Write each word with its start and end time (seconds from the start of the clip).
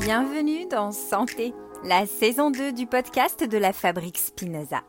Bienvenue 0.00 0.64
dans 0.66 0.92
Santé, 0.92 1.52
la 1.84 2.06
saison 2.06 2.50
2 2.50 2.72
du 2.72 2.86
podcast 2.86 3.42
de 3.42 3.58
la 3.58 3.72
Fabrique 3.72 4.16
Spinoza. 4.16 4.82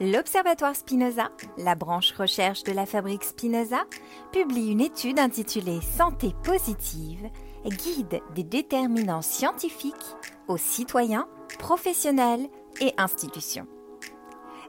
L'Observatoire 0.00 0.76
Spinoza, 0.76 1.30
la 1.58 1.74
branche 1.74 2.12
recherche 2.12 2.62
de 2.62 2.72
la 2.72 2.86
Fabrique 2.86 3.24
Spinoza, 3.24 3.84
publie 4.32 4.70
une 4.70 4.80
étude 4.80 5.18
intitulée 5.18 5.80
Santé 5.80 6.32
positive, 6.44 7.28
guide 7.66 8.20
des 8.34 8.44
déterminants 8.44 9.20
scientifiques 9.20 9.94
aux 10.46 10.58
citoyens, 10.58 11.28
professionnels 11.58 12.48
et 12.80 12.94
institutions. 12.98 13.66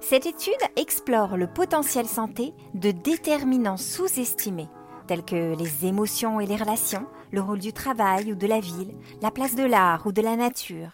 Cette 0.01 0.25
étude 0.25 0.53
explore 0.75 1.37
le 1.37 1.47
potentiel 1.47 2.07
santé 2.07 2.53
de 2.73 2.91
déterminants 2.91 3.77
sous-estimés, 3.77 4.69
tels 5.07 5.23
que 5.23 5.55
les 5.55 5.85
émotions 5.85 6.39
et 6.39 6.47
les 6.47 6.57
relations, 6.57 7.05
le 7.31 7.41
rôle 7.41 7.59
du 7.59 7.73
travail 7.73 8.31
ou 8.31 8.35
de 8.35 8.47
la 8.47 8.59
ville, 8.59 8.93
la 9.21 9.31
place 9.31 9.55
de 9.55 9.63
l'art 9.63 10.05
ou 10.05 10.11
de 10.11 10.21
la 10.21 10.35
nature. 10.35 10.91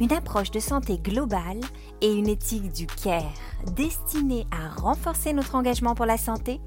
Une 0.00 0.12
approche 0.12 0.50
de 0.50 0.60
santé 0.60 0.98
globale 0.98 1.60
et 2.00 2.12
une 2.12 2.28
éthique 2.28 2.72
du 2.72 2.86
care 2.86 3.32
destinée 3.74 4.46
à 4.50 4.68
renforcer 4.68 5.32
notre 5.32 5.54
engagement 5.54 5.94
pour 5.94 6.06
la 6.06 6.18
santé 6.18 6.60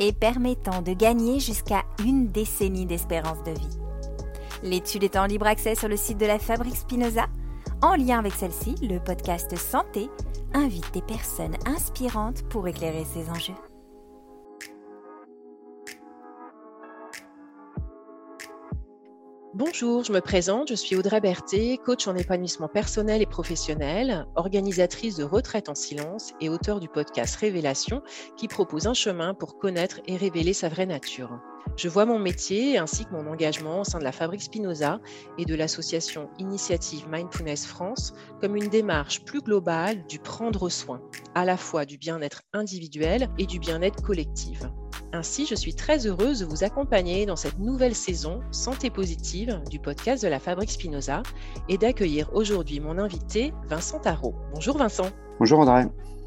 et 0.00 0.12
permettant 0.12 0.82
de 0.82 0.92
gagner 0.92 1.38
jusqu'à 1.38 1.84
une 2.04 2.32
décennie 2.32 2.86
d'espérance 2.86 3.42
de 3.44 3.52
vie. 3.52 3.78
L'étude 4.62 5.04
est 5.04 5.16
en 5.16 5.26
libre 5.26 5.46
accès 5.46 5.74
sur 5.74 5.88
le 5.88 5.96
site 5.96 6.18
de 6.18 6.26
la 6.26 6.38
Fabrique 6.38 6.76
Spinoza. 6.76 7.26
En 7.82 7.94
lien 7.94 8.18
avec 8.18 8.32
celle-ci, 8.32 8.74
le 8.82 8.98
podcast 8.98 9.56
Santé 9.56 10.08
invite 10.54 10.92
des 10.94 11.02
personnes 11.02 11.56
inspirantes 11.66 12.42
pour 12.48 12.66
éclairer 12.66 13.04
ces 13.04 13.28
enjeux. 13.30 13.73
Bonjour, 19.56 20.02
je 20.02 20.10
me 20.10 20.20
présente, 20.20 20.68
je 20.68 20.74
suis 20.74 20.96
Audrey 20.96 21.20
Berthet, 21.20 21.78
coach 21.78 22.08
en 22.08 22.16
épanouissement 22.16 22.66
personnel 22.66 23.22
et 23.22 23.26
professionnel, 23.26 24.26
organisatrice 24.34 25.14
de 25.14 25.22
retraite 25.22 25.68
en 25.68 25.76
silence 25.76 26.32
et 26.40 26.48
auteur 26.48 26.80
du 26.80 26.88
podcast 26.88 27.36
Révélation 27.36 28.02
qui 28.36 28.48
propose 28.48 28.88
un 28.88 28.94
chemin 28.94 29.32
pour 29.32 29.56
connaître 29.56 30.00
et 30.08 30.16
révéler 30.16 30.54
sa 30.54 30.68
vraie 30.68 30.86
nature. 30.86 31.38
Je 31.76 31.88
vois 31.88 32.04
mon 32.04 32.18
métier 32.18 32.78
ainsi 32.78 33.04
que 33.04 33.12
mon 33.12 33.30
engagement 33.30 33.82
au 33.82 33.84
sein 33.84 34.00
de 34.00 34.04
la 34.04 34.10
Fabrique 34.10 34.42
Spinoza 34.42 34.98
et 35.38 35.44
de 35.44 35.54
l'association 35.54 36.30
Initiative 36.40 37.06
Mindfulness 37.08 37.64
France 37.64 38.12
comme 38.40 38.56
une 38.56 38.68
démarche 38.68 39.24
plus 39.24 39.40
globale 39.40 40.04
du 40.08 40.18
prendre 40.18 40.68
soin, 40.68 41.00
à 41.36 41.44
la 41.44 41.56
fois 41.56 41.84
du 41.84 41.96
bien-être 41.96 42.42
individuel 42.54 43.30
et 43.38 43.46
du 43.46 43.60
bien-être 43.60 44.02
collectif. 44.02 44.62
Ainsi, 45.14 45.46
je 45.46 45.54
suis 45.54 45.76
très 45.76 46.08
heureuse 46.08 46.40
de 46.40 46.44
vous 46.44 46.64
accompagner 46.64 47.24
dans 47.24 47.36
cette 47.36 47.60
nouvelle 47.60 47.94
saison 47.94 48.40
Santé 48.50 48.90
positive 48.90 49.62
du 49.70 49.78
podcast 49.78 50.24
de 50.24 50.28
la 50.28 50.40
Fabrique 50.40 50.72
Spinoza 50.72 51.22
et 51.68 51.78
d'accueillir 51.78 52.34
aujourd'hui 52.34 52.80
mon 52.80 52.98
invité 52.98 53.52
Vincent 53.68 54.00
Tarot. 54.00 54.34
Bonjour 54.52 54.76
Vincent. 54.76 55.08
Bonjour 55.38 55.60
André. 55.60 55.84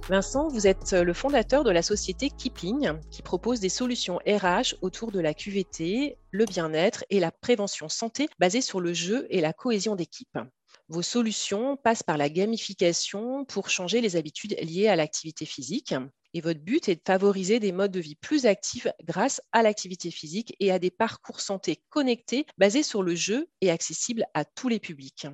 Vincent, 0.07 0.47
vous 0.47 0.67
êtes 0.67 0.93
le 0.93 1.11
fondateur 1.11 1.65
de 1.65 1.69
la 1.69 1.81
société 1.81 2.29
Keeping 2.29 2.93
qui 3.11 3.21
propose 3.21 3.59
des 3.59 3.67
solutions 3.67 4.21
RH 4.25 4.75
autour 4.81 5.11
de 5.11 5.19
la 5.19 5.33
QVT, 5.33 6.17
le 6.31 6.45
bien-être 6.45 7.03
et 7.09 7.19
la 7.19 7.31
prévention 7.31 7.89
santé 7.89 8.29
basées 8.39 8.61
sur 8.61 8.79
le 8.79 8.93
jeu 8.93 9.27
et 9.29 9.41
la 9.41 9.51
cohésion 9.51 9.97
d'équipe. 9.97 10.39
Vos 10.87 11.01
solutions 11.01 11.75
passent 11.75 12.03
par 12.03 12.15
la 12.15 12.29
gamification 12.29 13.43
pour 13.43 13.69
changer 13.69 13.99
les 13.99 14.15
habitudes 14.15 14.55
liées 14.61 14.87
à 14.87 14.95
l'activité 14.95 15.45
physique. 15.45 15.93
Et 16.37 16.41
votre 16.41 16.59
but 16.59 16.87
est 16.87 16.97
de 16.97 17.01
favoriser 17.03 17.59
des 17.59 17.71
modes 17.71 17.89
de 17.89 17.99
vie 17.99 18.13
plus 18.13 18.45
actifs 18.45 18.87
grâce 19.03 19.41
à 19.53 19.63
l'activité 19.63 20.11
physique 20.11 20.55
et 20.59 20.71
à 20.71 20.77
des 20.77 20.91
parcours 20.91 21.41
santé 21.41 21.81
connectés 21.89 22.45
basés 22.59 22.83
sur 22.83 23.01
le 23.01 23.15
jeu 23.15 23.49
et 23.61 23.71
accessibles 23.71 24.23
à 24.35 24.45
tous 24.45 24.67
les 24.67 24.79
publics. 24.79 25.25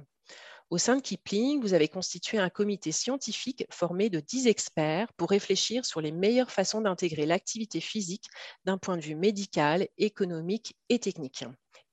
Au 0.69 0.77
sein 0.77 0.95
de 0.95 1.01
Kipling, 1.01 1.59
vous 1.59 1.73
avez 1.73 1.89
constitué 1.89 2.37
un 2.37 2.49
comité 2.49 2.93
scientifique 2.93 3.65
formé 3.69 4.09
de 4.09 4.21
10 4.21 4.47
experts 4.47 5.11
pour 5.17 5.31
réfléchir 5.31 5.83
sur 5.83 5.99
les 5.99 6.13
meilleures 6.13 6.51
façons 6.51 6.79
d'intégrer 6.79 7.25
l'activité 7.25 7.81
physique 7.81 8.29
d'un 8.63 8.77
point 8.77 8.95
de 8.95 9.03
vue 9.03 9.15
médical, 9.15 9.89
économique 9.97 10.77
et 10.87 10.99
technique. 10.99 11.43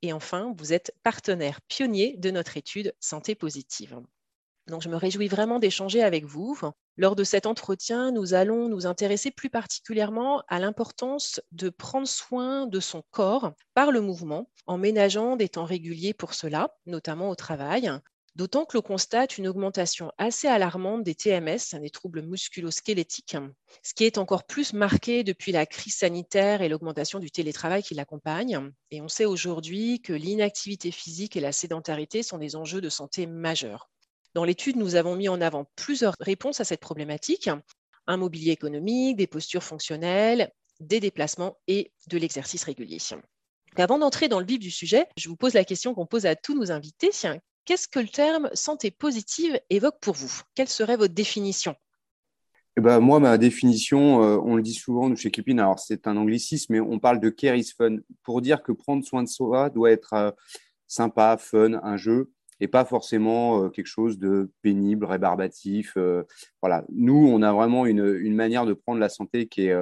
Et 0.02 0.12
enfin, 0.12 0.54
vous 0.56 0.72
êtes 0.72 0.94
partenaire 1.02 1.60
pionnier 1.62 2.14
de 2.16 2.30
notre 2.30 2.56
étude 2.56 2.94
Santé 3.00 3.34
positive. 3.34 4.00
Je 4.78 4.88
me 4.88 4.96
réjouis 4.96 5.26
vraiment 5.26 5.58
d'échanger 5.58 6.02
avec 6.02 6.24
vous. 6.24 6.56
Lors 6.96 7.16
de 7.16 7.24
cet 7.24 7.46
entretien, 7.46 8.12
nous 8.12 8.34
allons 8.34 8.68
nous 8.68 8.86
intéresser 8.86 9.30
plus 9.30 9.50
particulièrement 9.50 10.42
à 10.48 10.60
l'importance 10.60 11.40
de 11.50 11.70
prendre 11.70 12.06
soin 12.06 12.66
de 12.66 12.78
son 12.78 13.02
corps 13.10 13.52
par 13.74 13.90
le 13.90 14.00
mouvement, 14.00 14.48
en 14.66 14.78
ménageant 14.78 15.34
des 15.36 15.48
temps 15.48 15.64
réguliers 15.64 16.14
pour 16.14 16.34
cela, 16.34 16.76
notamment 16.86 17.30
au 17.30 17.34
travail. 17.34 17.90
D'autant 18.36 18.64
que 18.64 18.76
l'on 18.76 18.82
constate 18.82 19.38
une 19.38 19.48
augmentation 19.48 20.12
assez 20.16 20.46
alarmante 20.46 21.02
des 21.02 21.16
TMS, 21.16 21.80
des 21.80 21.90
troubles 21.90 22.22
musculo-squelettiques, 22.22 23.36
ce 23.82 23.92
qui 23.92 24.04
est 24.04 24.18
encore 24.18 24.44
plus 24.44 24.72
marqué 24.72 25.24
depuis 25.24 25.50
la 25.50 25.66
crise 25.66 25.96
sanitaire 25.96 26.62
et 26.62 26.68
l'augmentation 26.68 27.18
du 27.18 27.32
télétravail 27.32 27.82
qui 27.82 27.94
l'accompagne. 27.94 28.70
Et 28.92 29.00
on 29.00 29.08
sait 29.08 29.24
aujourd'hui 29.24 30.00
que 30.00 30.12
l'inactivité 30.12 30.92
physique 30.92 31.36
et 31.36 31.40
la 31.40 31.52
sédentarité 31.52 32.22
sont 32.22 32.38
des 32.38 32.54
enjeux 32.54 32.80
de 32.80 32.88
santé 32.88 33.26
majeurs. 33.26 33.90
Dans 34.34 34.44
l'étude, 34.44 34.76
nous 34.76 34.94
avons 34.94 35.16
mis 35.16 35.28
en 35.28 35.40
avant 35.40 35.66
plusieurs 35.76 36.14
réponses 36.20 36.60
à 36.60 36.64
cette 36.64 36.80
problématique. 36.80 37.50
Un 38.06 38.16
mobilier 38.16 38.52
économique, 38.52 39.16
des 39.16 39.26
postures 39.26 39.64
fonctionnelles, 39.64 40.50
des 40.78 41.00
déplacements 41.00 41.58
et 41.66 41.92
de 42.08 42.18
l'exercice 42.18 42.64
régulier. 42.64 42.98
Avant 43.76 43.98
d'entrer 43.98 44.28
dans 44.28 44.40
le 44.40 44.46
vif 44.46 44.58
du 44.58 44.70
sujet, 44.70 45.06
je 45.16 45.28
vous 45.28 45.36
pose 45.36 45.54
la 45.54 45.64
question 45.64 45.94
qu'on 45.94 46.06
pose 46.06 46.26
à 46.26 46.36
tous 46.36 46.54
nos 46.54 46.70
invités. 46.70 47.10
Qu'est-ce 47.64 47.88
que 47.88 48.00
le 48.00 48.08
terme 48.08 48.50
santé 48.54 48.90
positive 48.90 49.60
évoque 49.68 49.98
pour 50.00 50.14
vous? 50.14 50.40
Quelle 50.54 50.68
serait 50.68 50.96
votre 50.96 51.14
définition? 51.14 51.74
Eh 52.76 52.80
ben, 52.80 53.00
moi, 53.00 53.20
ma 53.20 53.36
définition, 53.36 54.22
euh, 54.22 54.38
on 54.42 54.54
le 54.54 54.62
dit 54.62 54.74
souvent 54.74 55.08
nous 55.08 55.16
chez 55.16 55.30
Kipling, 55.30 55.58
alors 55.58 55.78
c'est 55.80 56.06
un 56.06 56.16
anglicisme, 56.16 56.72
mais 56.72 56.80
on 56.80 56.98
parle 56.98 57.20
de 57.20 57.28
care 57.28 57.56
is 57.56 57.72
fun, 57.76 57.96
pour 58.22 58.40
dire 58.40 58.62
que 58.62 58.72
prendre 58.72 59.04
soin 59.04 59.22
de 59.22 59.28
soi 59.28 59.70
doit 59.70 59.90
être 59.90 60.14
euh, 60.14 60.30
sympa, 60.86 61.36
fun, 61.36 61.80
un 61.82 61.96
jeu, 61.96 62.30
et 62.60 62.68
pas 62.68 62.84
forcément 62.84 63.64
euh, 63.64 63.68
quelque 63.68 63.86
chose 63.86 64.18
de 64.18 64.50
pénible, 64.62 65.04
rébarbatif. 65.04 65.96
voilà. 66.60 66.84
Nous, 66.90 67.28
on 67.32 67.42
a 67.42 67.52
vraiment 67.52 67.86
une, 67.86 68.34
manière 68.34 68.66
de 68.66 68.72
prendre 68.72 69.00
la 69.00 69.08
santé 69.08 69.48
qui 69.48 69.66
est, 69.66 69.76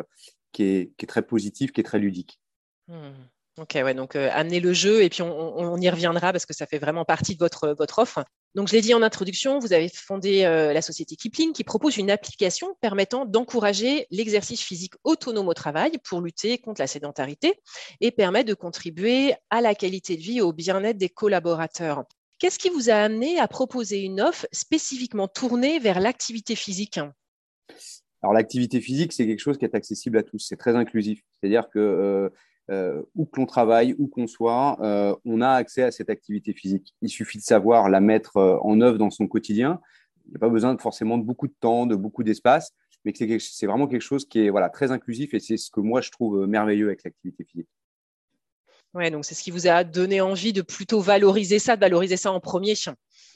qui 0.53 0.65
est, 0.65 1.06
très 1.06 1.22
positive, 1.22 1.72
qui 1.72 1.81
est 1.81 1.84
très 1.84 1.99
ludique. 1.99 2.41
Mmh. 2.88 3.12
Ok, 3.59 3.72
ouais, 3.75 3.94
donc 3.94 4.15
euh, 4.15 4.28
amener 4.33 4.61
le 4.61 4.72
jeu 4.72 5.03
et 5.03 5.09
puis 5.09 5.22
on, 5.22 5.77
y 5.78 5.91
reviendra 5.91 6.31
parce 6.33 6.47
que 6.47 6.55
ça 6.55 6.65
fait 6.67 6.78
vraiment 6.78 7.05
partie 7.05 7.34
de 7.34 7.41
votre, 7.41 7.75
votre 7.77 7.99
offre. 7.99 8.25
Donc 8.55 8.69
je 8.69 8.72
l'ai 8.72 8.81
dit 8.81 8.94
en 8.94 9.03
introduction, 9.03 9.59
vous 9.59 9.72
avez 9.72 9.88
fondé 9.88 10.44
euh, 10.44 10.72
la 10.72 10.81
société 10.81 11.17
Kipling 11.17 11.53
qui 11.53 11.65
propose 11.65 11.97
une 11.97 12.11
application 12.11 12.77
permettant 12.81 13.25
d'encourager 13.27 14.06
l'exercice 14.11 14.62
physique 14.62 14.94
autonome 15.03 15.49
au 15.49 15.55
travail 15.55 15.99
pour 16.05 16.21
lutter 16.21 16.59
contre 16.59 16.81
la 16.81 16.87
sédentarité 16.87 17.61
et 18.00 18.12
permet 18.12 18.44
de 18.44 18.55
contribuer 18.55 19.34
à 19.50 19.61
la 19.61 19.75
qualité 19.75 20.17
de 20.17 20.22
vie 20.22 20.38
et 20.38 20.43
au 20.43 20.53
bien-être 20.53 20.99
des 20.99 21.09
collaborateurs. 21.09 22.05
Qu'est-ce 22.38 22.60
qui 22.60 22.69
vous 22.69 22.88
a 22.88 22.94
amené 22.94 23.38
à 23.41 23.49
proposer 23.49 24.00
une 24.00 24.21
offre 24.21 24.47
spécifiquement 24.53 25.26
tournée 25.26 25.81
vers 25.81 25.99
l'activité 25.99 26.54
physique? 26.54 27.00
Alors 28.22 28.32
l'activité 28.32 28.81
physique, 28.81 29.12
c'est 29.12 29.26
quelque 29.26 29.41
chose 29.41 29.59
qui 29.59 29.65
est 29.65 29.75
accessible 29.75 30.19
à 30.19 30.22
tous, 30.22 30.38
c'est 30.38 30.56
très 30.56 30.76
inclusif. 30.76 31.21
C'est-à-dire 31.32 31.69
que 31.69 31.78
euh, 31.81 32.28
euh, 32.71 33.03
où 33.16 33.26
que 33.26 33.41
l'on 33.41 33.47
travaille, 33.47 33.97
où 33.99 34.06
qu'on 34.06 34.28
soit, 34.28 34.78
euh, 34.82 35.16
on 35.25 35.41
a 35.41 35.50
accès 35.50 35.82
à 35.82 35.91
cette 35.91 36.10
activité 36.10 36.53
physique. 36.53 36.94
Il 37.03 37.09
suffit 37.09 37.38
de 37.38 37.43
savoir 37.43 37.88
la 37.88 38.00
mettre 38.00 38.37
en 38.37 38.81
œuvre 38.81 38.99
dans 38.99 39.10
son 39.10 39.26
quotidien. 39.26 39.81
Il 40.26 40.31
n'y 40.31 40.37
a 40.37 40.41
pas 40.41 40.49
besoin 40.49 40.76
forcément 40.78 41.19
de 41.19 41.25
beaucoup 41.25 41.49
de 41.49 41.55
temps, 41.59 41.87
de 41.87 41.97
beaucoup 41.97 42.22
d'espace, 42.22 42.72
mais 43.05 43.12
c'est 43.16 43.66
vraiment 43.66 43.88
quelque 43.88 44.03
chose 44.03 44.26
qui 44.26 44.41
est 44.41 44.50
voilà, 44.50 44.69
très 44.69 44.93
inclusif 44.93 45.34
et 45.34 45.41
c'est 45.41 45.56
ce 45.56 45.70
que 45.70 45.81
moi 45.81 46.03
je 46.03 46.10
trouve 46.10 46.47
merveilleux 46.47 46.87
avec 46.87 47.03
l'activité 47.03 47.44
physique. 47.44 47.69
Ouais, 48.94 49.11
donc 49.11 49.25
c'est 49.25 49.35
ce 49.35 49.43
qui 49.43 49.50
vous 49.50 49.67
a 49.67 49.85
donné 49.85 50.20
envie 50.20 50.52
de 50.52 50.62
plutôt 50.62 51.00
valoriser 51.00 51.58
ça, 51.58 51.76
de 51.76 51.81
valoriser 51.81 52.17
ça 52.17 52.32
en 52.32 52.40
premier. 52.40 52.75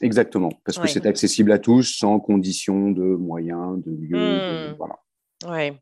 Exactement, 0.01 0.49
parce 0.65 0.79
que 0.79 0.87
c'est 0.87 1.05
accessible 1.05 1.51
à 1.51 1.59
tous, 1.59 1.83
sans 1.83 2.19
condition 2.19 2.91
de 2.91 3.03
moyens, 3.03 3.81
de 3.85 3.91
lieux. 3.91 4.71
Mmh. 4.71 4.75
voilà. 4.77 4.95
Ouais. 5.47 5.77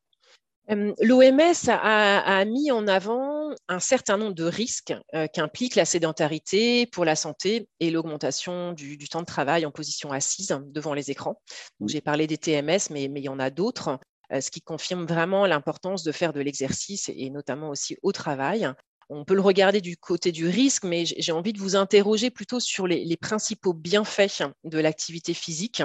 L'OMS 0.70 1.70
a, 1.70 2.46
mis 2.46 2.72
en 2.72 2.88
avant 2.88 3.54
un 3.68 3.80
certain 3.80 4.18
nombre 4.18 4.36
de 4.36 4.46
risques 4.46 4.94
euh, 5.14 5.28
qu'implique 5.28 5.76
la 5.76 5.84
sédentarité 5.84 6.86
pour 6.86 7.04
la 7.04 7.16
santé 7.16 7.68
et 7.82 7.92
l'augmentation 7.92 8.72
du, 8.72 8.98
temps 9.10 9.20
de 9.20 9.26
travail 9.26 9.66
en 9.66 9.72
position 9.72 10.12
assise 10.12 10.58
devant 10.68 10.94
les 10.94 11.12
écrans. 11.12 11.42
J'ai 11.88 12.00
parlé 12.00 12.26
des 12.26 12.38
TMS, 12.38 12.90
mais, 12.90 13.10
mais, 13.10 13.20
il 13.20 13.24
y 13.26 13.30
en 13.30 13.40
a 13.40 13.50
d'autres, 13.50 14.00
euh, 14.32 14.40
ce 14.40 14.50
qui 14.50 14.62
confirme 14.62 15.06
vraiment 15.06 15.46
l'importance 15.46 16.04
de 16.04 16.12
faire 16.14 16.32
de 16.32 16.40
l'exercice 16.40 17.12
et 17.14 17.30
notamment 17.30 17.70
aussi 17.70 17.98
au 18.02 18.14
travail 18.14 18.72
on 19.12 19.26
peut 19.26 19.36
le 19.36 19.42
regarder 19.42 19.82
du 19.82 19.98
côté 19.98 20.32
du 20.32 20.48
risque, 20.48 20.84
mais 20.86 21.06
j'ai 21.06 21.32
envie 21.32 21.54
de 21.54 21.60
vous 21.60 21.76
interroger 21.76 22.30
plutôt 22.30 22.60
sur 22.60 22.88
les, 22.88 23.18
principaux 23.18 23.74
bienfaits 23.74 24.44
de 24.64 24.80
l'activité 24.80 25.34
physique, 25.34 25.84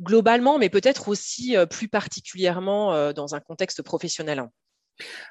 globalement, 0.00 0.58
mais 0.58 0.68
peut-être 0.68 1.08
aussi 1.08 1.56
euh, 1.56 1.66
plus 1.66 1.88
particulièrement 1.88 2.92
euh, 2.92 3.12
dans 3.12 3.34
un 3.34 3.40
contexte 3.40 3.82
professionnel. 3.82 4.48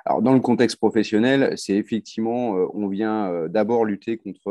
Alors, 0.05 0.21
dans 0.21 0.33
le 0.33 0.39
contexte 0.39 0.77
professionnel, 0.77 1.53
c'est 1.57 1.75
effectivement, 1.75 2.51
on 2.73 2.87
vient 2.87 3.47
d'abord 3.49 3.83
lutter 3.83 4.17
contre 4.17 4.49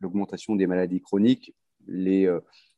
l'augmentation 0.00 0.56
des 0.56 0.66
maladies 0.66 1.02
chroniques. 1.02 1.54
Les, 1.86 2.26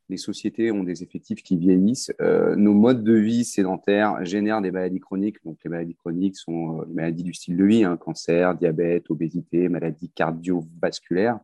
les 0.09 0.17
sociétés 0.17 0.71
ont 0.71 0.85
des 0.85 1.03
effectifs 1.03 1.43
qui 1.43 1.57
vieillissent. 1.57 2.13
Euh, 2.21 2.57
nos 2.57 2.75
modes 2.75 3.03
de 3.03 3.15
vie 3.15 3.45
sédentaires 3.45 4.25
génèrent 4.25 4.61
des 4.61 4.71
maladies 4.71 5.01
chroniques. 5.01 5.43
Donc, 5.45 5.59
les 5.65 5.71
maladies 5.71 5.95
chroniques 5.95 6.37
sont 6.37 6.81
euh, 6.81 6.85
les 6.89 6.95
maladies 6.95 7.23
du 7.23 7.33
style 7.33 7.57
de 7.57 7.65
vie, 7.65 7.85
hein, 7.85 7.97
cancer, 7.97 8.55
diabète, 8.55 9.11
obésité, 9.11 9.69
maladies 9.69 10.11
cardiovasculaires. 10.11 11.39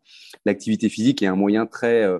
L'activité 0.45 0.89
physique 0.89 1.23
est 1.23 1.27
un 1.27 1.37
moyen 1.37 1.67
très, 1.67 2.05
euh, 2.05 2.19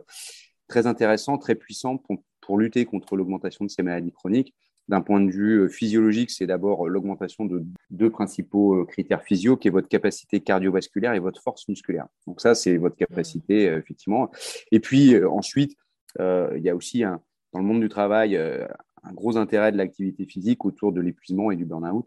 très 0.67 0.87
intéressant, 0.87 1.37
très 1.37 1.55
puissant 1.55 1.99
pour, 1.99 2.23
pour 2.41 2.59
lutter 2.59 2.87
contre 2.87 3.17
l'augmentation 3.17 3.65
de 3.65 3.71
ces 3.71 3.83
maladies 3.83 4.13
chroniques. 4.13 4.55
D'un 4.89 5.03
point 5.03 5.21
de 5.21 5.31
vue 5.31 5.69
physiologique, 5.69 6.33
c'est 6.33 6.49
d'abord 6.49 6.89
l'augmentation 6.89 7.45
de 7.45 7.65
deux 7.91 8.11
principaux 8.11 8.85
critères 8.87 9.23
physio, 9.23 9.57
qui 9.57 9.69
est 9.69 9.71
votre 9.71 9.87
capacité 9.87 10.41
cardiovasculaire 10.41 11.15
et 11.15 11.21
votre 11.21 11.41
force 11.41 11.69
musculaire. 11.69 12.09
Donc 12.27 12.41
ça, 12.41 12.57
c'est 12.57 12.77
votre 12.77 12.97
capacité, 12.97 13.67
effectivement. 13.67 14.33
Et 14.73 14.81
puis 14.81 15.23
ensuite, 15.23 15.77
il 16.19 16.63
y 16.63 16.69
a 16.69 16.75
aussi 16.75 17.05
dans 17.53 17.61
le 17.61 17.65
monde 17.65 17.81
du 17.81 17.89
travail 17.89 18.37
euh, 18.37 18.67
un 19.03 19.13
gros 19.13 19.37
intérêt 19.37 19.73
de 19.73 19.77
l'activité 19.77 20.27
physique 20.27 20.65
autour 20.65 20.93
de 20.93 21.01
l'épuisement 21.01 21.51
et 21.51 21.57
du 21.57 21.65
burn-out. 21.65 22.07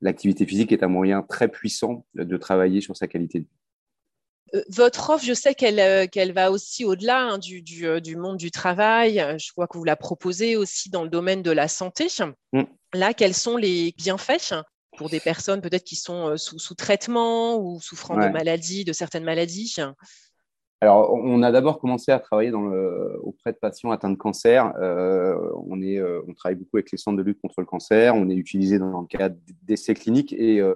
L'activité 0.00 0.46
physique 0.46 0.72
est 0.72 0.82
un 0.82 0.88
moyen 0.88 1.22
très 1.22 1.48
puissant 1.48 2.06
de 2.14 2.36
travailler 2.36 2.80
sur 2.80 2.96
sa 2.96 3.08
qualité 3.08 3.40
de 3.40 3.44
vie. 3.44 3.50
Euh, 4.54 4.62
votre 4.68 5.10
offre, 5.10 5.24
je 5.24 5.34
sais 5.34 5.54
qu'elle 5.54 6.32
va 6.32 6.50
aussi 6.50 6.84
au-delà 6.84 7.22
hein, 7.22 7.38
du, 7.38 8.16
monde 8.16 8.36
du 8.36 8.50
travail. 8.50 9.22
Je 9.38 9.50
vois 9.56 9.66
que 9.66 9.76
vous 9.76 9.84
la 9.84 9.96
proposez 9.96 10.56
aussi 10.56 10.88
dans 10.88 11.02
le 11.02 11.10
domaine 11.10 11.42
de 11.42 11.50
la 11.50 11.68
santé. 11.68 12.06
Mm. 12.52 12.62
Là, 12.94 13.12
quels 13.12 13.34
sont 13.34 13.56
les 13.56 13.92
bienfaits 13.98 14.54
pour 14.96 15.10
des 15.10 15.20
personnes 15.20 15.60
peut-être 15.60 15.84
qui 15.84 15.96
sont 15.96 16.36
sous, 16.36 16.74
traitement 16.74 17.58
ou 17.58 17.80
souffrant 17.80 18.14
de 18.16 18.28
maladies, 18.28 18.84
de 18.84 18.92
certaines 18.92 19.24
maladies? 19.24 19.74
Alors, 20.82 21.14
on 21.14 21.42
a 21.42 21.50
d'abord 21.50 21.78
commencé 21.78 22.12
à 22.12 22.18
travailler 22.18 22.50
dans 22.50 22.60
le, 22.60 23.18
auprès 23.22 23.52
de 23.52 23.56
patients 23.56 23.90
atteints 23.92 24.10
de 24.10 24.16
cancer. 24.16 24.74
Euh, 24.78 25.34
on, 25.66 25.80
est, 25.80 25.98
euh, 25.98 26.20
on 26.28 26.34
travaille 26.34 26.56
beaucoup 26.56 26.76
avec 26.76 26.92
les 26.92 26.98
centres 26.98 27.16
de 27.16 27.22
lutte 27.22 27.40
contre 27.40 27.60
le 27.60 27.66
cancer. 27.66 28.14
On 28.14 28.28
est 28.28 28.34
utilisé 28.34 28.78
dans 28.78 29.00
le 29.00 29.06
cadre 29.06 29.36
d'essais 29.62 29.94
cliniques 29.94 30.34
et 30.34 30.60
euh, 30.60 30.74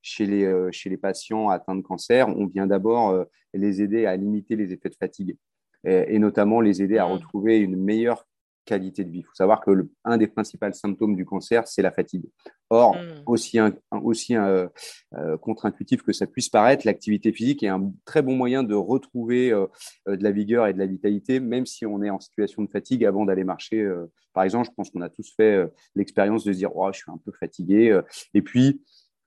chez, 0.00 0.24
les, 0.24 0.50
chez 0.72 0.88
les 0.88 0.96
patients 0.96 1.48
atteints 1.50 1.76
de 1.76 1.82
cancer, 1.82 2.28
on 2.28 2.46
vient 2.46 2.66
d'abord 2.66 3.24
les 3.54 3.82
aider 3.82 4.04
à 4.04 4.16
limiter 4.16 4.56
les 4.56 4.72
effets 4.72 4.88
de 4.88 4.96
fatigue 4.96 5.36
et, 5.84 6.16
et 6.16 6.18
notamment 6.18 6.60
les 6.60 6.82
aider 6.82 6.98
à 6.98 7.06
mmh. 7.06 7.12
retrouver 7.12 7.58
une 7.58 7.76
meilleure 7.76 8.26
qualité 8.64 9.04
de 9.04 9.10
vie. 9.10 9.20
Il 9.20 9.24
faut 9.24 9.34
savoir 9.34 9.60
que 9.60 9.70
le, 9.70 9.90
un 10.04 10.16
des 10.16 10.26
principaux 10.26 10.70
symptômes 10.72 11.16
du 11.16 11.24
cancer, 11.24 11.66
c'est 11.66 11.82
la 11.82 11.90
fatigue. 11.90 12.24
Or, 12.70 12.96
hmm. 12.96 13.22
aussi, 13.26 13.58
un, 13.58 13.74
aussi 14.02 14.34
un, 14.34 14.70
euh, 15.14 15.36
contre-intuitif 15.38 16.02
que 16.02 16.12
ça 16.12 16.26
puisse 16.26 16.48
paraître, 16.48 16.86
l'activité 16.86 17.32
physique 17.32 17.62
est 17.62 17.68
un 17.68 17.92
très 18.04 18.22
bon 18.22 18.34
moyen 18.34 18.62
de 18.62 18.74
retrouver 18.74 19.52
euh, 19.52 19.66
euh, 20.08 20.16
de 20.16 20.24
la 20.24 20.30
vigueur 20.30 20.66
et 20.66 20.72
de 20.72 20.78
la 20.78 20.86
vitalité, 20.86 21.38
même 21.38 21.66
si 21.66 21.84
on 21.84 22.02
est 22.02 22.10
en 22.10 22.20
situation 22.20 22.62
de 22.62 22.70
fatigue 22.70 23.04
avant 23.04 23.24
d'aller 23.24 23.44
marcher. 23.44 23.86
par 24.32 24.44
exemple, 24.44 24.68
je 24.70 24.74
pense 24.74 24.90
qu'on 24.90 25.02
a 25.02 25.10
tous 25.10 25.34
fait 25.36 25.70
l'expérience 25.94 26.44
de 26.44 26.52
se 26.52 26.58
dire, 26.58 26.74
oh, 26.74 26.90
je 26.92 26.98
suis 26.98 27.10
un 27.10 27.18
peu 27.18 27.32
fatigué. 27.32 28.00
et 28.32 28.42
puis, 28.42 28.80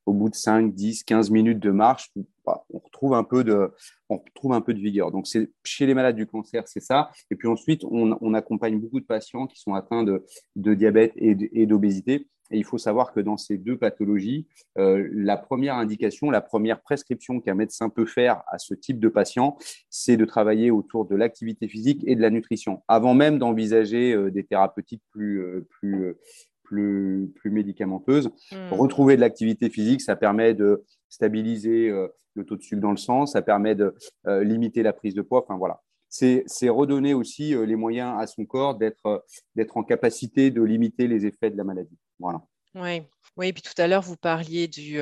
au 0.06 0.14
bout 0.14 0.30
de 0.30 0.36
5, 0.36 0.74
10, 0.74 1.04
15 1.04 1.32
minutes 1.32 1.60
de 1.60 1.72
marche, 1.72 2.12
bah, 2.46 2.66
on 2.70 2.80
retrouve 2.80 3.14
un 3.14 3.24
peu 3.24 3.44
de, 3.44 3.72
on 4.10 4.18
retrouve 4.18 4.54
un 4.54 4.62
peu 4.62 4.74
de 4.74 4.80
vigueur. 4.80 5.12
Donc, 5.12 5.28
c'est 5.28 5.52
chez 5.64 5.86
les 5.86 5.94
malades 5.94 6.16
du 6.16 6.28
cancer, 6.28 6.64
c'est 6.68 6.80
ça. 6.80 7.12
Et 7.32 7.36
puis 7.36 7.48
ensuite, 7.48 7.84
on, 7.86 8.34
accompagne 8.34 8.80
beaucoup 8.80 9.00
de 9.00 9.06
patients 9.06 9.48
qui 9.48 9.60
sont 9.60 9.74
atteints 9.74 10.04
de, 10.04 10.24
diabète 10.56 11.14
et 11.16 11.66
d'obésité. 11.66 12.28
Et 12.52 12.58
il 12.58 12.64
faut 12.64 12.78
savoir 12.78 13.12
que 13.12 13.20
dans 13.20 13.38
ces 13.38 13.58
deux 13.58 13.78
pathologies, 13.78 14.48
euh, 14.78 15.08
la 15.12 15.36
première 15.36 15.76
indication, 15.76 16.30
la 16.30 16.42
première 16.42 16.82
prescription 16.82 17.40
qu'un 17.40 17.56
médecin 17.56 17.90
peut 17.90 18.06
faire 18.06 18.44
à 18.48 18.60
ce 18.60 18.76
type 18.76 19.00
de 19.00 19.10
patient, 19.10 19.58
c'est 19.90 20.16
de 20.16 20.26
travailler 20.26 20.70
autour 20.70 21.06
de 21.06 21.16
l'activité 21.16 21.68
physique 21.68 22.04
et 22.06 22.16
de 22.16 22.22
la 22.22 22.30
nutrition, 22.30 22.84
avant 22.88 23.16
même 23.16 23.40
d'envisager 23.40 24.14
euh, 24.14 24.30
des 24.30 24.44
thérapeutiques 24.44 25.02
plus, 25.12 25.42
euh, 25.42 25.68
plus, 25.70 26.16
plus, 26.66 27.32
plus 27.36 27.52
médicamenteuses. 27.52 28.30
Hmm. 28.52 28.74
Retrouver 28.74 29.16
de 29.16 29.22
l'activité 29.22 29.70
physique, 29.70 30.02
ça 30.02 30.16
permet 30.16 30.54
de 30.54 30.84
stabiliser 31.08 31.90
euh, 31.90 32.08
le 32.34 32.46
taux 32.46 32.58
de 32.58 32.62
sucre 32.62 32.82
dans 32.82 32.92
le 32.92 32.98
sang, 32.98 33.26
ça 33.26 33.42
permet 33.42 33.76
de 33.76 33.96
euh, 34.28 34.44
limiter 34.44 34.84
la 34.84 34.92
prise 34.92 35.14
de 35.14 35.22
poids. 35.22 35.44
Enfin 35.44 35.58
voilà, 35.58 35.82
c'est 36.10 36.70
redonner 36.70 37.14
aussi 37.14 37.56
euh, 37.56 37.66
les 37.66 37.76
moyens 37.76 38.16
à 38.20 38.28
son 38.28 38.46
corps 38.46 38.78
d'être 38.78 39.78
en 39.78 39.84
capacité 39.84 40.52
de 40.52 40.62
limiter 40.62 41.08
les 41.08 41.26
effets 41.26 41.50
de 41.50 41.58
la 41.58 41.64
maladie. 41.64 41.98
Voilà. 42.20 42.42
Oui, 42.76 43.04
oui. 43.38 43.48
Et 43.48 43.54
puis 43.54 43.62
tout 43.62 43.80
à 43.82 43.88
l'heure, 43.88 44.02
vous 44.02 44.18
parliez 44.18 44.68
du, 44.68 45.00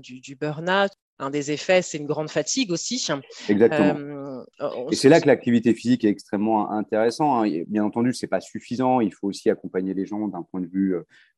du, 0.00 0.20
du 0.20 0.36
burn-out. 0.36 0.92
Un 1.18 1.30
des 1.30 1.50
effets, 1.50 1.82
c'est 1.82 1.98
une 1.98 2.06
grande 2.06 2.30
fatigue 2.30 2.70
aussi. 2.70 3.04
Exactement. 3.48 4.44
et 4.90 4.94
c'est 4.94 5.08
là 5.08 5.20
que 5.20 5.26
l'activité 5.26 5.74
physique 5.74 6.04
est 6.04 6.08
extrêmement 6.08 6.70
intéressant. 6.70 7.42
Hein. 7.42 7.62
Bien 7.66 7.84
entendu, 7.84 8.12
c'est 8.12 8.28
pas 8.28 8.40
suffisant. 8.40 9.00
Il 9.00 9.12
faut 9.12 9.26
aussi 9.26 9.50
accompagner 9.50 9.94
les 9.94 10.06
gens 10.06 10.28
d'un 10.28 10.42
point 10.42 10.60
de 10.60 10.68
vue 10.68 10.94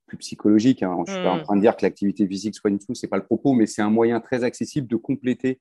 plus 0.06 0.19
psychologique. 0.19 0.82
Hein. 0.82 1.03
Je 1.06 1.12
suis 1.12 1.23
pas 1.23 1.31
en 1.31 1.38
hmm. 1.38 1.43
train 1.43 1.56
de 1.56 1.61
dire 1.61 1.77
que 1.77 1.85
l'activité 1.85 2.27
physique 2.27 2.55
soit 2.55 2.71
une 2.71 2.79
tout, 2.79 2.94
c'est 2.94 3.09
pas 3.09 3.17
le 3.17 3.25
propos, 3.25 3.55
mais 3.55 3.67
c'est 3.67 3.82
un 3.82 3.91
moyen 3.91 4.21
très 4.21 4.44
accessible 4.44 4.87
de 4.87 4.97
compléter 4.97 5.61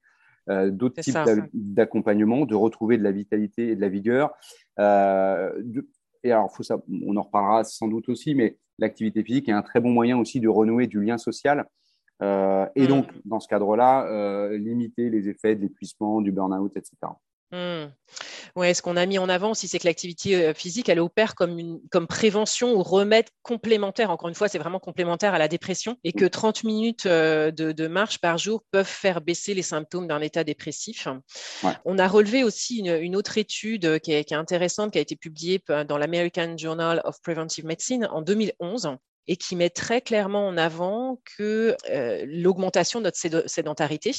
euh, 0.50 0.71
d'autres 0.71 1.01
types 1.01 1.18
d'accompagnement, 1.54 2.45
de 2.45 2.56
retrouver 2.56 2.98
de 2.98 3.04
la 3.04 3.12
vitalité 3.12 3.69
et 3.69 3.75
de 3.75 3.81
la 3.81 3.89
vigueur. 3.89 4.31
Euh, 4.80 5.51
et 6.24 6.31
alors, 6.31 6.54
faut 6.54 6.63
ça, 6.63 6.80
on 7.06 7.16
en 7.16 7.21
reparlera 7.21 7.63
sans 7.63 7.88
doute 7.88 8.10
aussi, 8.10 8.33
mais 8.33 8.57
l'activité 8.80 9.24
physique 9.24 9.48
est 9.48 9.54
un 9.54 9.62
très 9.62 9.80
bon 9.80 9.92
moyen 9.92 10.18
aussi 10.18 10.39
de 10.39 10.48
renouer 10.48 10.88
du 10.88 11.01
lien 11.01 11.18
social. 11.18 11.66
Euh, 12.21 12.66
et 12.75 12.88
donc, 12.88 13.12
hmm. 13.12 13.21
dans 13.25 13.39
ce 13.39 13.48
cadre-là, 13.48 14.50
limiter 14.51 15.10
les 15.10 15.30
effets 15.30 15.56
de 15.56 15.62
l'épuisement, 15.62 16.21
du 16.21 16.31
burn-out, 16.31 16.75
etc. 16.75 16.98
Mmh. 17.51 17.92
Ouais, 18.56 18.74
ce 18.74 18.81
qu'on 18.81 18.95
a 18.95 19.06
mis 19.06 19.18
en 19.18 19.27
avant 19.27 19.51
aussi, 19.51 19.68
c'est 19.68 19.80
que 19.80 19.88
l'activité 19.88 20.36
euh, 20.36 20.54
physique, 20.54 20.88
elle 20.88 21.00
opère 21.00 21.33
comme, 21.33 21.57
une, 21.57 21.80
comme 21.89 22.06
prévention 22.06 22.74
ou 22.74 22.83
remède 22.83 23.25
complémentaire. 23.42 24.12
Encore 24.12 24.30
une 24.30 24.36
fois, 24.36 24.48
c'est 24.48 24.60
vraiment 24.60 24.80
complémentaire 24.80 25.33
à 25.33 25.39
la 25.39 25.48
dépression 25.48 25.98
et 26.04 26.13
que 26.13 26.25
30 26.25 26.63
minutes 26.63 27.06
euh, 27.07 27.51
de, 27.51 27.88
marche 27.88 28.19
par 28.19 28.38
jour 28.38 28.63
peuvent 28.71 28.86
faire 28.86 29.21
baisser 29.21 29.54
les 29.56 29.63
symptômes 29.63 30.07
d'un 30.07 30.21
état 30.21 30.44
dépressif. 30.44 31.07
On 31.86 31.98
a 31.98 32.07
relevé 32.07 32.44
aussi 32.44 32.80
une, 32.80 33.16
autre 33.16 33.38
étude 33.38 33.86
euh, 33.86 34.00
qui 34.00 34.12
est, 34.12 34.31
intéressante, 34.31 34.92
qui 34.92 35.00
a 35.00 35.01
été 35.01 35.16
publiée 35.16 35.62
dans 35.88 35.98
l'American 35.98 36.56
Journal 36.56 37.01
of 37.04 37.19
Preventive 37.21 37.66
Medicine 37.66 38.07
en 38.12 38.21
2011 38.21 38.98
et 39.30 39.38
qui 39.38 39.56
met 39.56 39.70
très 39.70 40.02
clairement 40.02 40.48
en 40.48 40.58
avant 40.58 41.22
que 41.38 41.78
l'augmentation 42.26 43.00
de 43.00 43.06
notre 43.06 43.48
sédentarité 43.48 44.12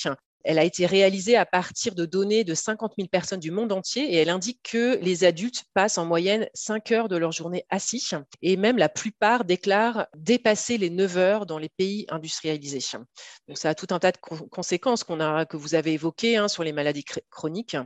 elle 0.45 0.59
a 0.59 0.65
été 0.65 0.87
réalisée 0.87 1.37
à 1.37 1.45
partir 1.45 1.95
de 1.95 2.07
données 2.07 2.45
de 2.45 2.55
50 2.55 2.93
000 2.97 3.09
personnes 3.09 3.41
du 3.41 3.51
monde 3.51 3.73
entier 3.73 4.05
et 4.05 4.17
elle 4.17 4.31
indique 4.31 4.61
que 4.63 4.97
les 5.03 5.25
adultes 5.25 5.65
passent 5.75 5.99
en 5.99 6.07
moyenne 6.07 6.49
5 6.55 6.93
heures 6.93 7.09
de 7.09 7.17
leur 7.17 7.33
journée 7.33 7.67
assis 7.69 8.09
et 8.41 8.57
même 8.57 8.79
la 8.79 8.89
plupart 8.89 9.45
déclarent 9.45 10.07
dépasser 10.17 10.79
les 10.79 10.89
9 10.89 11.17
heures 11.19 11.47
dans 11.47 11.59
les 11.59 11.69
pays 11.69 12.07
industrialisés. 12.09 12.81
Donc 13.49 13.59
ça 13.59 13.71
a 13.71 13.75
tout 13.75 13.89
un 13.91 13.99
tas 13.99 14.13
de 14.13 14.19
conséquences 14.19 15.05
que 15.05 15.57
vous 15.57 15.75
avez 15.75 15.93
évoquées 15.93 16.37
hein, 16.37 16.49
sur 16.49 16.63
les 16.63 16.73
maladies 16.73 17.05
chroniques. 17.31 17.77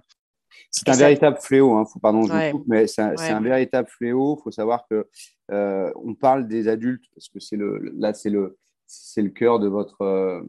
C'est 0.70 0.88
un 0.88 0.96
véritable 0.96 1.38
fléau, 1.40 1.74
hein. 1.74 1.84
pardon, 2.02 2.22
je 2.22 2.50
coupe, 2.50 2.64
mais 2.66 2.86
c'est 2.86 3.02
un, 3.02 3.40
véritable 3.40 3.88
fléau. 3.88 4.36
Il 4.38 4.42
faut 4.42 4.50
savoir 4.50 4.86
que 4.88 5.06
euh, 5.50 5.92
on 5.96 6.14
parle 6.14 6.48
des 6.48 6.68
adultes 6.68 7.04
parce 7.14 7.28
que 7.28 7.38
c'est 7.38 7.56
le, 7.56 7.78
là 7.96 8.12
c'est 8.14 8.30
le, 8.30 8.56
c'est 8.86 9.22
le 9.22 9.30
cœur 9.30 9.60
de 9.60 9.68
votre, 9.68 10.02
euh, 10.02 10.42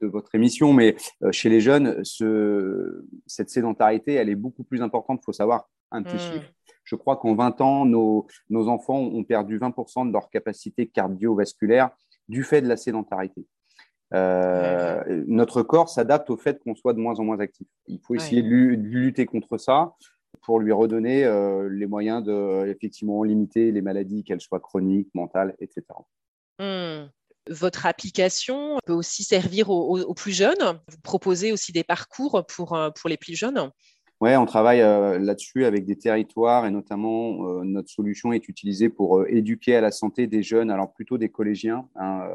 de 0.00 0.06
votre 0.06 0.34
émission, 0.34 0.72
mais 0.72 0.96
euh, 1.22 1.32
chez 1.32 1.48
les 1.48 1.60
jeunes, 1.60 2.02
ce, 2.04 3.04
cette 3.26 3.50
sédentarité, 3.50 4.14
elle 4.14 4.28
est 4.28 4.34
beaucoup 4.34 4.64
plus 4.64 4.82
importante. 4.82 5.20
Il 5.22 5.24
faut 5.24 5.32
savoir 5.32 5.68
un 5.90 6.02
petit 6.02 6.16
hmm. 6.16 6.32
chiffre. 6.32 6.52
Je 6.84 6.96
crois 6.96 7.16
qu'en 7.16 7.34
20 7.34 7.60
ans, 7.60 7.84
nos, 7.84 8.26
nos, 8.48 8.68
enfants 8.68 8.98
ont 8.98 9.24
perdu 9.24 9.58
20% 9.58 10.08
de 10.08 10.12
leur 10.12 10.30
capacité 10.30 10.86
cardiovasculaire 10.86 11.90
du 12.28 12.42
fait 12.42 12.62
de 12.62 12.68
la 12.68 12.76
sédentarité. 12.76 13.46
Euh, 14.14 15.22
notre 15.26 15.62
corps 15.62 15.88
s'adapte 15.88 16.30
au 16.30 16.36
fait 16.36 16.58
qu'on 16.62 16.74
soit 16.74 16.94
de 16.94 16.98
moins 16.98 17.18
en 17.18 17.24
moins 17.24 17.40
actif. 17.40 17.66
Il 17.86 18.00
faut 18.00 18.14
essayer 18.14 18.42
de, 18.42 18.48
lutter 18.48 19.26
contre 19.26 19.58
ça 19.58 19.94
pour 20.42 20.60
lui 20.60 20.72
redonner 20.72 21.24
les 21.70 21.86
moyens 21.86 22.22
de 22.22 22.66
effectivement 22.66 23.22
limiter 23.22 23.70
les 23.72 23.82
maladies, 23.82 24.24
qu'elles 24.24 24.40
soient 24.40 24.60
chroniques, 24.60 25.08
mentales, 25.14 25.54
etc 25.60 25.84
votre 27.50 27.86
application 27.86 28.78
peut 28.84 28.92
aussi 28.92 29.24
servir 29.24 29.70
aux, 29.70 30.14
plus 30.14 30.32
jeunes? 30.32 30.80
Vous 30.88 31.00
proposez 31.02 31.52
aussi 31.52 31.72
des 31.72 31.84
parcours 31.84 32.44
pour, 32.46 32.74
euh, 32.74 32.90
pour 32.90 33.08
les 33.08 33.16
plus 33.16 33.34
jeunes? 33.34 33.70
Ouais, 34.20 34.36
on 34.36 34.46
travaille 34.46 34.80
euh, 34.80 35.16
là-dessus 35.20 35.64
avec 35.64 35.84
des 35.84 35.94
territoires 35.94 36.66
et 36.66 36.72
notamment 36.72 37.46
euh, 37.46 37.62
notre 37.62 37.88
solution 37.88 38.32
est 38.32 38.48
utilisée 38.48 38.88
pour 38.88 39.20
euh, 39.20 39.26
éduquer 39.28 39.76
à 39.76 39.80
la 39.80 39.92
santé 39.92 40.26
des 40.26 40.42
jeunes, 40.42 40.72
alors 40.72 40.92
plutôt 40.92 41.18
des 41.18 41.28
collégiens, 41.28 41.88
hein, 41.94 42.28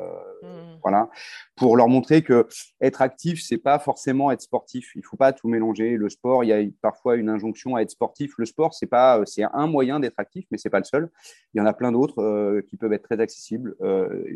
mmh. 0.43 0.47
voilà, 0.81 1.09
pour 1.57 1.75
leur 1.75 1.89
montrer 1.89 2.21
que 2.21 2.47
être 2.79 3.01
actif, 3.01 3.43
c'est 3.43 3.57
pas 3.57 3.79
forcément 3.79 4.31
être 4.31 4.39
sportif. 4.39 4.93
Il 4.95 5.03
faut 5.03 5.17
pas 5.17 5.33
tout 5.33 5.49
mélanger. 5.49 5.97
Le 5.97 6.07
sport, 6.07 6.45
il 6.45 6.47
y 6.47 6.53
a 6.53 6.63
parfois 6.81 7.17
une 7.17 7.27
injonction 7.27 7.75
à 7.75 7.81
être 7.81 7.91
sportif. 7.91 8.33
Le 8.37 8.45
sport, 8.45 8.73
c'est 8.73 8.87
pas, 8.87 9.21
c'est 9.25 9.43
un 9.53 9.67
moyen 9.67 9.99
d'être 9.99 10.19
actif, 10.19 10.45
mais 10.51 10.57
c'est 10.57 10.69
pas 10.69 10.79
le 10.79 10.85
seul. 10.85 11.09
Il 11.53 11.57
y 11.57 11.61
en 11.61 11.65
a 11.65 11.73
plein 11.73 11.91
d'autres 11.91 12.61
qui 12.61 12.77
peuvent 12.77 12.93
être 12.93 13.03
très 13.03 13.19
accessibles. 13.19 13.75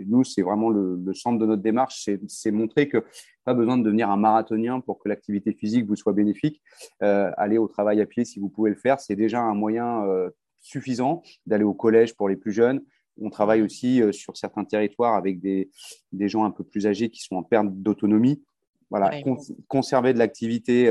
nous, 0.06 0.26
c'est 0.26 0.42
vraiment 0.42 0.70
le, 0.70 1.00
le, 1.04 1.14
centre 1.14 1.40
de 1.40 1.46
notre 1.46 1.62
démarche, 1.62 2.10
c'est 2.28 2.52
montrer 2.52 2.90
que 2.90 3.06
pas 3.48 3.54
besoin 3.54 3.78
de 3.78 3.84
devenir 3.84 4.10
un 4.10 4.18
marathonien 4.18 4.82
pour 4.82 5.00
que 5.00 5.08
l'activité 5.08 5.54
physique 5.54 5.86
vous 5.86 5.96
soit 5.96 6.12
bénéfique. 6.12 6.62
Euh, 7.02 7.32
aller 7.38 7.58
au 7.58 7.70
travail 7.70 8.02
à 8.02 8.06
pied 8.06 8.26
si 8.26 8.42
vous 8.42 8.50
pouvez 8.50 8.70
le 8.70 8.76
faire, 8.76 9.00
c'est 9.00 9.16
déjà 9.16 9.40
un 9.40 9.54
moyen 9.54 10.04
euh, 10.04 10.30
suffisant 10.60 11.24
d'aller 11.46 11.64
au 11.64 11.74
collège 11.74 12.14
pour 12.18 12.28
les 12.28 12.36
plus 12.36 12.52
jeunes. 12.52 12.82
On 13.22 13.30
travaille 13.30 13.62
aussi 13.62 14.02
euh, 14.02 14.12
sur 14.12 14.36
certains 14.36 14.66
territoires 14.66 15.16
avec 15.16 15.40
des, 15.40 15.70
des, 16.12 16.28
gens 16.28 16.44
un 16.44 16.52
peu 16.52 16.66
plus 16.66 16.88
âgés 16.88 17.10
qui 17.10 17.22
sont 17.22 17.38
en 17.38 17.44
perte 17.44 17.68
d'autonomie. 17.70 18.44
Voilà, 18.90 19.12
conserver 19.70 20.14
de 20.14 20.20
l'activité 20.20 20.90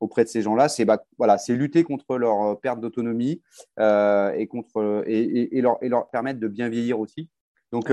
auprès 0.00 0.24
de 0.24 0.28
ces 0.28 0.42
gens-là, 0.42 0.68
c'est 0.68 0.84
bah, 0.84 1.02
voilà, 1.16 1.38
c'est 1.38 1.54
lutter 1.54 1.82
contre 1.82 2.18
leur 2.18 2.60
perte 2.60 2.78
d'autonomie 2.78 3.40
et 3.80 4.46
contre 4.50 5.02
et, 5.06 5.56
et, 5.56 5.62
leur, 5.62 5.82
et 5.82 5.88
leur 5.88 6.10
permettre 6.10 6.40
de 6.40 6.48
bien 6.48 6.68
vieillir 6.68 7.00
aussi. 7.00 7.30
Donc 7.70 7.90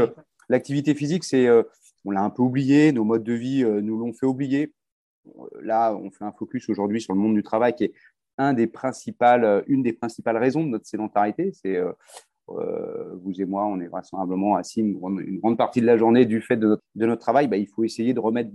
l'activité 0.49 0.93
physique, 0.93 1.23
c'est 1.23 1.47
on 2.05 2.11
l'a 2.11 2.21
un 2.21 2.29
peu 2.29 2.41
oublié, 2.41 2.91
nos 2.91 3.03
modes 3.03 3.23
de 3.23 3.33
vie 3.33 3.63
euh, 3.63 3.81
nous 3.81 3.97
l'ont 3.97 4.13
fait 4.13 4.25
oublier. 4.25 4.73
Là, 5.61 5.93
on 5.93 6.09
fait 6.11 6.23
un 6.23 6.31
focus 6.31 6.69
aujourd'hui 6.69 7.01
sur 7.01 7.13
le 7.13 7.19
monde 7.19 7.35
du 7.35 7.43
travail 7.43 7.75
qui 7.75 7.85
est 7.85 7.93
euh, 8.39 9.61
une 9.67 9.83
des 9.83 9.93
principales 9.93 10.37
raisons 10.37 10.63
de 10.63 10.69
notre 10.69 10.85
sédentarité. 10.85 11.51
C'est 11.51 11.75
euh, 11.77 11.91
vous 13.21 13.39
et 13.39 13.45
moi, 13.45 13.65
on 13.65 13.79
est 13.79 13.87
vraisemblablement 13.87 14.55
assis 14.55 14.79
une 14.79 15.39
grande, 15.39 15.57
partie 15.57 15.81
de 15.81 15.85
la 15.85 15.97
journée 15.97 16.25
du 16.25 16.41
fait 16.41 16.57
de 16.57 16.79
notre, 16.95 17.21
travail. 17.21 17.47
Bah, 17.47 17.57
il 17.57 17.67
faut 17.67 17.83
essayer 17.83 18.13
de 18.13 18.19
remettre 18.19 18.49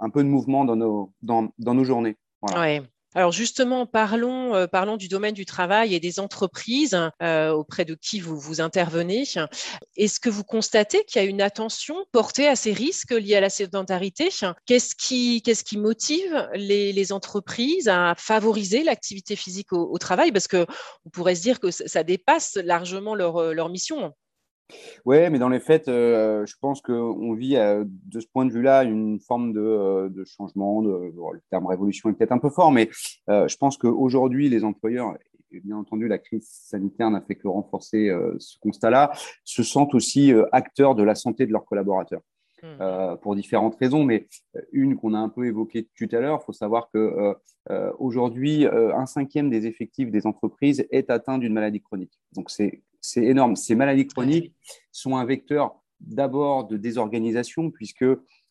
un 0.00 0.10
peu 0.10 0.24
de 0.24 0.28
mouvement 0.28 0.64
dans 0.64 0.76
nos, 0.76 1.84
journées. 1.84 2.16
Alors 3.16 3.32
justement, 3.32 3.86
parlons, 3.86 4.54
euh, 4.54 4.66
parlons 4.66 4.98
du 4.98 5.08
domaine 5.08 5.32
du 5.32 5.46
travail 5.46 5.94
et 5.94 6.00
des 6.00 6.20
entreprises 6.20 6.94
euh, 7.22 7.50
auprès 7.50 7.86
de 7.86 7.94
qui 7.94 8.20
vous, 8.20 8.38
vous 8.38 8.60
intervenez. 8.60 9.24
Est-ce 9.96 10.20
que 10.20 10.28
vous 10.28 10.44
constatez 10.44 11.02
qu'il 11.04 11.22
y 11.22 11.24
a 11.24 11.26
une 11.26 11.40
attention 11.40 11.96
portée 12.12 12.46
à 12.46 12.56
ces 12.56 12.74
risques 12.74 13.12
liés 13.12 13.36
à 13.36 13.40
la 13.40 13.48
sédentarité? 13.48 14.28
Qu'est-ce 14.66 14.94
qui, 14.94 15.78
motive 15.78 16.46
les, 16.52 17.10
entreprises 17.10 17.88
à 17.88 18.14
favoriser 18.18 18.84
l'activité 18.84 19.34
physique 19.34 19.72
au, 19.72 19.96
travail? 19.96 20.30
Parce 20.30 20.46
que 20.46 20.66
on 21.06 21.08
pourrait 21.08 21.36
se 21.36 21.40
dire 21.40 21.58
que 21.58 21.70
ça 21.70 22.02
dépasse 22.02 22.56
largement 22.56 23.14
leur, 23.14 23.54
leur 23.54 23.70
mission. 23.70 24.12
Oui, 25.04 25.30
mais 25.30 25.38
dans 25.38 25.48
les 25.48 25.60
faits, 25.60 25.88
euh, 25.88 26.44
je 26.46 26.54
pense 26.60 26.80
qu'on 26.80 27.34
vit 27.34 27.56
euh, 27.56 27.84
de 27.86 28.20
ce 28.20 28.26
point 28.26 28.44
de 28.44 28.52
vue-là 28.52 28.82
une 28.84 29.20
forme 29.20 29.52
de, 29.52 29.60
euh, 29.60 30.24
changement. 30.24 30.80
Le 30.82 31.40
terme 31.50 31.66
révolution 31.66 32.10
est 32.10 32.14
peut-être 32.14 32.32
un 32.32 32.38
peu 32.38 32.50
fort, 32.50 32.72
mais 32.72 32.90
je 33.28 33.56
pense 33.56 33.76
qu'aujourd'hui, 33.76 34.48
les 34.48 34.64
employeurs, 34.64 35.16
et 35.52 35.60
bien 35.60 35.76
entendu, 35.76 36.08
la 36.08 36.18
crise 36.18 36.48
sanitaire 36.48 37.10
n'a 37.10 37.20
fait 37.20 37.36
que 37.36 37.46
renforcer 37.48 38.10
ce 38.38 38.58
constat-là, 38.58 39.12
se 39.44 39.62
sentent 39.62 39.94
aussi 39.94 40.32
acteurs 40.52 40.94
de 40.94 41.02
la 41.02 41.14
santé 41.14 41.46
de 41.46 41.52
leurs 41.52 41.64
collaborateurs. 41.64 42.22
Mmh. 42.62 43.16
pour 43.20 43.36
différentes 43.36 43.76
raisons, 43.76 44.02
mais 44.02 44.28
une 44.72 44.96
qu'on 44.96 45.12
a 45.12 45.18
un 45.18 45.28
peu 45.28 45.46
évoquée 45.46 45.88
tout 45.94 46.08
à 46.12 46.20
l'heure, 46.20 46.38
il 46.42 46.44
faut 46.46 46.54
savoir 46.54 46.88
que 46.90 47.34
aujourd'hui, 47.98 48.66
un 48.66 49.04
cinquième 49.04 49.50
des 49.50 49.66
effectifs 49.66 50.10
des 50.10 50.26
entreprises 50.26 50.86
est 50.90 51.10
atteint 51.10 51.36
d'une 51.36 51.52
maladie 51.52 51.82
chronique. 51.82 52.18
Donc 52.32 52.50
c'est 52.50 52.82
c'est 53.06 53.24
énorme. 53.24 53.56
Ces 53.56 53.74
maladies 53.74 54.06
chroniques 54.06 54.52
sont 54.90 55.16
un 55.16 55.24
vecteur 55.24 55.80
d'abord 56.00 56.66
de 56.66 56.76
désorganisation, 56.76 57.70
puisque 57.70 58.04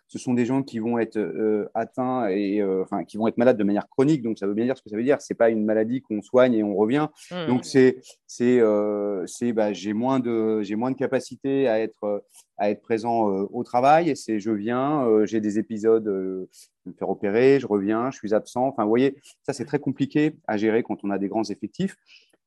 ce 0.07 0.19
sont 0.19 0.33
des 0.33 0.45
gens 0.45 0.61
qui 0.61 0.79
vont 0.79 0.99
être 0.99 1.17
euh, 1.17 1.69
atteints 1.73 2.27
et 2.29 2.61
euh, 2.61 2.83
enfin 2.83 3.03
qui 3.03 3.17
vont 3.17 3.27
être 3.27 3.37
malades 3.37 3.57
de 3.57 3.63
manière 3.63 3.87
chronique. 3.89 4.21
Donc 4.21 4.37
ça 4.37 4.47
veut 4.47 4.53
bien 4.53 4.65
dire 4.65 4.77
ce 4.77 4.83
que 4.83 4.89
ça 4.89 4.97
veut 4.97 5.03
dire. 5.03 5.19
C'est 5.19 5.33
pas 5.33 5.49
une 5.49 5.65
maladie 5.65 6.01
qu'on 6.01 6.21
soigne 6.21 6.53
et 6.53 6.63
on 6.63 6.75
revient. 6.75 7.07
Mmh. 7.31 7.47
Donc 7.47 7.65
c'est 7.65 8.01
c'est 8.27 8.59
euh, 8.59 9.25
c'est 9.25 9.51
bah, 9.51 9.73
j'ai 9.73 9.93
moins 9.93 10.19
de 10.19 10.61
j'ai 10.61 10.75
moins 10.75 10.91
de 10.91 10.95
capacité 10.95 11.67
à 11.67 11.79
être 11.79 12.23
à 12.57 12.69
être 12.69 12.81
présent 12.81 13.27
au 13.27 13.63
travail. 13.63 14.15
C'est 14.15 14.39
je 14.39 14.51
viens, 14.51 15.25
j'ai 15.25 15.41
des 15.41 15.59
épisodes, 15.59 16.05
me 16.05 16.93
faire 16.93 17.09
opérer, 17.09 17.59
je 17.59 17.67
reviens, 17.67 18.11
je 18.11 18.17
suis 18.17 18.33
absent. 18.33 18.67
Enfin 18.67 18.83
vous 18.83 18.89
voyez, 18.89 19.17
ça 19.43 19.53
c'est 19.53 19.65
très 19.65 19.79
compliqué 19.79 20.35
à 20.47 20.57
gérer 20.57 20.83
quand 20.83 21.03
on 21.03 21.09
a 21.09 21.17
des 21.17 21.27
grands 21.27 21.43
effectifs. 21.43 21.97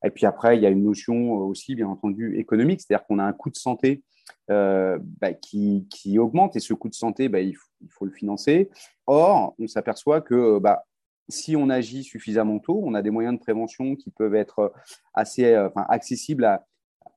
Et 0.04 0.10
puis 0.10 0.26
après, 0.26 0.56
il 0.56 0.62
y 0.62 0.66
a 0.66 0.70
une 0.70 0.84
notion 0.84 1.32
aussi, 1.32 1.74
bien 1.74 1.88
entendu, 1.88 2.38
économique, 2.38 2.80
c'est-à-dire 2.80 3.06
qu'on 3.06 3.18
a 3.18 3.24
un 3.24 3.32
coût 3.32 3.50
de 3.50 3.56
santé 3.56 4.02
euh, 4.50 4.98
bah, 5.20 5.32
qui, 5.32 5.86
qui, 5.90 6.18
augmente 6.18 6.56
et 6.56 6.60
ce 6.60 6.74
coût 6.74 6.88
de 6.88 6.94
santé, 6.94 7.28
bah, 7.28 7.40
il, 7.40 7.56
faut, 7.88 8.04
le 8.04 8.12
financer. 8.12 8.70
Or, 9.06 9.54
on 9.58 9.66
s'aperçoit 9.66 10.20
que 10.20 10.58
bah, 10.58 10.84
si 11.28 11.56
on 11.56 11.68
agit 11.68 12.04
suffisamment 12.04 12.58
tôt, 12.58 12.80
on 12.84 12.94
a 12.94 13.02
des 13.02 13.10
moyens 13.10 13.34
de 13.34 13.40
prévention 13.40 13.96
qui 13.96 14.10
peuvent 14.10 14.34
être 14.34 14.72
assez 15.14 15.52
accessibles 15.74 16.44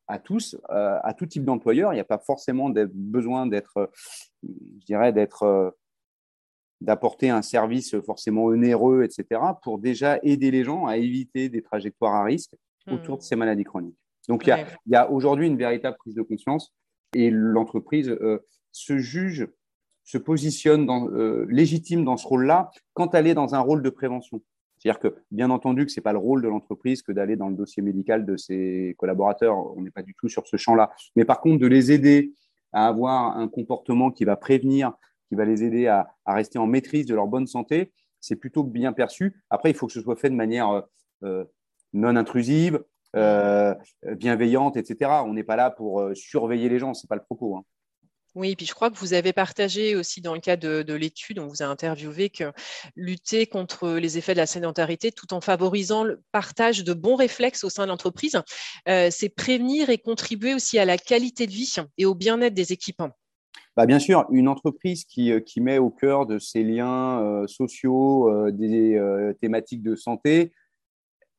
à, 0.08 0.20
tous, 0.20 0.58
euh, 0.72 1.00
à 1.04 1.14
tout 1.14 1.26
type 1.26 1.46
d'employeur. 1.46 1.94
Il 1.94 1.98
n'y 1.98 2.02
a 2.02 2.06
pas 2.06 2.18
forcément 2.18 2.70
besoin 2.94 3.46
d'être, 3.46 3.92
je 4.44 4.86
dirais, 4.86 5.14
d'être 5.14 5.76
d'apporter 6.82 7.30
un 7.30 7.44
service 7.44 7.96
forcément 8.02 8.46
onéreux, 8.46 9.04
etc., 9.04 9.40
pour 9.62 9.78
déjà 9.78 10.18
aider 10.24 10.50
les 10.50 10.64
gens 10.64 10.88
à 10.88 10.98
éviter 10.98 11.48
des 11.48 11.62
trajectoires 11.62 12.16
à 12.16 12.24
risque 12.24 12.56
autour 12.88 13.18
de 13.18 13.22
hmm. 13.22 13.26
ces 13.26 13.36
maladies 13.36 13.64
chroniques. 13.64 13.98
Donc, 14.28 14.46
il 14.46 14.66
y 14.88 14.96
a, 14.96 15.12
aujourd'hui 15.12 15.48
une 15.48 15.58
véritable 15.58 15.98
prise 15.98 16.16
de 16.16 16.22
conscience 16.22 16.74
et 17.14 17.30
l'entreprise 17.32 18.10
euh, 18.10 18.40
se 18.72 18.98
juge, 18.98 19.48
se 20.04 20.18
positionne 20.18 20.86
dans, 20.86 21.10
euh, 21.10 21.46
légitime 21.50 22.06
dans 22.06 22.18
ce 22.18 22.28
rôle-là 22.28 22.72
quand 22.94 23.16
elle 23.16 23.28
est 23.28 23.34
dans 23.34 23.56
un 23.56 23.60
rôle 23.60 23.82
de 23.82 23.90
prévention. 23.90 24.42
C'est-à-dire 24.78 25.00
que, 25.00 25.16
bien 25.30 25.52
entendu, 25.52 25.86
que 25.86 25.92
ce 25.92 26.00
n'est 26.00 26.04
pas 26.04 26.14
le 26.14 26.18
rôle 26.18 26.42
de 26.42 26.48
l'entreprise 26.48 27.04
que 27.04 27.12
d'aller 27.12 27.36
dans 27.36 27.50
le 27.50 27.56
dossier 27.56 27.84
médical 27.84 28.26
de 28.26 28.36
ses 28.36 28.96
collaborateurs. 28.98 29.56
On 29.78 29.82
n'est 29.82 29.92
pas 29.92 30.02
du 30.02 30.16
tout 30.16 30.28
sur 30.28 30.48
ce 30.48 30.58
champ-là. 30.58 30.92
Mais 31.16 31.24
par 31.24 31.40
contre, 31.40 31.60
de 31.60 31.68
les 31.68 31.92
aider 31.92 32.34
à 32.74 32.88
avoir 32.88 33.38
un 33.38 33.48
comportement 33.48 34.10
qui 34.10 34.26
va 34.26 34.36
prévenir, 34.38 34.94
qui 35.30 35.36
va 35.36 35.46
les 35.46 35.64
aider 35.64 35.86
à, 35.86 36.16
rester 36.26 36.58
en 36.58 36.66
maîtrise 36.66 37.06
de 37.06 37.14
leur 37.14 37.28
bonne 37.28 37.46
santé, 37.46 37.92
c'est 38.20 38.36
plutôt 38.36 38.64
bien 38.64 38.92
perçu. 38.92 39.44
Après, 39.52 39.70
il 39.70 39.76
faut 39.76 39.86
que 39.86 39.94
ce 39.94 40.02
soit 40.02 40.16
fait 40.16 40.30
de 40.30 40.36
manière 40.36 40.84
euh, 41.24 41.46
non 41.94 42.16
intrusive, 42.16 42.80
euh, 43.16 43.76
bienveillante, 44.16 44.78
etc. 44.78 45.12
On 45.26 45.34
n'est 45.34 45.44
pas 45.44 45.58
là 45.58 45.70
pour 45.70 46.00
euh, 46.00 46.16
surveiller 46.16 46.70
les 46.70 46.80
gens, 46.80 46.94
ce 46.94 47.06
n'est 47.06 47.10
pas 47.10 47.16
le 47.16 47.24
propos. 47.24 47.58
Hein. 47.58 47.66
Oui, 48.36 48.56
puis 48.56 48.66
je 48.66 48.74
crois 48.74 48.90
que 48.90 48.98
vous 48.98 49.12
avez 49.12 49.34
partagé 49.34 49.98
aussi 49.98 50.22
dans 50.22 50.34
le 50.34 50.40
cas 50.40 50.56
de, 50.56 50.94
l'étude, 50.94 51.40
on 51.40 51.48
vous 51.48 51.62
a 51.62 51.66
interviewé 51.66 52.30
que 52.30 52.54
lutter 52.96 53.46
contre 53.46 53.90
les 53.90 54.18
effets 54.18 54.32
de 54.32 54.38
la 54.38 54.46
sédentarité 54.46 55.12
tout 55.12 55.34
en 55.34 55.42
favorisant 55.42 56.06
le 56.06 56.22
partage 56.32 56.86
de 56.86 56.94
bons 56.94 57.18
réflexes 57.18 57.66
au 57.66 57.70
sein 57.70 57.84
de 57.84 57.90
l'entreprise, 57.90 58.42
euh, 58.88 59.10
c'est 59.12 59.28
prévenir 59.28 59.90
et 59.90 59.98
contribuer 59.98 60.54
aussi 60.54 60.80
à 60.80 60.86
la 60.86 60.98
qualité 60.98 61.46
de 61.46 61.52
vie 61.52 61.76
et 61.98 62.06
au 62.06 62.16
bien-être 62.16 62.54
des 62.54 62.72
équipes. 62.72 63.04
Bah, 63.76 63.86
bien 63.86 64.00
sûr, 64.00 64.26
une 64.32 64.48
entreprise 64.48 65.04
qui, 65.04 65.34
qui, 65.46 65.60
met 65.60 65.80
au 65.80 65.90
cœur 65.90 66.26
de 66.26 66.40
ses 66.40 66.64
liens 66.64 67.46
sociaux 67.48 68.50
des 68.52 69.34
thématiques 69.42 69.84
de 69.84 69.96
santé, 69.96 70.54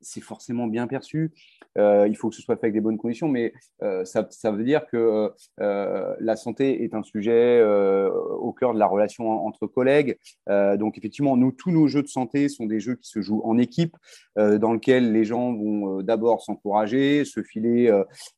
c'est 0.03 0.21
forcément 0.21 0.67
bien 0.67 0.87
perçu. 0.87 1.33
Euh, 1.79 2.07
il 2.09 2.17
faut 2.17 2.29
que 2.29 2.37
ce 2.37 2.43
soit 2.43 2.57
fait 2.57 2.67
avec 2.67 2.75
des 2.75 2.81
bonnes 2.81 2.99
conditions, 2.99 3.29
mais 3.29 3.53
euh, 3.83 4.05
ça, 4.05 4.51
veut 4.51 4.65
dire 4.65 4.87
que 4.87 5.33
euh, 5.61 6.15
la 6.21 6.37
santé 6.37 6.85
est 6.85 6.95
un 6.95 7.03
sujet 7.03 7.63
au 7.63 8.53
cœur 8.53 8.75
de 8.75 8.79
la 8.79 8.87
relation 8.87 9.31
entre 9.47 9.67
collègues. 9.67 10.19
donc 10.49 10.99
effectivement, 10.99 11.37
nous, 11.37 11.53
tous 11.53 11.71
nos 11.71 11.87
jeux 11.87 12.03
de 12.03 12.09
santé 12.09 12.49
sont 12.49 12.67
des 12.67 12.81
jeux 12.81 12.97
qui 12.97 13.09
se 13.09 13.21
jouent 13.21 13.43
en 13.45 13.59
équipe, 13.59 13.97
dans 14.37 14.73
lesquels 14.73 15.13
les 15.13 15.25
gens 15.25 15.53
vont 15.53 16.03
d'abord 16.03 16.43
s'encourager, 16.43 17.25
se 17.25 17.43
filer 17.43 17.91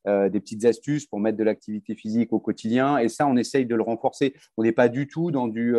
des 0.05 0.39
petites 0.39 0.65
astuces 0.65 1.05
pour 1.05 1.19
mettre 1.19 1.37
de 1.37 1.43
l'activité 1.43 1.95
physique 1.95 2.33
au 2.33 2.39
quotidien, 2.39 2.97
et 2.97 3.09
ça, 3.09 3.27
on 3.27 3.35
essaye 3.37 3.65
de 3.65 3.75
le 3.75 3.83
renforcer. 3.83 4.33
On 4.57 4.63
n'est 4.63 4.71
pas 4.71 4.89
du 4.89 5.07
tout 5.07 5.31
dans, 5.31 5.47
du, 5.47 5.75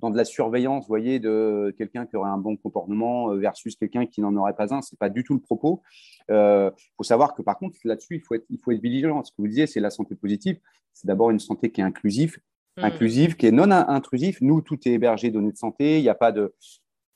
dans 0.00 0.10
de 0.10 0.16
la 0.16 0.24
surveillance, 0.24 0.84
vous 0.84 0.88
voyez, 0.88 1.18
de 1.18 1.74
quelqu'un 1.78 2.06
qui 2.06 2.16
aurait 2.16 2.30
un 2.30 2.38
bon 2.38 2.56
comportement 2.56 3.34
versus 3.34 3.76
quelqu'un 3.76 4.06
qui 4.06 4.20
n'en 4.20 4.34
aurait 4.36 4.54
pas 4.54 4.74
un. 4.74 4.82
C'est 4.82 4.98
pas 4.98 5.10
du 5.10 5.24
tout 5.24 5.27
le 5.34 5.40
propos. 5.40 5.82
Il 6.28 6.34
euh, 6.34 6.70
faut 6.96 7.02
savoir 7.02 7.34
que 7.34 7.42
par 7.42 7.58
contre, 7.58 7.76
là-dessus, 7.84 8.16
il 8.16 8.20
faut 8.20 8.34
être, 8.34 8.44
il 8.50 8.58
faut 8.58 8.70
être 8.70 8.80
vigilant. 8.80 9.22
Ce 9.24 9.30
que 9.30 9.36
vous 9.38 9.48
disiez, 9.48 9.66
c'est 9.66 9.80
la 9.80 9.90
santé 9.90 10.14
positive. 10.14 10.58
C'est 10.92 11.06
d'abord 11.06 11.30
une 11.30 11.38
santé 11.38 11.70
qui 11.70 11.80
est 11.80 11.84
inclusive, 11.84 12.38
mmh. 12.76 12.84
inclusive, 12.84 13.36
qui 13.36 13.46
est 13.46 13.52
non 13.52 13.70
intrusive. 13.70 14.38
Nous, 14.40 14.60
tout 14.60 14.78
est 14.86 14.92
hébergé 14.92 15.30
données 15.30 15.52
de 15.52 15.56
santé. 15.56 15.98
Il 15.98 16.02
n'y 16.02 16.08
a 16.08 16.14
pas 16.14 16.32
de, 16.32 16.54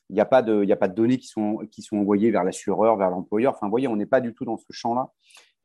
il 0.09 0.14
n'y 0.14 0.21
a, 0.21 0.25
a 0.25 0.26
pas 0.26 0.42
de 0.88 0.95
données 0.95 1.19
qui 1.19 1.26
sont, 1.26 1.59
qui 1.71 1.83
sont 1.83 1.97
envoyées 1.97 2.31
vers 2.31 2.45
l'assureur, 2.45 2.97
vers 2.97 3.11
l'employeur. 3.11 3.54
Enfin, 3.54 3.66
vous 3.66 3.71
voyez, 3.71 3.88
on 3.88 3.97
n'est 3.97 4.07
pas 4.07 4.21
du 4.21 4.35
tout 4.35 4.45
dans 4.45 4.57
ce 4.57 4.66
champ-là. 4.71 5.11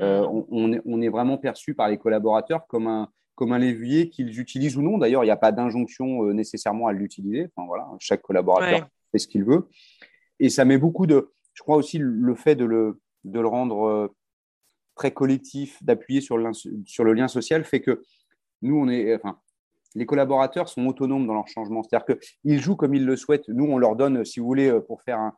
Euh, 0.02 0.22
mmh. 0.22 0.46
on, 0.50 0.74
est, 0.74 0.82
on, 0.86 1.02
est, 1.02 1.10
vraiment 1.10 1.38
perçu 1.38 1.74
par 1.74 1.90
les 1.90 1.98
collaborateurs 1.98 2.68
comme 2.68 2.88
un, 2.88 3.10
comme 3.36 3.52
un 3.52 3.60
levier 3.60 4.10
qu'ils 4.10 4.40
utilisent 4.40 4.78
ou 4.78 4.82
non. 4.82 4.98
D'ailleurs, 4.98 5.24
il 5.24 5.28
n'y 5.28 5.32
a 5.32 5.38
pas 5.38 5.52
d'injonction 5.52 6.24
euh, 6.24 6.34
nécessairement 6.34 6.88
à 6.88 6.94
l'utiliser. 6.94 7.50
Enfin, 7.56 7.68
voilà, 7.68 7.88
chaque 8.00 8.22
collaborateur 8.22 8.88
fait 9.12 9.20
ce 9.20 9.28
qu'il 9.28 9.44
veut. 9.44 9.68
Et 10.40 10.50
ça 10.50 10.66
met 10.66 10.78
beaucoup 10.78 11.08
de, 11.08 11.32
je 11.58 11.64
crois 11.64 11.76
aussi 11.76 11.98
le 11.98 12.36
fait 12.36 12.56
de 12.56 12.66
le, 12.66 13.02
de 13.24 13.40
le 13.40 13.48
rendre 13.48 14.14
très 14.94 15.12
collectif, 15.12 15.82
d'appuyer 15.82 16.22
sur, 16.22 16.38
sur 16.86 17.04
le 17.04 17.14
lien 17.14 17.28
social 17.28 17.64
fait 17.64 17.82
que 17.82 18.04
nous, 18.62 18.78
on 18.78 18.88
est, 18.90 19.16
enfin, 19.16 19.40
les 19.96 20.06
collaborateurs 20.06 20.70
sont 20.70 20.86
autonomes 20.86 21.26
dans 21.26 21.34
leur 21.34 21.48
changement. 21.48 21.82
C'est-à-dire 21.82 22.18
qu'ils 22.18 22.60
jouent 22.60 22.76
comme 22.76 22.94
ils 22.94 23.06
le 23.06 23.16
souhaitent. 23.16 23.48
Nous, 23.48 23.66
on 23.66 23.80
leur 23.80 23.96
donne, 23.96 24.24
si 24.24 24.40
vous 24.40 24.46
voulez, 24.46 24.70
euh, 24.70 24.80
pour 24.80 25.02
faire 25.02 25.32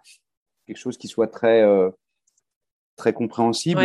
quelque 0.68 0.78
chose 0.78 0.98
qui 0.98 1.08
soit 1.08 1.28
très, 1.28 1.62
euh, 1.62 1.90
très 2.98 3.14
compréhensible 3.14 3.82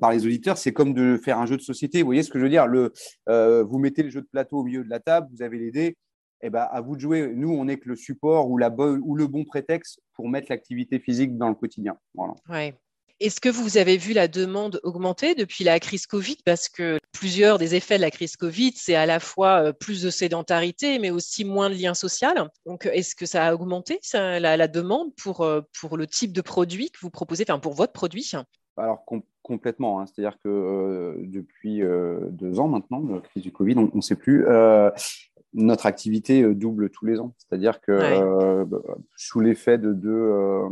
par, 0.00 0.10
les 0.10 0.26
auditeurs, 0.26 0.58
c'est 0.58 0.72
comme 0.72 0.92
de 0.92 1.16
faire 1.16 1.38
un 1.38 1.46
jeu 1.46 1.56
de 1.56 1.62
société. 1.62 2.02
Vous 2.02 2.06
voyez 2.06 2.24
ce 2.24 2.30
que 2.30 2.40
je 2.40 2.44
veux 2.44 2.50
dire? 2.50 2.66
Le, 2.66 2.92
euh, 3.28 3.62
Vous 3.62 3.78
mettez 3.78 4.02
le 4.02 4.10
jeu 4.10 4.20
de 4.20 4.26
plateau 4.26 4.58
au 4.58 4.64
milieu 4.64 4.82
de 4.82 4.90
la 4.90 4.98
table, 4.98 5.28
vous 5.30 5.42
avez 5.42 5.58
les 5.58 5.70
dés. 5.70 5.96
Eh 6.42 6.50
ben, 6.50 6.66
à 6.70 6.80
vous 6.80 6.96
de 6.96 7.00
jouer. 7.00 7.32
Nous, 7.34 7.50
on 7.50 7.64
n'est 7.64 7.78
que 7.78 7.88
le 7.88 7.96
support 7.96 8.50
ou, 8.50 8.58
la 8.58 8.70
ou 8.70 9.16
le 9.16 9.26
bon 9.26 9.44
prétexte 9.44 10.00
pour 10.14 10.28
mettre 10.28 10.48
l'activité 10.50 10.98
physique 10.98 11.36
dans 11.36 11.48
le 11.48 11.54
quotidien. 11.54 11.96
Voilà. 12.14 12.34
Ouais. 12.48 12.74
Est-ce 13.18 13.40
que 13.40 13.48
vous 13.48 13.78
avez 13.78 13.96
vu 13.96 14.12
la 14.12 14.28
demande 14.28 14.78
augmenter 14.82 15.34
depuis 15.34 15.64
la 15.64 15.80
crise 15.80 16.06
Covid? 16.06 16.36
Parce 16.44 16.68
que 16.68 16.98
plusieurs 17.12 17.56
des 17.56 17.74
effets 17.74 17.96
de 17.96 18.02
la 18.02 18.10
crise 18.10 18.36
Covid, 18.36 18.72
c'est 18.76 18.94
à 18.94 19.06
la 19.06 19.20
fois 19.20 19.68
euh, 19.68 19.72
plus 19.72 20.02
de 20.02 20.10
sédentarité, 20.10 20.98
mais 20.98 21.10
aussi 21.10 21.46
moins 21.46 21.70
de 21.70 21.74
liens 21.74 21.94
sociaux. 21.94 22.28
Donc, 22.66 22.84
est-ce 22.84 23.14
que 23.14 23.24
ça 23.24 23.46
a 23.46 23.54
augmenté 23.54 24.00
la, 24.12 24.68
demande 24.68 25.14
pour, 25.16 25.40
euh, 25.40 25.62
pour 25.80 25.96
le 25.96 26.06
type 26.06 26.32
de 26.32 26.42
produit 26.42 26.90
que 26.90 26.98
vous 27.00 27.08
proposez, 27.08 27.46
enfin 27.48 27.58
pour 27.58 27.72
votre 27.72 27.94
produit? 27.94 28.30
Alors, 28.76 29.06
complètement. 29.42 30.00
Hein. 30.00 30.04
C'est-à-dire 30.06 30.36
que 30.44 30.50
euh, 30.50 31.14
depuis 31.20 31.80
deux 32.32 32.60
ans 32.60 32.68
maintenant, 32.68 33.02
la 33.08 33.20
crise 33.20 33.42
du 33.42 33.50
Covid, 33.50 33.76
on 33.78 33.90
ne 33.94 34.02
sait 34.02 34.16
plus 34.16 34.44
notre 35.56 35.86
activité 35.86 36.42
euh, 36.42 36.54
double 36.54 36.90
tous 36.90 37.06
les 37.06 37.18
ans. 37.18 37.34
C'est-à-dire 37.38 37.80
que 37.80 37.92
euh, 37.92 38.64
bah, 38.64 38.78
sous 39.16 39.40
l'effet 39.40 39.78
de 39.78 39.92
deux, 39.92 40.10
euh, 40.10 40.68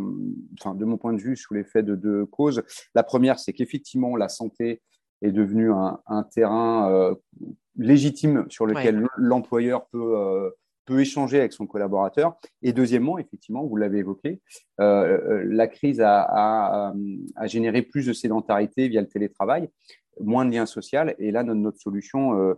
enfin 0.60 0.74
de 0.74 0.84
mon 0.84 0.98
point 0.98 1.14
de 1.14 1.20
vue, 1.20 1.36
sous 1.36 1.54
l'effet 1.54 1.82
de 1.82 1.96
deux 1.96 2.26
causes. 2.26 2.62
La 2.94 3.02
première, 3.02 3.38
c'est 3.38 3.52
qu'effectivement 3.52 4.14
la 4.14 4.28
santé 4.28 4.82
est 5.22 5.32
devenue 5.32 5.72
un, 5.72 6.22
terrain 6.34 7.14
légitime 7.76 8.44
sur 8.50 8.66
lequel 8.66 9.06
l'employeur 9.16 9.86
peut 9.86 10.52
peut 10.84 11.00
échanger 11.00 11.38
avec 11.38 11.54
son 11.54 11.66
collaborateur. 11.66 12.36
Et 12.60 12.74
deuxièmement, 12.74 13.16
effectivement, 13.16 13.64
vous 13.64 13.76
l'avez 13.76 14.00
évoqué, 14.00 14.42
la 14.76 15.66
crise 15.66 16.02
a, 16.02 16.92
a, 17.36 17.46
généré 17.46 17.80
plus 17.80 18.06
de 18.06 18.12
sédentarité 18.12 18.88
via 18.88 19.00
le 19.00 19.08
télétravail 19.08 19.70
moins 20.20 20.44
de 20.44 20.52
liens 20.52 20.66
sociaux. 20.66 21.00
Et 21.18 21.30
là, 21.30 21.42
notre, 21.42 21.78
solution 21.78 22.38
euh, 22.38 22.54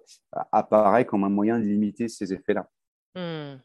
apparaît 0.53 1.05
comme 1.05 1.25
un 1.25 1.29
moyen 1.29 1.59
de 1.59 1.65
limiter 1.65 2.09
ces 2.09 2.33
effets-là. 2.33 2.69
Hmm. 3.15 3.59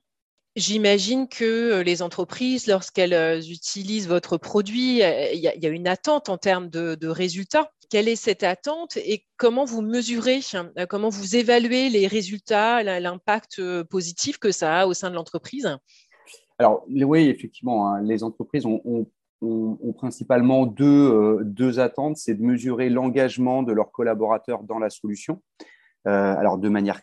J'imagine 0.56 1.30
que 1.30 1.46
euh, 1.46 1.84
les 1.84 2.02
entreprises, 2.02 2.68
lorsqu'elles 2.68 3.14
euh, 3.14 3.40
utilisent 3.40 4.08
votre 4.08 4.38
produit, 4.38 5.00
il 5.00 5.40
y, 5.40 5.48
a 5.48 5.70
une 5.70 5.88
attente 5.88 6.30
en 6.30 6.38
termes 6.38 6.70
de, 6.70 7.08
résultats. 7.08 7.72
Quelle 7.90 8.08
est 8.08 8.16
cette 8.16 8.44
attente 8.44 8.96
et 8.98 9.26
comment 9.36 9.66
vous 9.66 9.82
mesurez, 9.82 10.40
comment 10.88 11.10
vous 11.10 11.36
évaluez 11.36 11.90
les 11.90 12.08
résultats, 12.08 12.84
l'impact 12.84 13.62
positif 13.84 14.38
que 14.38 14.54
ça 14.54 14.80
a 14.80 14.88
au 14.88 14.94
sein 14.94 15.10
de 15.10 15.16
l'entreprise? 15.16 15.78
Alors, 16.58 16.86
oui, 16.88 17.28
effectivement, 17.28 17.88
hein, 17.88 18.02
les 18.02 18.24
entreprises 18.24 18.66
ont 18.66 18.82
ont, 18.86 19.08
principalement 19.98 20.66
deux, 20.66 20.86
euh, 20.86 21.42
deux 21.44 21.80
attentes, 21.80 22.18
c'est 22.18 22.36
de 22.36 22.44
mesurer 22.44 22.90
l'engagement 22.90 23.64
de 23.64 23.74
leurs 23.74 23.92
collaborateurs 23.92 24.64
dans 24.64 24.80
la 24.80 24.90
solution. 24.90 25.42
Euh, 26.08 26.36
alors 26.36 26.58
de 26.58 26.70
manière 26.70 27.00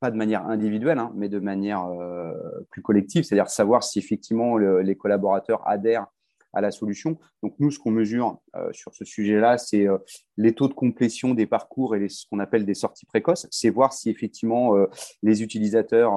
pas 0.00 0.10
de 0.10 0.16
manière 0.16 0.46
individuelle, 0.46 0.98
hein, 0.98 1.12
mais 1.14 1.28
de 1.28 1.38
manière 1.38 1.84
euh, 1.84 2.32
plus 2.70 2.82
collective, 2.82 3.22
c'est-à-dire 3.22 3.48
savoir 3.48 3.84
si 3.84 4.00
effectivement 4.00 4.56
les 4.58 4.96
collaborateurs 4.96 5.62
adhèrent 5.64 6.06
à 6.52 6.60
la 6.60 6.70
solution. 6.70 7.18
Donc 7.42 7.54
nous, 7.58 7.70
ce 7.70 7.78
qu'on 7.78 7.90
mesure 7.90 8.40
euh, 8.56 8.68
sur 8.72 8.94
ce 8.94 9.04
sujet-là, 9.04 9.58
c'est 9.58 9.86
euh, 9.86 9.98
les 10.36 10.54
taux 10.54 10.68
de 10.68 10.74
complétion 10.74 11.34
des 11.34 11.46
parcours 11.46 11.96
et 11.96 11.98
les, 11.98 12.08
ce 12.08 12.26
qu'on 12.30 12.38
appelle 12.38 12.64
des 12.64 12.74
sorties 12.74 13.06
précoces. 13.06 13.46
C'est 13.50 13.70
voir 13.70 13.92
si 13.92 14.10
effectivement 14.10 14.76
euh, 14.76 14.86
les 15.22 15.42
utilisateurs, 15.42 16.16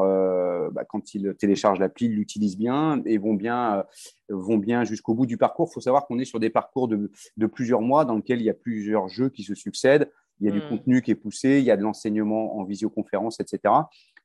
bah, 0.72 0.84
quand 0.86 1.14
ils 1.14 1.36
téléchargent 1.36 1.80
l'appli, 1.80 2.08
l'utilisent 2.08 2.58
bien 2.58 3.02
et 3.06 3.18
vont 3.18 3.34
bien, 3.34 3.84
vont 4.30 4.58
bien 4.58 4.84
jusqu'au 4.84 5.14
bout 5.14 5.26
du 5.26 5.38
parcours. 5.38 5.68
Il 5.72 5.74
faut 5.74 5.82
savoir 5.82 6.06
qu'on 6.06 6.20
est 6.20 6.26
sur 6.26 6.40
des 6.40 6.50
parcours 6.50 6.88
de, 6.88 7.12
de, 7.38 7.46
plusieurs 7.46 7.82
mois 7.82 8.06
dans 8.06 8.16
lesquels 8.16 8.40
il 8.40 8.46
y 8.46 8.50
a 8.50 8.54
plusieurs 8.54 9.08
jeux 9.08 9.30
qui 9.30 9.44
se 9.44 9.56
succèdent. 9.56 10.10
Il 10.42 10.48
y 10.48 10.50
a 10.50 10.52
du 10.52 10.60
hmm. 10.60 10.70
contenu 10.70 11.02
qui 11.02 11.12
est 11.12 11.16
poussé, 11.16 11.60
il 11.60 11.66
y 11.66 11.72
a 11.72 11.78
de 11.78 11.82
l'enseignement 11.82 12.58
en 12.58 12.64
visioconférence, 12.66 13.40
etc. 13.40 13.74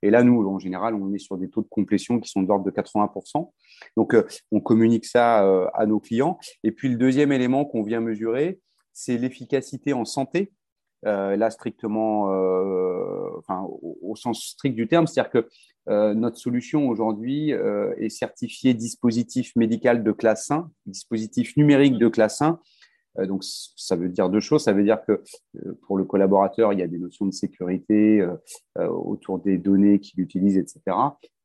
Et 0.02 0.11
là, 0.11 0.23
nous, 0.23 0.47
en 0.49 0.59
général, 0.59 0.95
on 0.95 1.12
est 1.12 1.19
sur 1.19 1.37
des 1.37 1.49
taux 1.49 1.62
de 1.62 1.69
complétion 1.69 2.21
qui 2.21 2.31
sont 2.31 2.43
d'ordre 2.43 2.64
de 2.64 2.71
80%. 2.71 3.50
Donc, 3.96 4.14
euh, 4.14 4.26
on 4.52 4.60
communique 4.60 5.06
ça 5.06 5.44
euh, 5.44 5.66
à 5.75 5.87
nos 5.87 6.00
clients. 6.00 6.38
Et 6.64 6.72
puis, 6.72 6.88
le 6.88 6.96
deuxième 6.96 7.33
élément 7.33 7.64
qu'on 7.64 7.83
vient 7.83 8.00
mesurer, 8.00 8.61
c'est 8.92 9.16
l'efficacité 9.16 9.92
en 9.92 10.05
santé. 10.05 10.52
Euh, 11.07 11.37
là, 11.37 11.50
strictement, 11.50 12.24
enfin, 13.38 13.66
au, 13.83 14.14
sens 14.16 14.42
strict 14.50 14.74
du 14.74 14.87
terme, 14.87 15.07
c'est-à-dire 15.07 15.31
que 15.31 15.48
notre 16.14 16.37
solution 16.37 16.88
aujourd'hui 16.88 17.50
est 17.50 18.11
certifiée 18.11 18.74
dispositif 18.74 19.57
médical 19.57 20.05
de 20.05 20.12
classe 20.12 20.50
1, 20.50 20.70
dispositif 20.87 21.57
numérique 21.57 21.96
de 21.98 22.09
classe 22.09 22.42
1, 22.42 22.61
euh, 23.18 23.26
donc, 23.26 23.42
ça 23.44 23.96
veut 23.96 24.09
dire 24.09 24.28
deux 24.28 24.40
choses. 24.40 24.64
Ça 24.64 24.72
veut 24.72 24.85
dire 24.85 24.98
que 25.07 25.22
pour 25.83 25.98
le 25.98 26.05
collaborateur, 26.05 26.72
il 26.72 26.78
y 26.78 26.83
a 26.83 26.87
des 26.87 26.98
notions 26.98 27.26
de 27.26 27.33
sécurité 27.33 28.26
autour 28.78 29.38
des 29.38 29.59
données 29.59 30.00
qu'il 30.00 30.20
utilise, 30.20 30.57
etc. 30.57 30.81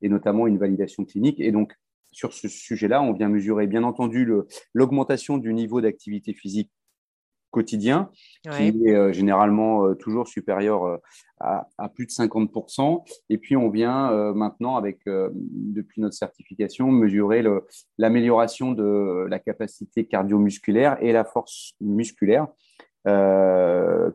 Et 0.01 0.09
notamment 0.09 0.47
une 0.47 0.57
validation 0.57 1.05
clinique. 1.05 1.39
Et 1.39 1.51
donc, 1.51 1.73
sur 2.15 2.31
ce 2.31 2.47
sujet-là, 2.47 3.01
on 3.01 3.11
vient 3.11 3.27
mesurer, 3.27 3.67
bien 3.67 3.83
entendu, 3.83 4.25
l'augmentation 4.73 5.37
du 5.37 5.53
niveau 5.53 5.81
d'activité 5.81 6.33
physique 6.33 6.71
quotidien, 7.51 8.09
qui 8.43 8.67
est 8.67 8.95
euh, 8.95 9.11
généralement 9.11 9.85
euh, 9.85 9.95
toujours 9.95 10.25
supérieur 10.25 10.85
euh, 10.85 10.97
à, 11.41 11.89
plus 11.93 12.05
de 12.05 12.11
50%. 12.11 13.03
Et 13.29 13.37
puis, 13.37 13.57
on 13.57 13.69
vient 13.69 14.33
maintenant, 14.33 14.77
avec, 14.77 15.01
depuis 15.05 15.99
notre 15.99 16.15
certification, 16.15 16.89
mesurer 16.89 17.43
l'amélioration 17.97 18.71
de 18.71 19.27
la 19.29 19.39
capacité 19.39 20.05
cardio-musculaire 20.05 20.97
et 21.01 21.11
la 21.11 21.25
force 21.25 21.73
musculaire. 21.81 22.47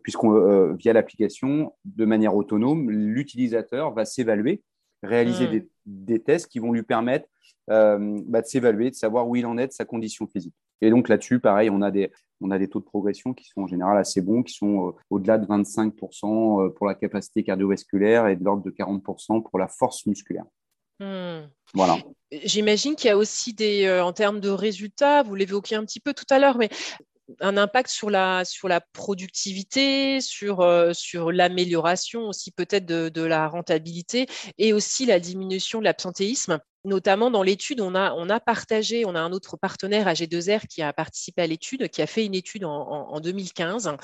puisqu'on 0.02 0.72
via 0.72 0.94
l'application, 0.94 1.74
de 1.84 2.06
manière 2.06 2.34
autonome, 2.34 2.90
l'utilisateur 2.90 3.92
va 3.92 4.06
s'évaluer, 4.06 4.62
réaliser 5.02 5.46
hmm. 5.46 5.64
des, 5.86 6.20
tests 6.20 6.46
qui 6.48 6.58
vont 6.58 6.72
lui 6.72 6.82
permettre 6.82 7.26
bah, 7.68 7.98
de 7.98 8.46
s'évaluer, 8.46 8.90
de 8.90 8.96
savoir 8.96 9.28
où 9.28 9.36
il 9.36 9.46
en 9.46 9.56
est 9.56 9.68
de 9.68 9.72
sa 9.72 9.84
condition 9.84 10.26
physique. 10.26 10.54
Et 10.80 10.90
donc 10.90 11.08
là-dessus, 11.08 11.40
pareil, 11.40 11.70
on 11.70 11.82
a 11.82 11.90
des, 11.90 12.10
on 12.40 12.50
a 12.50 12.58
des 12.58 12.68
taux 12.68 12.80
de 12.80 12.84
progression 12.84 13.34
qui 13.34 13.44
sont 13.46 13.62
en 13.62 13.66
général 13.66 13.98
assez 13.98 14.20
bons, 14.20 14.42
qui 14.42 14.54
sont 14.54 14.88
euh, 14.88 14.92
au-delà 15.10 15.38
de 15.38 15.46
25% 15.46 16.66
euh, 16.66 16.70
pour 16.70 16.86
la 16.86 16.94
capacité 16.94 17.42
cardiovasculaire 17.42 18.28
et 18.28 18.36
de 18.36 18.44
l'ordre 18.44 18.62
de 18.62 18.70
40% 18.70 19.42
pour 19.42 19.58
la 19.58 19.68
force 19.68 20.06
musculaire. 20.06 20.44
Hmm. 21.00 21.48
Voilà. 21.74 21.96
J'imagine 22.30 22.94
qu'il 22.94 23.08
y 23.08 23.10
a 23.10 23.16
aussi 23.16 23.52
des, 23.52 23.86
euh, 23.86 24.04
en 24.04 24.12
termes 24.12 24.40
de 24.40 24.50
résultats, 24.50 25.22
vous 25.22 25.34
l'évoquiez 25.34 25.76
un 25.76 25.84
petit 25.84 26.00
peu 26.00 26.14
tout 26.14 26.26
à 26.30 26.38
l'heure, 26.38 26.58
mais 26.58 26.70
un 27.40 27.56
impact 27.56 27.90
sur 27.90 28.10
la, 28.10 28.44
sur 28.44 28.68
la 28.68 28.80
productivité, 28.80 30.20
sur, 30.20 30.66
sur 30.92 31.32
l'amélioration 31.32 32.22
aussi 32.22 32.50
peut-être 32.50 32.86
de, 32.86 33.08
de, 33.08 33.22
la 33.22 33.48
rentabilité 33.48 34.26
et 34.58 34.72
aussi 34.72 35.06
la 35.06 35.20
diminution 35.20 35.78
de 35.78 35.84
l'absentéisme 35.84 36.60
notamment 36.84 37.30
dans 37.30 37.42
l'étude, 37.42 37.80
on 37.80 37.94
a, 37.94 38.40
partagé, 38.40 39.04
on 39.04 39.14
a 39.14 39.20
un 39.20 39.32
autre 39.32 39.56
partenaire 39.56 40.06
AG2R 40.06 40.66
qui 40.66 40.82
a 40.82 40.92
participé 40.92 41.42
à 41.42 41.46
l'étude, 41.46 41.88
qui 41.88 42.02
a 42.02 42.06
fait 42.06 42.24
une 42.24 42.34
étude 42.34 42.64
en, 42.64 43.20
2015 43.20 43.96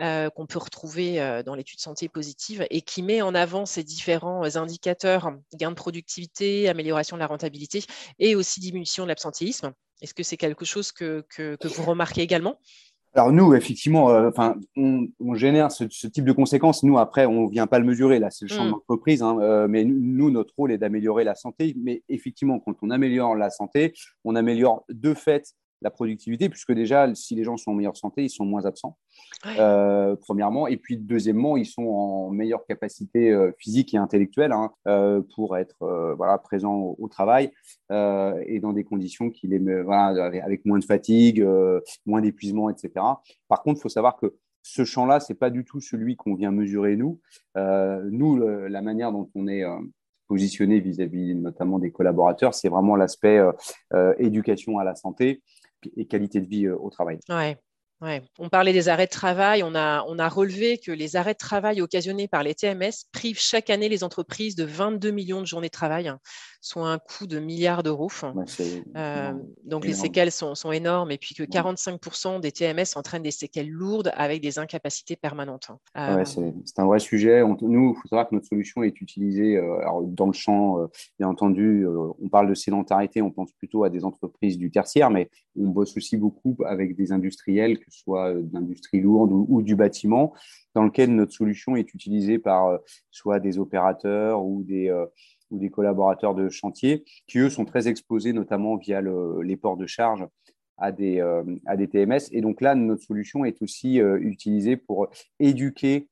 euh, 0.00 0.30
qu'on 0.30 0.46
peut 0.46 0.58
retrouver 0.58 1.20
euh, 1.20 1.42
dans 1.42 1.54
l'étude 1.54 1.80
santé 1.80 2.08
positive 2.08 2.66
et 2.70 2.80
qui 2.80 3.02
met 3.02 3.22
en 3.22 3.34
avant 3.34 3.66
ces 3.66 3.84
différents 3.84 4.56
indicateurs, 4.56 5.32
gain 5.54 5.70
de 5.70 5.76
productivité, 5.76 6.68
amélioration 6.68 7.16
de 7.16 7.20
la 7.20 7.26
rentabilité 7.26 7.84
et 8.18 8.34
aussi 8.34 8.60
diminution 8.60 9.04
de 9.04 9.08
l'absentéisme. 9.08 9.72
Est-ce 10.00 10.14
que 10.14 10.22
c'est 10.22 10.36
quelque 10.36 10.64
chose 10.64 10.90
que 10.90 11.24
vous 11.62 11.84
remarquez 11.84 12.22
également? 12.22 12.58
Alors 13.14 13.30
nous, 13.30 13.54
effectivement, 13.54 14.10
euh, 14.10 14.30
enfin, 14.30 14.56
on, 14.76 15.34
génère 15.34 15.70
ce, 15.70 15.84
type 15.84 16.24
de 16.24 16.32
conséquences. 16.32 16.82
Nous, 16.82 16.98
après, 16.98 17.26
on 17.26 17.46
vient 17.46 17.66
pas 17.66 17.78
le 17.78 17.84
mesurer. 17.84 18.18
Là, 18.18 18.30
c'est 18.30 18.48
le 18.48 18.54
champ 18.54 18.64
de 18.64 18.68
mm. 18.68 18.72
l'entreprise. 18.72 19.22
Hein, 19.22 19.38
euh, 19.40 19.66
mais 19.68 19.84
nous, 19.84 20.30
notre 20.30 20.54
rôle 20.56 20.72
est 20.72 20.78
d'améliorer 20.78 21.22
la 21.22 21.34
santé. 21.34 21.74
Mais 21.76 22.02
effectivement, 22.08 22.58
quand 22.58 22.74
on 22.80 22.90
améliore 22.90 23.36
la 23.36 23.50
santé, 23.50 23.92
on 24.24 24.34
améliore 24.34 24.84
de 24.88 25.12
fait 25.12 25.54
la 25.82 25.90
productivité, 25.90 26.48
puisque 26.48 26.72
déjà, 26.72 27.12
si 27.14 27.34
les 27.34 27.44
gens 27.44 27.56
sont 27.56 27.72
en 27.72 27.74
meilleure 27.74 27.96
santé, 27.96 28.24
ils 28.24 28.30
sont 28.30 28.44
moins 28.44 28.64
absents, 28.64 28.96
euh, 29.58 30.16
premièrement. 30.16 30.66
Et 30.66 30.76
puis, 30.76 30.96
deuxièmement, 30.96 31.56
ils 31.56 31.66
sont 31.66 31.86
en 31.86 32.30
meilleure 32.30 32.64
capacité 32.64 33.30
euh, 33.30 33.52
physique 33.58 33.92
et 33.94 33.96
intellectuelle 33.96 34.52
hein, 34.52 34.72
euh, 34.86 35.22
pour 35.34 35.56
être 35.56 36.14
voilà, 36.16 36.38
présents 36.38 36.94
au, 36.98 37.08
travail 37.08 37.50
et 37.90 38.58
dans 38.60 38.72
des 38.72 38.84
conditions 38.84 39.28
qui 39.28 39.46
les, 39.46 39.58
voilà, 39.82 40.24
avec 40.42 40.64
moins 40.64 40.78
de 40.78 40.84
fatigue, 40.84 41.46
moins 42.06 42.22
d'épuisement, 42.22 42.70
etc. 42.70 42.90
Par 43.48 43.62
contre, 43.62 43.80
il 43.80 43.82
faut 43.82 43.88
savoir 43.90 44.16
que 44.16 44.34
ce 44.62 44.84
champ-là, 44.84 45.20
ce 45.20 45.32
n'est 45.32 45.36
pas 45.36 45.50
du 45.50 45.64
tout 45.64 45.80
celui 45.80 46.16
qu'on 46.16 46.34
vient 46.34 46.52
mesurer 46.52 46.96
nous. 46.96 47.20
nous, 47.56 48.36
la 48.38 48.82
manière 48.82 49.12
dont 49.12 49.28
on 49.34 49.46
est 49.46 49.64
positionné 50.26 50.80
vis-à-vis 50.80 51.34
notamment 51.34 51.78
des 51.78 51.90
collaborateurs, 51.90 52.54
c'est 52.54 52.70
vraiment 52.70 52.96
l'aspect 52.96 53.40
éducation 54.18 54.78
à 54.78 54.84
la 54.84 54.94
santé. 54.94 55.42
Et 55.96 56.06
qualité 56.06 56.40
de 56.40 56.46
vie 56.46 56.68
au 56.68 56.90
travail. 56.90 57.18
On 58.38 58.48
parlait 58.48 58.72
des 58.72 58.88
arrêts 58.88 59.06
de 59.06 59.10
travail. 59.10 59.62
On 59.62 59.74
a, 59.74 60.04
on 60.08 60.18
a 60.18 60.28
relevé 60.28 60.78
que 60.78 60.90
les 60.90 61.16
arrêts 61.16 61.34
de 61.34 61.38
travail 61.38 61.80
occasionnés 61.80 62.26
par 62.26 62.42
les 62.42 62.54
TMS 62.54 63.06
privent 63.12 63.40
chaque 63.40 63.70
année 63.70 63.88
les 63.88 64.02
entreprises 64.02 64.56
de 64.56 64.64
22 64.64 65.10
millions 65.10 65.40
de 65.40 65.46
journées 65.46 65.68
de 65.68 65.72
travail, 65.72 66.08
hein, 66.08 66.18
soit 66.60 66.88
un 66.88 66.98
coût 66.98 67.26
de 67.26 67.38
milliards 67.38 67.82
d'euros. 67.82 68.10
Euh, 68.96 69.32
donc 69.64 69.84
les 69.84 69.94
séquelles 69.94 70.32
sont, 70.32 70.54
énormes 70.72 71.10
et 71.10 71.18
puis 71.18 71.34
que 71.34 71.42
45% 71.42 72.40
des 72.40 72.50
TMS 72.50 72.96
entraînent 72.96 73.22
des 73.22 73.30
séquelles 73.30 73.68
lourdes 73.68 74.12
avec 74.16 74.40
des 74.40 74.58
incapacités 74.58 75.16
permanentes. 75.16 75.70
Hein. 75.94 76.18
Euh, 76.18 76.24
c'est 76.24 76.78
un 76.78 76.86
vrai 76.86 76.98
sujet. 76.98 77.42
nous, 77.42 77.94
il 77.94 78.00
faut 78.00 78.08
savoir 78.08 78.28
que 78.28 78.34
notre 78.34 78.46
solution 78.46 78.82
est 78.82 79.00
utilisée 79.00 79.56
euh, 79.56 79.78
dans 80.06 80.26
le 80.26 80.32
champ, 80.32 80.88
bien 81.18 81.28
entendu, 81.28 81.86
on 81.86 82.28
parle 82.28 82.48
de 82.48 82.54
sédentarité, 82.54 83.22
on 83.22 83.30
pense 83.30 83.52
plutôt 83.52 83.84
à 83.84 83.90
des 83.90 84.04
entreprises 84.04 84.58
du 84.58 84.70
tertiaire, 84.70 85.10
mais 85.10 85.30
on 85.56 85.68
bosse 85.68 85.96
aussi 85.96 86.16
beaucoup 86.16 86.56
avec 86.64 86.96
des 86.96 87.12
industriels 87.12 87.78
que 87.78 87.91
soit 87.92 88.34
euh, 88.34 88.42
d'industrie 88.42 89.00
lourde 89.00 89.30
ou, 89.32 89.62
du 89.62 89.76
bâtiment, 89.76 90.32
dans 90.74 90.84
lequel 90.84 91.14
notre 91.14 91.32
solution 91.32 91.76
est 91.76 91.94
utilisée 91.94 92.38
par 92.38 92.66
euh, 92.66 92.78
soit 93.10 93.40
des 93.40 93.58
opérateurs 93.58 94.44
ou 94.44 94.62
des, 94.64 94.88
euh, 94.88 95.06
ou 95.50 95.58
des 95.58 95.70
collaborateurs 95.70 96.34
de 96.34 96.48
chantier, 96.48 97.04
qui 97.26 97.38
eux 97.38 97.50
sont 97.50 97.64
très 97.64 97.88
exposés, 97.88 98.32
notamment 98.32 98.76
via 98.76 99.00
les 99.00 99.56
ports 99.56 99.76
de 99.76 99.86
charge 99.86 100.26
à 100.78 100.90
des, 100.90 101.22
TMS. 101.90 102.28
Et 102.32 102.40
donc 102.40 102.60
là, 102.60 102.74
notre 102.74 103.02
solution 103.02 103.44
est 103.44 103.60
aussi 103.60 103.98
utilisée 103.98 104.78
pour 104.78 105.08
éduquer 105.38 106.08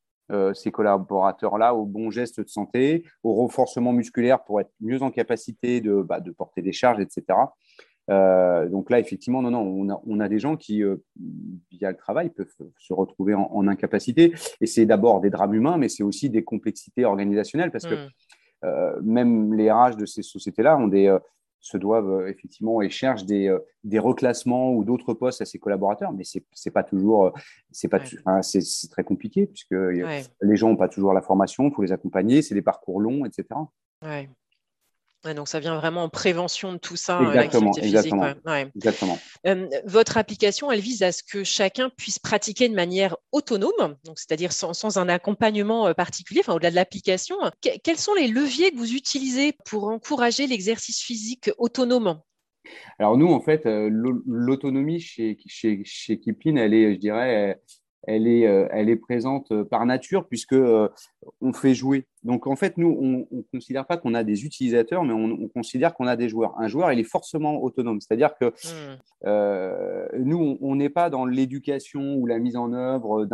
ces 0.52 0.70
collaborateurs-là 0.70 1.74
aux 1.74 1.86
bons 1.86 2.10
gestes 2.10 2.40
de 2.40 2.48
santé, 2.48 3.04
au 3.22 3.32
renforcement 3.32 3.94
musculaire 3.94 4.44
pour 4.44 4.60
être 4.60 4.70
mieux 4.80 5.02
en 5.02 5.10
capacité 5.10 5.80
de, 5.80 6.02
bah, 6.02 6.20
de 6.20 6.30
porter 6.30 6.60
des 6.60 6.72
charges, 6.72 7.00
etc. 7.00 7.24
Euh, 8.10 8.68
donc 8.68 8.90
là, 8.90 8.98
effectivement, 8.98 9.42
non, 9.42 9.50
non, 9.50 10.02
on 10.06 10.20
a, 10.20 10.28
des 10.28 10.38
gens 10.38 10.56
qui, 10.56 10.82
euh, 10.82 10.96
via 11.70 11.90
le 11.90 11.96
travail, 11.96 12.30
peuvent 12.30 12.52
se 12.78 12.92
retrouver 12.92 13.34
en, 13.34 13.68
incapacité. 13.68 14.34
Et 14.60 14.66
c'est 14.66 14.86
d'abord 14.86 15.20
des 15.20 15.30
drames 15.30 15.54
humains, 15.54 15.78
mais 15.78 15.88
c'est 15.88 16.02
aussi 16.02 16.28
des 16.28 16.42
complexités 16.42 17.04
organisationnelles 17.04 17.70
parce 17.70 17.86
que 17.86 17.94
hmm. 17.94 18.08
euh, 18.64 19.00
même 19.02 19.54
les 19.54 19.70
RH 19.70 19.96
de 19.96 20.06
ces 20.06 20.22
sociétés-là 20.22 20.76
ont 20.76 20.88
des 20.88 21.16
se 21.62 21.76
doivent 21.76 22.26
effectivement 22.26 22.80
et 22.80 22.88
cherchent 22.88 23.26
des, 23.26 23.54
des 23.84 23.98
reclassements 23.98 24.72
ou 24.72 24.82
d'autres 24.82 25.12
postes 25.12 25.42
à 25.42 25.44
ses 25.44 25.58
collaborateurs, 25.58 26.10
mais 26.10 26.24
c'est 26.24 26.70
pas 26.70 26.82
toujours, 26.82 27.34
c'est 27.70 27.88
pas, 27.88 28.00
c'est 28.40 28.88
très 28.90 29.04
compliqué 29.04 29.46
puisque 29.46 29.72
les 29.72 30.56
gens 30.56 30.70
n'ont 30.70 30.76
pas 30.76 30.88
toujours 30.88 31.12
la 31.12 31.20
formation, 31.20 31.68
il 31.68 31.74
faut 31.74 31.82
les 31.82 31.92
accompagner, 31.92 32.40
c'est 32.40 32.54
des 32.54 32.62
parcours 32.62 32.98
longs, 32.98 33.26
etc. 33.26 33.44
Ouais 34.02 34.30
donc 35.24 35.48
ça 35.48 35.60
vient 35.60 35.76
vraiment 35.76 36.04
en 36.04 36.08
prévention 36.08 36.72
de 36.72 36.78
tout 36.78 36.96
ça, 36.96 37.20
exactement, 37.20 37.72
exactement, 37.76 38.34
exactement. 38.74 39.18
votre 39.84 40.16
application, 40.16 40.72
elle 40.72 40.80
vise 40.80 41.02
à 41.02 41.12
ce 41.12 41.22
que 41.22 41.44
chacun 41.44 41.90
puisse 41.90 42.18
pratiquer 42.18 42.68
de 42.68 42.74
manière 42.74 43.16
autonome, 43.32 43.96
donc 44.04 44.18
c'est-à-dire 44.18 44.52
sans, 44.52 44.96
un 44.96 45.08
accompagnement 45.08 45.92
particulier, 45.94 46.40
enfin 46.40 46.54
au-delà 46.54 46.70
de 46.70 46.76
l'application. 46.76 47.36
quels 47.60 47.98
sont 47.98 48.14
les 48.14 48.28
leviers 48.28 48.70
que 48.70 48.76
vous 48.76 48.94
utilisez 48.94 49.54
pour 49.66 49.88
encourager 49.88 50.46
l'exercice 50.46 51.00
physique 51.00 51.50
autonome 51.58 52.20
Alors 52.98 53.16
nous, 53.16 53.28
en 53.28 53.40
fait, 53.40 53.62
l'autonomie 53.64 55.00
chez, 55.00 55.36
chez, 55.46 55.82
chez 55.84 56.18
Kipling, 56.18 56.56
elle 56.58 56.74
est, 56.74 56.94
je 56.94 56.98
dirais, 56.98 57.60
elle 58.04 58.26
est, 58.26 58.40
elle 58.40 58.88
est 58.88 58.96
présente 58.96 59.52
par 59.64 59.84
nature 59.84 60.26
puisque 60.28 60.56
on 61.40 61.52
fait 61.52 61.74
jouer 61.74 62.06
donc 62.22 62.46
en 62.46 62.56
fait, 62.56 62.76
nous, 62.76 62.96
on 63.00 63.36
ne 63.36 63.42
considère 63.52 63.86
pas 63.86 63.96
qu'on 63.96 64.12
a 64.14 64.24
des 64.24 64.44
utilisateurs, 64.44 65.04
mais 65.04 65.14
on, 65.14 65.48
considère 65.48 65.94
qu'on 65.94 66.06
a 66.06 66.16
des 66.16 66.28
joueurs. 66.28 66.54
Un 66.58 66.68
joueur, 66.68 66.92
il 66.92 66.98
est 66.98 67.04
forcément 67.04 67.62
autonome. 67.62 68.00
C'est-à-dire 68.00 68.34
que 68.38 68.46
hmm. 68.46 68.98
euh, 69.26 70.06
nous, 70.18 70.58
on 70.60 70.76
n'est 70.76 70.90
pas 70.90 71.08
dans 71.08 71.24
l'éducation 71.24 72.16
ou 72.16 72.26
la 72.26 72.38
mise 72.38 72.56
en 72.56 72.72
œuvre 72.72 73.26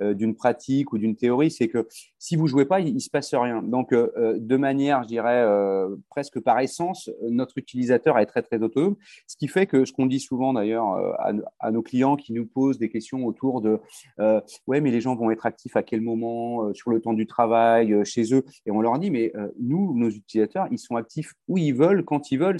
euh, 0.00 0.14
d'une 0.14 0.36
pratique 0.36 0.92
ou 0.92 0.98
d'une 0.98 1.16
théorie. 1.16 1.50
C'est 1.50 1.68
que 1.68 1.88
si 2.18 2.36
vous 2.36 2.46
jouez 2.46 2.64
pas, 2.64 2.80
il, 2.80 2.94
ne 2.94 2.98
se 3.00 3.10
passe 3.10 3.34
rien. 3.34 3.62
Donc 3.62 3.92
euh, 3.92 4.36
de 4.38 4.56
manière, 4.56 5.02
je 5.02 5.08
dirais, 5.08 5.44
presque 6.08 6.40
par 6.40 6.60
essence, 6.60 7.10
notre 7.22 7.58
utilisateur 7.58 8.18
est 8.18 8.26
très 8.26 8.42
très 8.42 8.62
autonome. 8.62 8.96
Ce 9.26 9.36
qui 9.36 9.48
fait 9.48 9.66
que 9.66 9.84
ce 9.84 9.92
qu'on 9.92 10.06
dit 10.06 10.20
souvent 10.20 10.52
d'ailleurs 10.52 10.86
à, 11.18 11.32
à, 11.58 11.70
nos 11.70 11.82
clients 11.82 12.16
qui 12.16 12.32
nous 12.32 12.46
posent 12.46 12.78
des 12.78 12.88
questions 12.88 13.26
autour 13.26 13.60
de 13.60 13.80
ouais, 14.66 14.80
mais 14.80 14.90
les 14.90 15.00
gens 15.00 15.16
vont 15.16 15.30
être 15.30 15.46
actifs 15.46 15.76
à 15.76 15.82
quel 15.82 16.00
moment 16.00 16.72
sur 16.72 16.90
le 16.90 17.00
temps 17.00 17.12
du 17.12 17.26
travail, 17.26 18.04
chez 18.04 18.27
et 18.66 18.70
on 18.70 18.80
leur 18.80 18.98
dit, 18.98 19.10
mais 19.10 19.32
euh, 19.36 19.48
nous, 19.58 19.96
nos 19.96 20.10
utilisateurs, 20.10 20.68
ils 20.70 20.78
sont 20.78 20.96
actifs 20.96 21.34
où 21.46 21.58
ils 21.58 21.74
veulent, 21.74 22.04
quand 22.04 22.30
ils 22.30 22.38
veulent. 22.38 22.58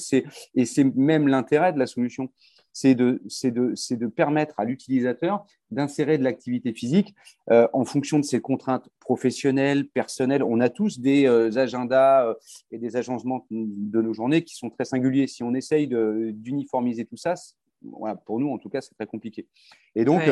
Et 0.55 0.65
c'est 0.65 0.85
même 0.97 1.29
l'intérêt 1.29 1.73
de 1.73 1.79
la 1.79 1.87
solution. 1.87 2.31
C'est 2.73 2.95
de, 2.95 4.07
permettre 4.07 4.55
à 4.61 4.65
l'utilisateur 4.65 5.45
d'insérer 5.71 6.17
de 6.17 6.23
l'activité 6.23 6.73
physique 6.73 7.15
euh, 7.51 7.67
en 7.73 7.85
fonction 7.85 8.19
de 8.19 8.25
ses 8.25 8.41
contraintes 8.41 8.89
professionnelles, 9.01 9.89
personnelles. 9.89 10.43
On 10.43 10.61
a 10.61 10.69
tous 10.69 11.01
des 11.01 11.27
euh, 11.27 11.51
agendas 11.57 12.35
et 12.71 12.79
des 12.79 12.97
agencements 12.97 13.47
de 13.51 14.01
nos 14.01 14.13
journées 14.13 14.45
qui 14.45 14.55
sont 14.55 14.71
très 14.71 14.85
singuliers. 14.85 15.27
Si 15.27 15.43
on 15.43 15.55
essaye 15.55 15.89
d'uniformiser 15.89 17.05
tout 17.05 17.17
ça, 17.17 17.35
pour 18.27 18.39
nous, 18.39 18.51
en 18.51 18.59
tout 18.59 18.69
cas, 18.69 18.81
c'est 18.81 18.95
très 18.95 19.07
compliqué. 19.07 19.47
Et 19.95 20.05
donc, 20.05 20.23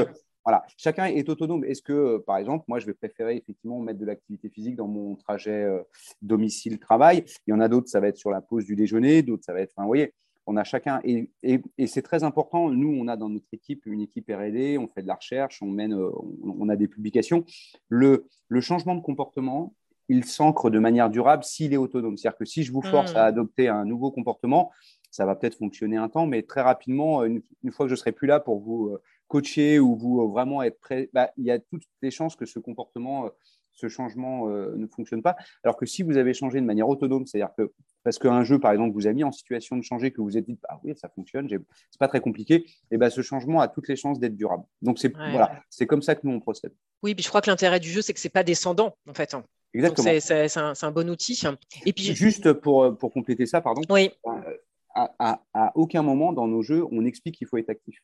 voilà, 0.47 0.65
chacun 0.77 1.07
est 1.07 1.29
autonome. 1.29 1.65
Est-ce 1.65 1.83
que, 1.83 1.93
euh, 1.93 2.19
par 2.25 2.37
exemple, 2.37 2.65
moi, 2.69 2.79
je 2.79 2.87
vais 2.87 2.95
préférer 2.95 3.37
effectivement 3.37 3.81
mettre 3.81 3.99
de 3.99 4.07
l'activité 4.07 4.49
physique 4.49 4.77
dans 4.77 4.87
mon 4.87 5.17
trajet 5.17 5.65
euh, 5.65 5.83
domicile-travail? 6.23 7.25
Il 7.49 7.51
y 7.51 7.53
en 7.53 7.59
a 7.59 7.67
d'autres, 7.67 7.89
ça 7.89 7.99
va 7.99 8.07
être 8.07 8.17
sur 8.17 8.31
la 8.31 8.41
pause 8.41 8.65
du 8.65 8.77
déjeuner, 8.77 9.23
d'autres, 9.23 9.43
ça 9.45 9.53
va 9.53 9.61
être, 9.61 9.73
enfin, 9.75 9.83
vous 9.83 9.89
voyez, 9.89 10.15
on 10.47 10.57
a 10.57 10.63
chacun, 10.63 11.01
et, 11.03 11.29
c'est 11.89 12.03
très 12.03 12.23
important. 12.23 12.71
Nous, 12.71 12.97
on 12.97 13.09
a 13.09 13.17
dans 13.17 13.29
notre 13.29 13.49
équipe 13.53 13.87
une 13.87 14.01
équipe 14.01 14.31
R&D, 14.31 14.79
on 14.79 14.87
fait 14.87 15.03
de 15.03 15.09
la 15.09 15.17
recherche, 15.17 15.61
on 15.63 15.67
mène, 15.67 15.95
euh, 15.95 16.13
on, 16.45 16.69
a 16.69 16.77
des 16.77 16.87
publications. 16.87 17.45
Le, 17.89 18.29
le 18.47 18.61
changement 18.61 18.95
de 18.95 19.01
comportement, 19.01 19.75
il 20.09 20.25
s'ancre 20.25 20.71
de 20.71 20.79
manière 20.79 21.11
durable 21.11 21.43
s'il 21.43 21.73
est 21.73 21.77
autonome. 21.77 22.17
C'est-à-dire 22.17 22.39
que 22.39 22.45
si 22.45 22.63
je 22.63 22.71
vous 22.71 22.83
force 22.83 23.17
à 23.17 23.25
adopter 23.25 23.67
un 23.67 23.85
nouveau 23.85 24.13
comportement, 24.13 24.71
ça 25.11 25.27
va 25.27 25.35
peut-être 25.35 25.57
fonctionner 25.57 25.97
un 25.97 26.09
temps, 26.09 26.27
mais 26.27 26.43
très 26.43 26.61
rapidement, 26.61 27.25
une, 27.25 27.43
fois 27.73 27.87
que 27.87 27.91
je 27.91 27.97
serai 27.97 28.13
plus 28.13 28.29
là 28.29 28.39
pour 28.39 28.61
vous 28.61 28.97
coacher 29.29 29.79
ou 29.79 29.97
vous 29.97 30.21
euh, 30.21 30.27
vraiment 30.29 30.63
être 30.63 30.79
prêt, 30.81 31.11
bah, 31.13 31.31
il 31.37 31.45
y 31.45 31.51
a 31.51 31.59
toutes 31.59 31.85
les 32.03 32.11
chances 32.11 32.37
que 32.37 32.47
ce 32.47 32.59
comportement, 32.59 33.27
euh, 33.27 33.31
ce 33.73 33.89
changement 33.89 34.49
euh, 34.49 34.75
ne 34.77 34.87
fonctionne 34.87 35.23
pas. 35.23 35.37
Alors 35.63 35.77
que 35.77 35.87
si 35.87 36.03
vous 36.03 36.17
avez 36.17 36.33
changé 36.35 36.61
de 36.61 36.67
manière 36.67 36.89
autonome, 36.89 37.27
c'est-à-dire 37.27 37.55
que 37.57 37.73
parce 38.03 38.19
qu'un 38.19 38.45
jeu, 38.45 38.59
par 38.59 38.73
exemple, 38.73 38.95
vous 38.95 39.07
a 39.07 39.13
mis 39.13 39.25
en 39.25 39.33
situation 39.33 39.77
de 39.77 39.83
changer, 39.83 40.13
que 40.13 40.21
vous 40.21 40.29
vous 40.29 40.39
êtes 40.39 40.47
dit, 40.47 40.59
ah 40.69 40.79
oui, 40.85 40.95
ça 40.97 41.09
fonctionne, 41.09 41.49
c'est 41.49 41.99
pas 41.99 42.09
très 42.09 42.21
compliqué, 42.21 42.55
et 42.55 42.67
eh 42.93 42.99
ben 42.99 43.11
ce 43.11 43.21
changement 43.21 43.61
a 43.61 43.69
toutes 43.69 43.89
les 43.89 43.97
chances 43.97 44.21
d'être 44.21 44.37
durable. 44.37 44.65
Donc 44.81 44.99
c'est 44.99 45.13
voilà, 45.13 45.61
c'est 45.71 45.87
comme 45.87 46.03
ça 46.03 46.15
que 46.15 46.21
nous 46.25 46.33
on 46.33 46.41
procède. 46.41 46.73
Oui, 47.03 47.15
puis 47.15 47.25
je 47.25 47.29
crois 47.29 47.41
que 47.41 47.51
l'intérêt 47.51 47.81
du 47.81 47.91
jeu, 47.91 48.03
c'est 48.03 48.15
que 48.15 48.21
c'est 48.21 48.29
pas 48.29 48.45
descendant 48.45 48.97
en 49.09 49.15
fait. 49.15 49.35
Hein. 49.35 49.45
Exactement. 49.75 50.21
C'est 50.21 50.57
un, 50.57 50.73
un, 50.81 50.91
bon 50.91 51.11
outil. 51.11 51.43
Et 51.85 51.93
puis 51.93 52.15
juste 52.15 52.53
pour, 52.55 52.97
pour 52.97 53.13
compléter 53.13 53.45
ça, 53.45 53.61
pardon. 53.61 53.83
Oui. 53.91 54.11
À, 54.95 55.15
à, 55.19 55.43
à, 55.53 55.73
aucun 55.75 56.03
moment 56.03 56.33
dans 56.33 56.49
nos 56.49 56.63
jeux, 56.63 56.83
on 56.91 57.05
explique 57.05 57.35
qu'il 57.35 57.47
faut 57.47 57.59
être 57.59 57.69
actif. 57.69 58.01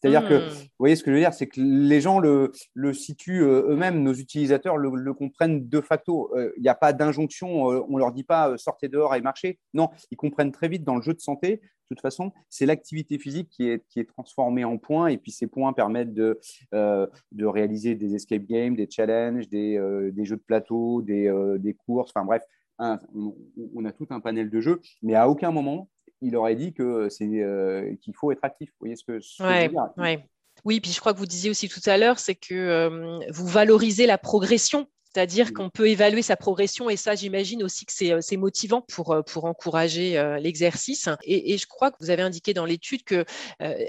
C'est-à-dire 0.00 0.26
que, 0.26 0.34
hmm. 0.34 0.48
vous 0.48 0.68
voyez 0.78 0.96
ce 0.96 1.04
que 1.04 1.10
je 1.10 1.16
veux 1.16 1.20
dire, 1.20 1.34
c'est 1.34 1.46
que 1.46 1.60
les 1.60 2.00
gens 2.00 2.20
le, 2.20 2.52
le 2.74 2.92
situent 2.94 3.42
euh, 3.42 3.68
eux-mêmes, 3.68 4.02
nos 4.02 4.14
utilisateurs 4.14 4.78
le, 4.78 5.12
comprennent 5.12 5.68
de 5.68 5.80
facto. 5.80 6.30
Euh, 6.34 6.52
il 6.56 6.62
n'y 6.62 6.68
a 6.68 6.74
pas 6.74 6.92
d'injonction, 6.92 7.70
euh, 7.70 7.84
on 7.88 7.94
ne 7.94 7.98
leur 7.98 8.12
dit 8.12 8.24
pas 8.24 8.56
sortez 8.56 8.88
dehors 8.88 9.14
et 9.14 9.20
marchez. 9.20 9.58
Non, 9.74 9.90
ils 10.10 10.16
comprennent 10.16 10.52
très 10.52 10.68
vite 10.68 10.84
dans 10.84 10.96
le 10.96 11.02
jeu 11.02 11.12
de 11.12 11.20
santé. 11.20 11.60
De 11.90 11.96
toute 11.96 12.00
façon, 12.00 12.32
c'est 12.48 12.66
l'activité 12.66 13.18
physique 13.18 13.48
qui 13.50 13.68
est, 13.68 13.84
qui 13.88 14.00
est 14.00 14.04
transformée 14.04 14.64
en 14.64 14.78
points 14.78 15.08
et 15.08 15.18
puis 15.18 15.32
ces 15.32 15.48
points 15.48 15.72
permettent 15.72 16.14
de, 16.14 16.38
de 16.72 17.46
réaliser 17.46 17.96
des 17.96 18.14
escape 18.14 18.44
games, 18.44 18.76
des 18.76 18.88
challenges, 18.88 19.48
des, 19.48 19.76
des 20.12 20.24
jeux 20.24 20.36
de 20.36 20.42
plateau, 20.42 21.02
des, 21.02 21.28
des 21.58 21.74
courses, 21.74 22.12
enfin 22.14 22.24
bref, 22.24 22.44
on, 22.78 23.34
on, 23.74 23.84
a 23.84 23.90
tout 23.90 24.06
un 24.10 24.20
panel 24.20 24.50
de 24.50 24.60
jeux, 24.60 24.80
mais 25.02 25.16
à 25.16 25.28
aucun 25.28 25.50
moment 25.50 25.88
il 26.22 26.36
aurait 26.36 26.56
dit 26.56 26.72
que 26.72 27.08
c'est 27.08 27.24
euh, 27.24 27.94
qu'il 28.00 28.14
faut 28.14 28.32
être 28.32 28.44
actif. 28.44 28.70
Vous 28.70 28.76
voyez 28.80 28.96
ce 28.96 29.04
que, 29.04 29.20
je 29.20 29.42
veux 29.42 29.68
dire 29.68 30.22
Oui, 30.64 30.80
puis 30.80 30.92
je 30.92 31.00
crois 31.00 31.12
que 31.12 31.18
vous 31.18 31.26
disiez 31.26 31.50
aussi 31.50 31.68
tout 31.68 31.80
à 31.86 31.96
l'heure, 31.96 32.18
c'est 32.18 32.34
que 32.34 32.54
euh, 32.54 33.18
vous 33.30 33.46
valorisez 33.46 34.06
la 34.06 34.18
progression. 34.18 34.86
C'est-à-dire 35.12 35.52
qu'on 35.52 35.70
peut 35.70 35.88
évaluer 35.88 36.22
sa 36.22 36.36
progression 36.36 36.88
et 36.88 36.96
ça, 36.96 37.16
j'imagine 37.16 37.64
aussi 37.64 37.84
que 37.84 37.92
c'est 37.92 38.12
euh, 38.12 38.38
motivant 38.38 38.82
pour, 38.82 39.16
pour 39.26 39.44
encourager 39.44 40.22
l'exercice. 40.40 41.08
Et, 41.24 41.58
je 41.58 41.66
crois 41.66 41.90
que 41.90 41.96
vous 42.00 42.10
avez 42.10 42.22
indiqué 42.22 42.54
dans 42.54 42.64
l'étude 42.64 43.02
que 43.02 43.24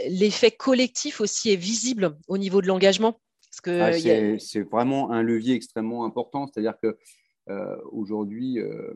l'effet 0.08 0.50
collectif 0.50 1.22
aussi 1.22 1.52
est 1.52 1.58
visible 1.58 2.18
au 2.28 2.40
niveau 2.40 2.62
de 2.62 2.68
l'engagement. 2.68 3.20
Ah, 3.68 3.92
c'est 4.40 4.62
vraiment 4.62 5.12
un 5.12 5.22
levier 5.22 5.56
extrêmement 5.56 6.06
important. 6.06 6.48
C'est-à-dire 6.48 6.74
que 6.82 6.98
euh, 7.52 7.76
aujourd'hui, 7.92 8.60
euh, 8.60 8.94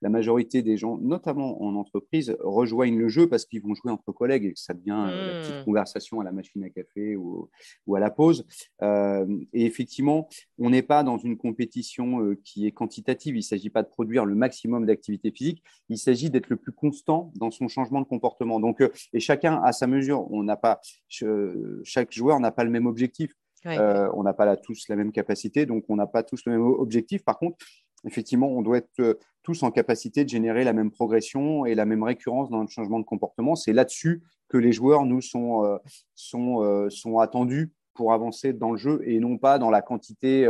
la 0.00 0.08
majorité 0.08 0.62
des 0.62 0.76
gens, 0.76 0.96
notamment 0.98 1.62
en 1.62 1.74
entreprise, 1.76 2.34
rejoignent 2.40 2.98
le 2.98 3.08
jeu 3.08 3.28
parce 3.28 3.44
qu'ils 3.44 3.62
vont 3.62 3.74
jouer 3.74 3.92
entre 3.92 4.12
collègues 4.12 4.44
et 4.46 4.52
que 4.54 4.58
ça 4.58 4.72
devient 4.72 5.06
euh, 5.08 5.34
la 5.34 5.40
petite 5.40 5.60
mmh. 5.60 5.64
conversation 5.64 6.20
à 6.20 6.24
la 6.24 6.32
machine 6.32 6.64
à 6.64 6.70
café 6.70 7.16
ou, 7.16 7.50
ou 7.86 7.96
à 7.96 8.00
la 8.00 8.10
pause. 8.10 8.46
et 8.82 9.66
effectivement, 9.66 10.28
on 10.58 10.70
n'est 10.70 10.82
pas 10.82 11.02
dans 11.02 11.18
une 11.18 11.36
compétition 11.36 12.34
qui 12.44 12.66
est 12.66 12.72
quantitative. 12.72 13.34
Il 13.34 13.40
ne 13.40 13.42
s'agit 13.42 13.70
pas 13.70 13.82
de 13.82 13.88
produire 13.88 14.24
le 14.24 14.34
maximum 14.34 14.86
d'activité 14.86 15.30
physique. 15.30 15.62
Il 15.88 15.98
s'agit 15.98 16.30
d'être 16.30 16.48
le 16.48 16.56
plus 16.56 16.72
constant 16.72 17.32
dans 17.36 17.50
son 17.50 17.68
changement 17.68 18.00
de 18.00 18.06
comportement. 18.06 18.60
Donc, 18.60 18.82
et 19.12 19.20
chacun 19.20 19.60
à 19.62 19.72
sa 19.72 19.86
mesure. 19.86 20.30
On 20.32 20.42
n'a 20.42 20.56
pas, 20.56 20.80
chaque 21.08 22.12
joueur 22.12 22.40
n'a 22.40 22.50
pas 22.50 22.64
le 22.64 22.70
même 22.70 22.86
objectif. 22.86 23.34
on 23.64 24.22
n'a 24.22 24.32
pas 24.32 24.56
tous 24.56 24.88
la 24.88 24.96
même 24.96 25.12
capacité, 25.12 25.66
donc 25.66 25.84
on 25.88 25.96
n'a 25.96 26.06
pas 26.06 26.22
tous 26.22 26.42
le 26.46 26.52
même 26.52 26.62
objectif. 26.62 27.22
Par 27.24 27.38
contre, 27.38 27.58
effectivement, 28.04 28.48
on 28.48 28.62
doit 28.62 28.78
être 28.78 29.00
euh, 29.00 29.14
tous 29.42 29.62
en 29.62 29.70
capacité 29.70 30.24
de 30.24 30.28
générer 30.28 30.64
la 30.64 30.72
même 30.72 30.90
progression 30.90 31.66
et 31.66 31.74
la 31.74 31.84
même 31.84 32.02
récurrence 32.02 32.50
dans 32.50 32.58
notre 32.58 32.72
changement 32.72 32.98
de 32.98 33.04
comportement. 33.04 33.56
C'est 33.56 33.72
là-dessus 33.72 34.22
que 34.48 34.58
les 34.58 34.72
joueurs, 34.72 35.04
nous, 35.04 35.20
sont, 35.20 35.64
euh, 35.64 35.78
sont, 36.14 36.62
euh, 36.62 36.90
sont 36.90 37.18
attendus 37.18 37.72
pour 37.94 38.12
avancer 38.12 38.52
dans 38.52 38.72
le 38.72 38.78
jeu 38.78 39.02
et 39.04 39.18
non 39.18 39.36
pas 39.36 39.58
dans 39.58 39.70
la 39.70 39.82
quantité 39.82 40.48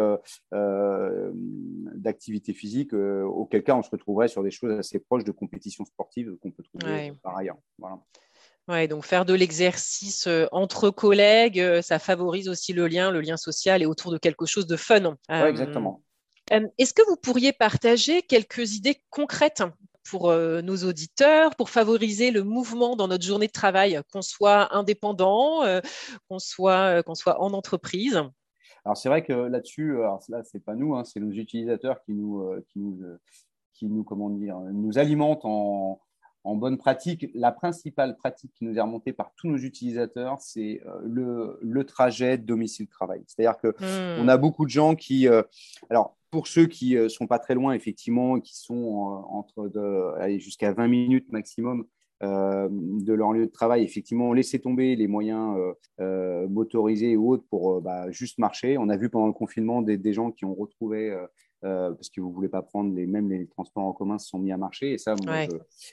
d'activité 0.52 2.52
physique, 2.52 2.92
auquel 2.92 3.64
cas 3.64 3.74
on 3.74 3.82
se 3.82 3.90
retrouverait 3.90 4.28
sur 4.28 4.44
des 4.44 4.52
choses 4.52 4.78
assez 4.78 5.00
proches 5.00 5.24
de 5.24 5.32
compétitions 5.32 5.84
sportives 5.84 6.36
qu'on 6.36 6.52
peut 6.52 6.62
trouver 6.62 7.12
par 7.22 7.36
ailleurs. 7.36 7.56
Voilà. 7.78 7.98
Ouais, 8.68 8.86
donc 8.86 9.04
faire 9.04 9.24
de 9.24 9.34
l'exercice 9.34 10.28
entre 10.52 10.90
collègues, 10.90 11.80
ça 11.80 11.98
favorise 11.98 12.48
aussi 12.48 12.72
le 12.72 12.86
lien, 12.86 13.10
le 13.10 13.20
lien 13.20 13.38
social 13.38 13.82
et 13.82 13.86
autour 13.86 14.12
de 14.12 14.18
quelque 14.18 14.46
chose 14.46 14.68
de 14.68 14.76
fun. 14.76 15.16
Oui, 15.28 15.48
exactement. 15.48 16.02
Euh, 16.52 16.68
est-ce 16.78 16.94
que 16.94 17.02
vous 17.08 17.16
pourriez 17.16 17.52
partager 17.52 18.22
quelques 18.22 18.74
idées 18.74 18.96
concrètes 19.10 19.62
pour 20.10 20.30
euh, 20.30 20.60
nos 20.62 20.76
auditeurs, 20.78 21.54
pour 21.56 21.70
favoriser 21.70 22.30
le 22.30 22.42
mouvement 22.42 22.96
dans 22.96 23.08
notre 23.08 23.24
journée 23.24 23.46
de 23.46 23.52
travail, 23.52 24.00
qu'on 24.12 24.22
soit 24.22 24.74
indépendant, 24.74 25.62
euh, 25.62 25.80
qu'on 26.28 26.38
soit, 26.38 27.02
qu'on 27.02 27.14
soit 27.14 27.40
en 27.40 27.52
entreprise? 27.52 28.20
Alors 28.84 28.96
c'est 28.96 29.08
vrai 29.08 29.22
que 29.22 29.32
là-dessus, 29.32 29.98
là 30.28 30.42
c'est 30.42 30.64
pas 30.64 30.74
nous, 30.74 30.94
hein, 30.96 31.04
c'est 31.04 31.20
nos 31.20 31.30
utilisateurs 31.30 32.02
qui 32.02 32.12
nous, 32.12 32.50
qui 32.68 32.78
nous, 32.78 32.98
qui 33.74 33.86
nous, 33.86 34.04
comment 34.04 34.30
dire, 34.30 34.58
nous 34.72 34.98
alimentent 34.98 35.44
en, 35.44 36.00
en 36.44 36.56
bonne 36.56 36.78
pratique, 36.78 37.26
la 37.34 37.52
principale 37.52 38.16
pratique 38.16 38.52
qui 38.54 38.64
nous 38.64 38.76
est 38.76 38.80
remontée 38.80 39.12
par 39.12 39.32
tous 39.36 39.48
nos 39.48 39.58
utilisateurs, 39.58 40.38
c'est 40.40 40.80
le, 41.04 41.58
le, 41.60 41.84
trajet 41.84 42.38
domicile-travail. 42.38 43.22
C'est-à-dire 43.26 43.58
qu'on 43.58 44.24
mmh. 44.24 44.28
a 44.28 44.36
beaucoup 44.36 44.64
de 44.64 44.70
gens 44.70 44.94
qui. 44.94 45.28
alors, 45.90 46.16
pour 46.30 46.46
ceux 46.46 46.66
qui 46.66 46.94
ne 46.94 47.02
euh, 47.02 47.08
sont 47.08 47.26
pas 47.26 47.38
très 47.38 47.54
loin, 47.54 47.72
effectivement, 47.72 48.40
qui 48.40 48.56
sont 48.56 48.74
euh, 48.74 49.22
entre 49.30 49.70
jusqu'à 50.38 50.72
20 50.72 50.88
minutes 50.88 51.32
maximum 51.32 51.86
euh, 52.22 52.68
de 52.70 53.12
leur 53.12 53.32
lieu 53.32 53.46
de 53.46 53.50
travail, 53.50 53.82
effectivement, 53.82 54.32
laisser 54.32 54.60
tomber 54.60 54.94
les 54.96 55.08
moyens 55.08 55.56
motorisés 56.48 57.16
ou 57.16 57.32
autres 57.32 57.44
pour 57.50 57.80
bah, 57.80 58.10
juste 58.10 58.38
marcher. 58.38 58.78
On 58.78 58.88
a 58.88 58.96
vu 58.96 59.08
pendant 59.08 59.26
le 59.26 59.32
confinement 59.32 59.82
des, 59.82 60.12
gens 60.12 60.30
qui 60.30 60.44
ont 60.44 60.54
retrouvé, 60.54 61.16
parce 61.62 62.08
que 62.08 62.20
vous 62.20 62.28
ne 62.28 62.34
voulez 62.34 62.48
pas 62.48 62.62
prendre 62.62 62.94
les 62.94 63.06
mêmes 63.06 63.30
les 63.30 63.46
transports 63.46 63.84
en 63.84 63.92
commun 63.92 64.18
se 64.18 64.28
sont 64.28 64.38
mis 64.38 64.52
à 64.52 64.56
marcher. 64.56 64.92
Et 64.92 64.98
ça, 64.98 65.14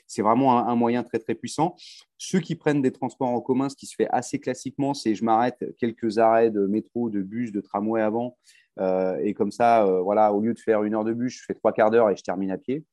c'est 0.06 0.22
vraiment 0.22 0.66
un, 0.66 0.74
moyen 0.76 1.02
très, 1.02 1.18
très 1.18 1.34
puissant. 1.34 1.76
Ceux 2.16 2.40
qui 2.40 2.54
prennent 2.54 2.82
des 2.82 2.92
transports 2.92 3.28
en 3.28 3.40
commun, 3.40 3.68
ce 3.68 3.76
qui 3.76 3.86
se 3.86 3.94
fait 3.94 4.08
assez 4.10 4.38
classiquement, 4.38 4.94
c'est 4.94 5.14
je 5.14 5.24
m'arrête 5.24 5.64
quelques 5.78 6.18
arrêts 6.18 6.50
de 6.50 6.66
métro, 6.66 7.10
de 7.10 7.20
bus, 7.20 7.52
de 7.52 7.60
tramway 7.60 8.00
avant 8.00 8.36
euh, 8.80 9.18
et 9.22 9.34
comme 9.34 9.50
ça, 9.50 9.84
euh, 9.84 10.00
voilà, 10.00 10.32
au 10.32 10.40
lieu 10.40 10.54
de 10.54 10.58
faire 10.58 10.82
une 10.84 10.94
heure 10.94 11.04
de 11.04 11.12
bus, 11.12 11.38
je 11.38 11.44
fais 11.44 11.54
trois 11.54 11.72
quarts 11.72 11.90
d'heure 11.90 12.10
et 12.10 12.16
je 12.16 12.22
termine 12.22 12.50
à 12.50 12.58
pied. 12.58 12.84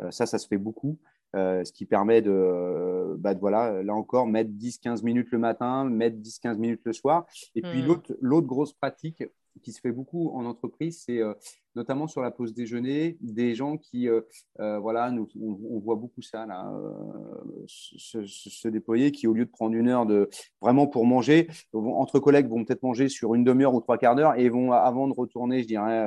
Euh, 0.00 0.10
ça, 0.10 0.26
ça 0.26 0.38
se 0.38 0.46
fait 0.46 0.58
beaucoup. 0.58 0.98
ce 1.34 1.72
qui 1.72 1.86
permet 1.86 2.22
de, 2.22 3.16
bah, 3.18 3.34
voilà, 3.34 3.82
là 3.82 3.94
encore, 3.94 4.26
mettre 4.26 4.50
10-15 4.50 5.04
minutes 5.04 5.28
le 5.30 5.38
matin, 5.38 5.84
mettre 5.84 6.16
10-15 6.16 6.58
minutes 6.58 6.82
le 6.84 6.92
soir. 6.92 7.26
Et 7.54 7.62
puis, 7.62 7.82
hmm. 7.82 8.00
l'autre 8.20 8.46
grosse 8.46 8.72
pratique, 8.72 9.22
qui 9.62 9.72
se 9.72 9.80
fait 9.80 9.92
beaucoup 9.92 10.30
en 10.30 10.44
entreprise, 10.44 11.02
c'est 11.04 11.18
euh, 11.18 11.34
notamment 11.74 12.06
sur 12.06 12.22
la 12.22 12.30
pause 12.30 12.54
déjeuner, 12.54 13.16
des 13.20 13.54
gens 13.54 13.76
qui, 13.76 14.08
euh, 14.08 14.22
euh, 14.60 14.78
voilà, 14.78 15.12
on, 15.40 15.78
voit 15.78 15.96
beaucoup 15.96 16.22
ça 16.22 16.46
là, 16.46 16.72
se, 17.66 18.68
déployer, 18.68 19.12
qui 19.12 19.26
au 19.26 19.32
lieu 19.32 19.44
de 19.44 19.50
prendre 19.50 19.74
une 19.74 19.88
heure 19.88 20.06
de 20.06 20.28
vraiment 20.60 20.86
pour 20.86 21.06
manger, 21.06 21.48
entre 21.72 22.18
collègues 22.18 22.48
vont 22.48 22.64
peut-être 22.64 22.82
manger 22.82 23.08
sur 23.08 23.34
une 23.34 23.44
demi-heure 23.44 23.74
ou 23.74 23.80
trois 23.80 23.98
quarts 23.98 24.14
d'heure 24.14 24.38
et 24.38 24.48
vont, 24.48 24.72
avant 24.72 25.08
de 25.08 25.14
retourner, 25.14 25.62
je 25.62 25.68
dirais, 25.68 25.98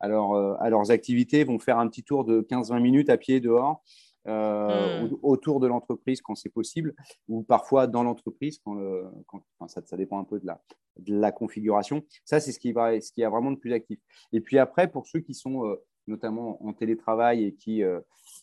à, 0.00 0.08
à 0.08 0.70
leurs 0.70 0.90
activités, 0.90 1.44
vont 1.44 1.58
faire 1.58 1.78
un 1.78 1.88
petit 1.88 2.02
tour 2.02 2.24
de 2.24 2.40
15-20 2.40 2.80
minutes 2.80 3.10
à 3.10 3.16
pied 3.16 3.40
dehors. 3.40 3.82
Euh, 4.28 5.06
hmm. 5.06 5.16
autour 5.22 5.58
de 5.58 5.66
l'entreprise 5.66 6.20
quand 6.20 6.34
c'est 6.34 6.50
possible, 6.50 6.94
ou 7.28 7.42
parfois 7.42 7.86
dans 7.86 8.02
l'entreprise 8.02 8.58
quand, 8.62 8.76
ça, 9.68 9.80
ça, 9.86 9.96
dépend 9.96 10.18
un 10.18 10.24
peu 10.24 10.38
de 10.38 10.46
la, 10.46 10.60
de 10.98 11.18
la 11.18 11.32
configuration. 11.32 12.02
Ça, 12.26 12.38
c'est 12.38 12.52
ce 12.52 12.58
qui 12.58 12.72
va, 12.72 13.00
ce 13.00 13.10
qui 13.10 13.24
a 13.24 13.30
vraiment 13.30 13.52
de 13.52 13.56
plus 13.56 13.72
actif. 13.72 13.98
Et 14.32 14.40
puis 14.40 14.58
après, 14.58 14.90
pour 14.90 15.06
ceux 15.06 15.20
qui 15.20 15.32
sont 15.32 15.64
euh, 15.64 15.76
notamment 16.08 16.62
en 16.62 16.74
télétravail 16.74 17.44
et 17.44 17.54
qui, 17.54 17.82
euh, 17.82 18.00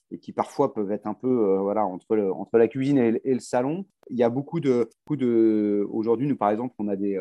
et 0.09 0.17
qui 0.17 0.31
parfois 0.31 0.73
peuvent 0.73 0.91
être 0.91 1.05
un 1.05 1.13
peu 1.13 1.57
voilà, 1.57 1.85
entre, 1.85 2.17
entre 2.17 2.57
la 2.57 2.67
cuisine 2.67 2.97
et, 2.97 3.21
et, 3.23 3.33
le 3.33 3.39
salon, 3.39 3.85
il 4.09 4.17
y 4.17 4.23
a 4.23 4.29
beaucoup 4.29 4.59
de, 4.59 4.89
beaucoup 5.05 5.17
de 5.17 5.87
aujourd'hui, 5.91 6.27
nous 6.27 6.37
par 6.37 6.49
exemple, 6.49 6.73
on 6.79 6.87
a 6.87 6.95
des, 6.95 7.19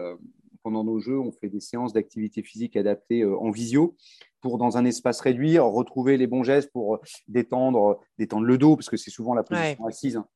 pendant 0.65 0.83
nos 0.83 0.99
jeux, 0.99 1.21
on 1.21 1.31
fait 1.31 1.49
des 1.49 1.61
séances 1.61 1.93
d'activité 1.93 2.43
physique 2.43 2.77
adaptées 2.77 3.21
euh, 3.21 3.39
en 3.39 3.51
visio 3.51 3.95
pour, 4.41 4.59
dans 4.59 4.77
un 4.77 4.85
espace 4.85 5.21
réduit, 5.21 5.59
retrouver 5.59 6.17
les 6.17 6.27
bons 6.27 6.43
gestes 6.43 6.73
pour 6.73 6.99
détendre, 7.29 8.01
détendre 8.19 8.47
le 8.47 8.59
dos, 8.59 8.75
parce 8.75 8.91
que 8.91 8.97
c'est 8.97 9.11
souvent 9.11 9.35
la 9.35 9.45
position 9.45 9.87
assise. 9.87 10.17
Hein, 10.17 10.27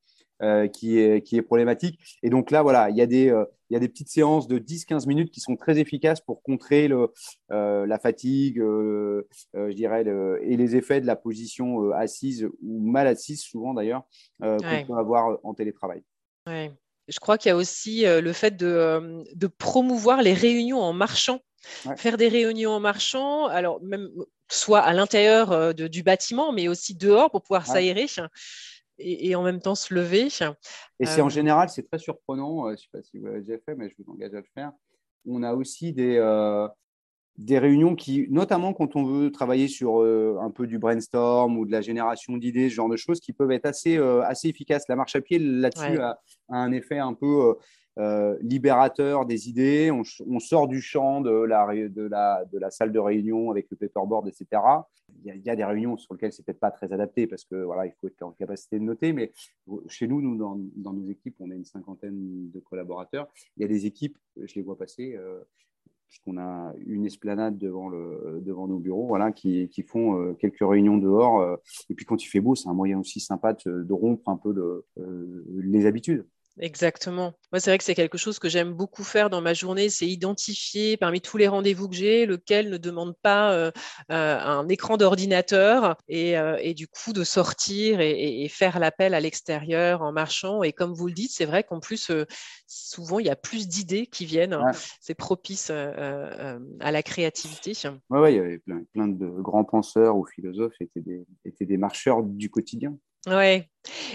euh, 0.41 0.69
qui, 0.69 0.97
est, 0.97 1.21
qui 1.21 1.35
est 1.35 1.41
problématique. 1.41 1.99
Et 2.23 2.29
donc 2.29 2.49
là, 2.49 2.61
voilà, 2.61 2.89
il 2.89 2.95
y 2.95 3.01
a 3.01 3.05
des, 3.05 3.29
euh, 3.29 3.43
il 3.69 3.73
y 3.73 3.75
a 3.75 3.79
des 3.81 3.89
petites 3.89 4.07
séances 4.07 4.47
de 4.47 4.57
10-15 4.57 5.05
minutes 5.05 5.31
qui 5.31 5.41
sont 5.41 5.57
très 5.57 5.79
efficaces 5.79 6.21
pour 6.21 6.41
contrer 6.43 6.87
le, 6.87 7.11
la 7.49 7.99
fatigue, 7.99 8.55
je 8.59 9.73
dirais, 9.73 10.05
et 10.41 10.55
les 10.55 10.77
effets 10.77 11.01
de 11.01 11.05
la 11.07 11.17
position 11.17 11.91
assise 11.91 12.47
ou 12.61 12.89
mal 12.89 13.07
assise, 13.07 13.41
souvent 13.41 13.73
d'ailleurs, 13.73 14.03
qu'on 14.41 14.85
peut 14.87 14.97
avoir 14.97 15.37
en 15.43 15.53
télétravail. 15.53 16.03
Ouais. 16.47 16.71
Je 17.09 17.19
crois 17.19 17.37
qu'il 17.37 17.49
y 17.49 17.51
a 17.51 17.55
aussi 17.55 18.05
euh, 18.05 18.21
le 18.21 18.33
fait 18.33 18.55
de, 18.55 18.67
euh, 18.67 19.23
de, 19.33 19.47
promouvoir 19.47 20.21
les 20.21 20.33
réunions 20.33 20.79
en 20.79 20.93
marchant. 20.93 21.39
Faire 21.97 22.15
des 22.15 22.29
réunions 22.29 22.71
en 22.71 22.79
marchant, 22.79 23.47
alors 23.47 23.81
même 23.81 24.09
soit 24.47 24.79
à 24.79 24.93
l'intérieur 24.93 25.51
euh, 25.51 25.73
du 25.73 26.03
bâtiment, 26.03 26.53
mais 26.53 26.69
aussi 26.69 26.95
dehors 26.95 27.29
pour 27.29 27.41
pouvoir 27.41 27.65
s'aérer 27.65 28.05
et, 28.97 29.35
en 29.35 29.43
même 29.43 29.59
temps 29.59 29.75
se 29.75 29.93
lever. 29.93 30.29
Et 30.99 31.05
c'est 31.05 31.21
en 31.21 31.29
général, 31.29 31.69
c'est 31.69 31.83
très 31.83 31.99
surprenant. 31.99 32.67
je 32.67 32.71
ne 32.71 32.77
sais 32.77 32.87
pas 32.93 33.01
si 33.01 33.17
vous 33.17 33.25
l'avez 33.25 33.41
déjà 33.41 33.59
fait, 33.65 33.75
mais 33.75 33.89
je 33.89 33.95
vous 33.99 34.11
engage 34.11 34.33
à 34.33 34.37
le 34.37 34.47
faire. 34.53 34.71
On 35.27 35.43
a 35.43 35.53
aussi 35.53 35.91
des, 35.91 36.17
des 37.39 37.57
réunions 37.57 37.95
qui, 37.95 38.27
notamment 38.29 38.73
quand 38.73 38.97
on 38.97 39.05
veut 39.05 39.31
travailler 39.31 39.69
sur 39.69 40.01
euh, 40.01 40.37
un 40.41 40.51
peu 40.51 40.67
du 40.67 40.77
brainstorm 40.77 41.57
ou 41.57 41.65
de 41.65 41.71
la 41.71 41.79
génération 41.79 42.35
d'idées, 42.35 42.69
ce 42.69 42.75
genre 42.75 42.89
de 42.89 42.97
choses, 42.97 43.21
qui 43.21 43.31
peuvent 43.31 43.51
être 43.51 43.65
assez, 43.65 43.97
euh, 43.97 44.21
assez 44.23 44.49
efficaces. 44.49 44.83
La 44.89 44.97
marche 44.97 45.15
à 45.15 45.21
pied, 45.21 45.39
là-dessus, 45.39 45.99
a, 45.99 46.19
un 46.49 46.73
effet 46.73 46.97
un 46.97 47.13
peu 47.13 47.55
euh, 47.97 48.37
libérateur 48.41 49.25
des 49.25 49.47
idées. 49.47 49.89
On, 49.89 50.39
sort 50.39 50.67
du 50.67 50.81
champ 50.81 51.21
de 51.21 51.31
la, 51.31 51.65
de, 51.73 52.01
la, 52.01 52.43
de 52.51 52.59
la 52.59 52.71
salle 52.71 52.91
de 52.91 52.99
réunion 52.99 53.51
avec 53.51 53.67
le 53.71 53.77
paperboard, 53.77 54.27
etc. 54.27 54.61
Il 55.23 55.41
y, 55.41 55.49
a, 55.49 55.55
des 55.55 55.63
réunions 55.63 55.95
sur 55.95 56.13
lesquelles 56.15 56.33
c'est 56.33 56.43
peut-être 56.45 56.59
pas 56.59 56.71
très 56.71 56.91
adapté 56.91 57.25
parce 57.25 57.45
que 57.45 57.55
voilà, 57.55 57.85
il 57.85 57.93
faut 58.01 58.07
être 58.07 58.21
en 58.21 58.31
capacité 58.31 58.79
de 58.79 58.83
noter. 58.83 59.13
Mais 59.13 59.31
chez 59.87 60.07
nous, 60.07 60.21
nous 60.21 60.35
dans, 60.37 60.59
dans 60.75 60.91
nos 60.91 61.09
équipes, 61.09 61.35
on 61.39 61.49
a 61.51 61.55
une 61.55 61.65
cinquantaine 61.65 62.51
de 62.51 62.59
collaborateurs. 62.59 63.29
Il 63.55 63.61
y 63.61 63.65
a 63.65 63.69
des 63.69 63.85
équipes, 63.85 64.17
je 64.35 64.55
les 64.55 64.61
vois 64.61 64.77
passer 64.77 65.17
puisqu'on 66.09 66.37
a 66.37 66.73
une 66.85 67.05
esplanade 67.05 67.57
devant, 67.57 67.87
le, 67.87 68.41
devant 68.43 68.67
nos 68.67 68.79
bureaux, 68.79 69.07
voilà, 69.07 69.31
qui, 69.31 69.69
qui 69.69 69.83
font 69.83 70.19
euh, 70.19 70.33
quelques 70.33 70.61
réunions 70.61 70.97
dehors. 70.97 71.39
Euh, 71.39 71.55
et 71.89 71.93
puis 71.93 72.05
quand 72.05 72.21
il 72.23 72.27
fait 72.27 72.39
beau, 72.39 72.55
c'est 72.55 72.67
un 72.67 72.73
moyen 72.73 72.99
aussi 72.99 73.19
sympa 73.19 73.53
de, 73.53 73.93
rompre 73.93 74.27
un 74.29 74.37
peu 74.37 74.51
le, 74.51 74.85
euh, 74.97 75.45
les 75.61 75.85
habitudes. 75.85 76.25
Exactement. 76.61 77.33
Moi, 77.51 77.59
c'est 77.59 77.69
vrai 77.69 77.77
que 77.77 77.83
c'est 77.83 77.95
quelque 77.95 78.17
chose 78.17 78.37
que 78.37 78.49
j'aime 78.49 78.73
beaucoup 78.73 79.03
faire 79.03 79.29
dans 79.29 79.41
ma 79.41 79.53
journée, 79.53 79.89
c'est 79.89 80.07
identifier 80.07 80.97
parmi 80.97 81.21
tous 81.21 81.37
les 81.37 81.47
rendez-vous 81.47 81.87
que 81.87 81.95
j'ai, 81.95 82.25
lequel 82.25 82.69
ne 82.69 82.77
demande 82.77 83.15
pas 83.21 83.53
euh, 83.53 83.71
euh, 84.11 84.39
un 84.39 84.67
écran 84.67 84.97
d'ordinateur 84.97 85.95
et, 86.09 86.37
euh, 86.37 86.57
et, 86.61 86.73
du 86.73 86.87
coup 86.87 87.13
de 87.13 87.23
sortir 87.23 88.01
et, 88.01 88.43
et 88.43 88.49
faire 88.49 88.79
l'appel 88.79 89.13
à 89.13 89.19
l'extérieur 89.21 90.01
en 90.01 90.11
marchant. 90.11 90.61
Et 90.61 90.73
comme 90.73 90.93
vous 90.93 91.07
le 91.07 91.13
dites, 91.13 91.31
c'est 91.31 91.45
vrai 91.45 91.63
qu'en 91.63 91.79
plus, 91.79 92.11
souvent, 92.67 93.19
il 93.19 93.25
y 93.25 93.29
a 93.29 93.35
plus 93.35 93.67
d'idées 93.67 94.07
qui 94.07 94.25
viennent. 94.25 94.57
C'est 94.99 95.15
propice 95.15 95.69
à 95.69 96.91
la 96.91 97.03
créativité. 97.03 97.73
Oui, 98.09 98.19
ouais, 98.19 98.33
il 98.33 98.35
y 98.35 98.39
avait 98.39 98.59
plein, 98.59 98.81
plein, 98.93 99.07
de 99.07 99.27
grands 99.27 99.63
penseurs 99.63 100.17
ou 100.17 100.25
philosophes 100.25 100.79
étaient 100.81 101.01
des, 101.01 101.25
étaient 101.45 101.65
des 101.65 101.77
marcheurs 101.77 102.23
du 102.23 102.49
quotidien. 102.49 102.97
Ouais. 103.27 103.69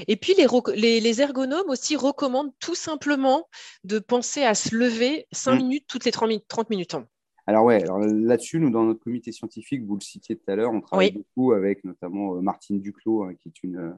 Et 0.08 0.16
puis 0.16 0.34
les, 0.34 1.00
les, 1.00 1.20
ergonomes 1.20 1.68
aussi 1.68 1.96
recommandent 1.96 2.52
tout 2.58 2.74
simplement 2.74 3.48
de 3.82 3.98
penser 3.98 4.42
à 4.42 4.54
se 4.54 4.74
lever 4.74 5.26
5 5.32 5.52
mmh. 5.52 5.56
minutes 5.56 5.84
toutes 5.88 6.04
les 6.04 6.12
30 6.12 6.70
minutes. 6.70 6.96
alors 7.46 7.64
ouais, 7.64 7.82
alors 7.82 7.98
là-dessus, 7.98 8.58
nous, 8.60 8.70
dans 8.70 8.84
notre 8.84 9.00
comité 9.00 9.30
scientifique, 9.32 9.84
vous 9.84 9.96
le 9.96 10.00
citiez 10.00 10.36
tout 10.36 10.50
à 10.50 10.56
l'heure, 10.56 10.72
on 10.72 10.80
travaille 10.80 11.12
beaucoup 11.12 11.52
avec 11.52 11.84
notamment 11.84 12.40
Martine 12.40 12.80
Duclos, 12.80 13.24
hein, 13.24 13.34
qui 13.34 13.48
est 13.48 13.62
une 13.62 13.94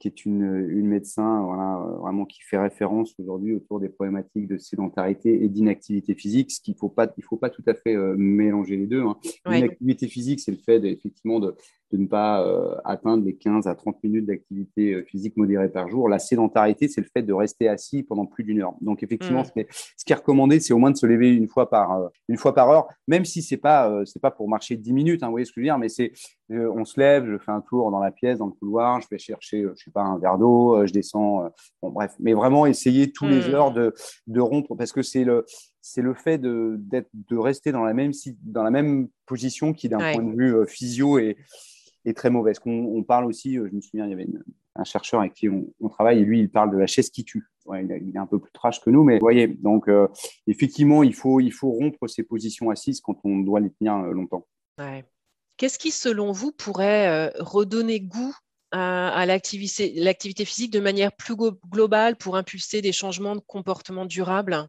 qui 0.00 0.08
est 0.08 0.24
une, 0.24 0.66
une 0.70 0.86
médecin 0.86 1.42
voilà, 1.44 1.78
vraiment 2.00 2.24
qui 2.24 2.40
fait 2.40 2.58
référence 2.58 3.14
aujourd'hui 3.18 3.54
autour 3.54 3.80
des 3.80 3.90
problématiques 3.90 4.48
de 4.48 4.56
sédentarité 4.56 5.44
et 5.44 5.48
d'inactivité 5.48 6.14
physique, 6.14 6.50
ce 6.50 6.60
qu'il 6.60 6.72
ne 6.72 6.78
faut, 6.78 6.88
pas, 6.88 7.12
il 7.18 7.22
faut 7.22 7.36
pas 7.36 7.50
tout 7.50 7.62
à 7.66 7.74
fait 7.74 7.94
euh, 7.94 8.16
mélanger 8.16 8.78
les 8.78 8.86
deux. 8.86 9.02
Hein. 9.02 9.18
L'inactivité 9.44 10.08
physique, 10.08 10.40
c'est 10.40 10.52
le 10.52 10.56
fait 10.56 10.82
effectivement 10.86 11.38
de, 11.38 11.54
de 11.92 11.98
ne 11.98 12.06
pas 12.06 12.46
euh, 12.46 12.74
atteindre 12.84 13.24
les 13.24 13.34
15 13.34 13.66
à 13.66 13.74
30 13.74 14.02
minutes 14.04 14.26
d'activité 14.26 14.94
euh, 14.94 15.04
physique 15.04 15.36
modérée 15.36 15.68
par 15.68 15.88
jour. 15.88 16.08
La 16.08 16.18
sédentarité, 16.18 16.88
c'est 16.88 17.00
le 17.00 17.08
fait 17.12 17.22
de 17.22 17.32
rester 17.32 17.68
assis 17.68 18.02
pendant 18.02 18.26
plus 18.26 18.44
d'une 18.44 18.60
heure. 18.60 18.74
Donc 18.80 19.02
effectivement, 19.02 19.42
mm. 19.42 19.64
ce 19.96 20.04
qui 20.04 20.12
est 20.12 20.16
recommandé, 20.16 20.60
c'est 20.60 20.72
au 20.72 20.78
moins 20.78 20.90
de 20.90 20.96
se 20.96 21.06
lever 21.06 21.34
une 21.34 21.48
fois 21.48 21.68
par, 21.68 22.10
une 22.28 22.36
fois 22.36 22.54
par 22.54 22.70
heure, 22.70 22.88
même 23.08 23.24
si 23.24 23.42
ce 23.42 23.54
n'est 23.54 23.60
pas, 23.60 24.02
c'est 24.04 24.20
pas 24.20 24.30
pour 24.30 24.48
marcher 24.48 24.76
10 24.76 24.92
minutes, 24.92 25.22
hein, 25.22 25.26
vous 25.26 25.32
voyez 25.32 25.44
ce 25.44 25.50
que 25.50 25.56
je 25.56 25.60
veux 25.60 25.66
dire, 25.66 25.78
mais 25.78 25.88
c'est 25.88 26.12
on 26.50 26.84
se 26.84 26.98
lève, 26.98 27.26
je 27.30 27.38
fais 27.38 27.52
un 27.52 27.60
tour 27.60 27.90
dans 27.90 28.00
la 28.00 28.10
pièce, 28.10 28.38
dans 28.38 28.46
le 28.46 28.52
couloir, 28.52 29.00
je 29.00 29.06
vais 29.10 29.18
chercher, 29.18 29.64
je 29.76 29.84
sais 29.84 29.90
pas, 29.90 30.02
un 30.02 30.18
verre 30.18 30.38
d'eau, 30.38 30.76
euh, 30.76 30.86
je 30.86 30.92
descends. 30.92 31.44
Euh, 31.44 31.48
bon, 31.82 31.90
bref, 31.90 32.14
mais 32.18 32.34
vraiment 32.34 32.66
essayer 32.66 33.12
tous 33.12 33.26
les 33.26 33.48
hmm. 33.48 33.54
heures 33.54 33.72
de, 33.72 33.94
de 34.26 34.40
rompre 34.40 34.74
parce 34.76 34.92
que 34.92 35.02
c'est 35.02 35.24
le, 35.24 35.44
c'est 35.80 36.02
le 36.02 36.14
fait 36.14 36.38
de, 36.38 36.80
de 36.80 37.36
rester 37.36 37.72
dans 37.72 37.84
la 37.84 37.94
même, 37.94 38.12
dans 38.42 38.62
la 38.62 38.70
même 38.70 39.08
position 39.26 39.72
qui, 39.72 39.88
d'un 39.88 39.98
point 39.98 40.22
de 40.22 40.36
vue 40.36 40.54
euh, 40.56 40.66
physio, 40.66 41.18
est, 41.18 41.36
est 42.04 42.16
très 42.16 42.30
mauvaise. 42.30 42.58
on 42.66 43.02
parle 43.02 43.26
aussi, 43.26 43.54
je 43.54 43.74
me 43.74 43.80
souviens, 43.80 44.06
il 44.06 44.10
y 44.10 44.14
avait 44.14 44.28
un 44.76 44.84
chercheur 44.84 45.20
avec 45.20 45.34
qui 45.34 45.48
on, 45.48 45.88
travaille 45.88 46.20
et 46.20 46.24
lui, 46.24 46.40
il 46.40 46.50
parle 46.50 46.70
de 46.70 46.78
la 46.78 46.86
chaise 46.86 47.10
qui 47.10 47.24
tue. 47.24 47.48
il, 47.74 48.12
est 48.14 48.18
un 48.18 48.26
peu 48.26 48.38
plus 48.38 48.52
trash 48.52 48.80
que 48.80 48.90
nous, 48.90 49.04
mais 49.04 49.14
vous 49.14 49.24
voyez, 49.24 49.48
donc 49.48 49.88
effectivement, 50.46 51.02
il 51.02 51.14
faut, 51.14 51.40
il 51.40 51.52
faut 51.52 51.70
rompre 51.70 52.06
ces 52.06 52.22
positions 52.22 52.70
assises 52.70 53.00
quand 53.00 53.18
on 53.24 53.38
doit 53.38 53.60
les 53.60 53.70
tenir 53.70 53.96
longtemps. 53.98 54.46
Qu'est-ce 55.56 55.78
qui, 55.78 55.90
selon 55.90 56.32
vous, 56.32 56.52
pourrait 56.52 57.28
redonner 57.38 58.00
goût 58.00 58.34
à, 58.72 59.26
l'activité 59.26 60.44
physique 60.44 60.72
de 60.72 60.80
manière 60.80 61.12
plus 61.12 61.34
globale 61.36 62.16
pour 62.16 62.36
impulser 62.36 62.82
des 62.82 62.92
changements 62.92 63.36
de 63.36 63.40
comportement 63.40 64.06
durables? 64.06 64.68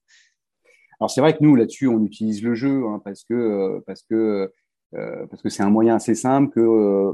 Alors 0.99 1.09
c'est 1.09 1.21
vrai 1.21 1.35
que 1.35 1.43
nous 1.43 1.55
là-dessus 1.55 1.87
on 1.87 2.03
utilise 2.05 2.43
le 2.43 2.53
jeu 2.53 2.85
hein, 2.85 3.01
parce 3.03 3.23
que 3.23 3.33
euh, 3.33 3.79
parce 3.87 4.03
que 4.03 4.13
euh, 4.13 4.53
parce 4.91 5.41
que 5.41 5.49
c'est 5.49 5.63
un 5.63 5.69
moyen 5.69 5.95
assez 5.95 6.15
simple 6.15 6.53
que 6.53 6.59
euh, 6.59 7.13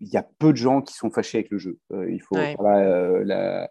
il 0.00 0.08
y 0.08 0.16
a 0.16 0.28
peu 0.38 0.52
de 0.52 0.56
gens 0.56 0.82
qui 0.82 0.94
sont 0.94 1.10
fâchés 1.10 1.38
avec 1.38 1.50
le 1.50 1.58
jeu. 1.58 1.78
il 2.08 2.20
faut 2.20 2.36
la, 2.36 3.70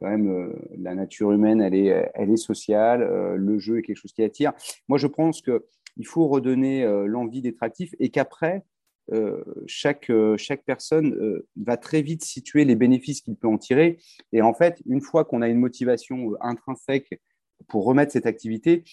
quand 0.00 0.08
même 0.08 0.52
la 0.76 0.94
nature 0.94 1.30
humaine 1.30 1.60
elle 1.60 1.74
est 1.74 2.10
elle 2.14 2.30
est 2.30 2.36
sociale. 2.36 3.02
le 3.36 3.58
jeu 3.58 3.78
est 3.78 3.82
quelque 3.82 3.98
chose 3.98 4.12
qui 4.12 4.24
attire. 4.24 4.52
Moi 4.88 4.98
je 4.98 5.06
pense 5.06 5.40
que 5.40 5.64
il 5.96 6.06
faut 6.06 6.26
redonner 6.26 6.84
l'envie 7.06 7.42
d'être 7.42 7.62
actif 7.62 7.94
et 8.00 8.08
qu'après 8.08 8.64
euh, 9.10 9.42
chaque, 9.66 10.10
euh, 10.10 10.36
chaque 10.36 10.64
personne 10.64 11.12
euh, 11.14 11.46
va 11.56 11.76
très 11.76 12.02
vite 12.02 12.24
situer 12.24 12.64
les 12.64 12.76
bénéfices 12.76 13.20
qu'il 13.20 13.36
peut 13.36 13.48
en 13.48 13.58
tirer. 13.58 13.98
Et 14.32 14.42
en 14.42 14.54
fait, 14.54 14.80
une 14.86 15.00
fois 15.00 15.24
qu'on 15.24 15.42
a 15.42 15.48
une 15.48 15.58
motivation 15.58 16.32
intrinsèque 16.40 17.20
pour 17.68 17.84
remettre 17.84 18.12
cette 18.12 18.26
activité, 18.26 18.84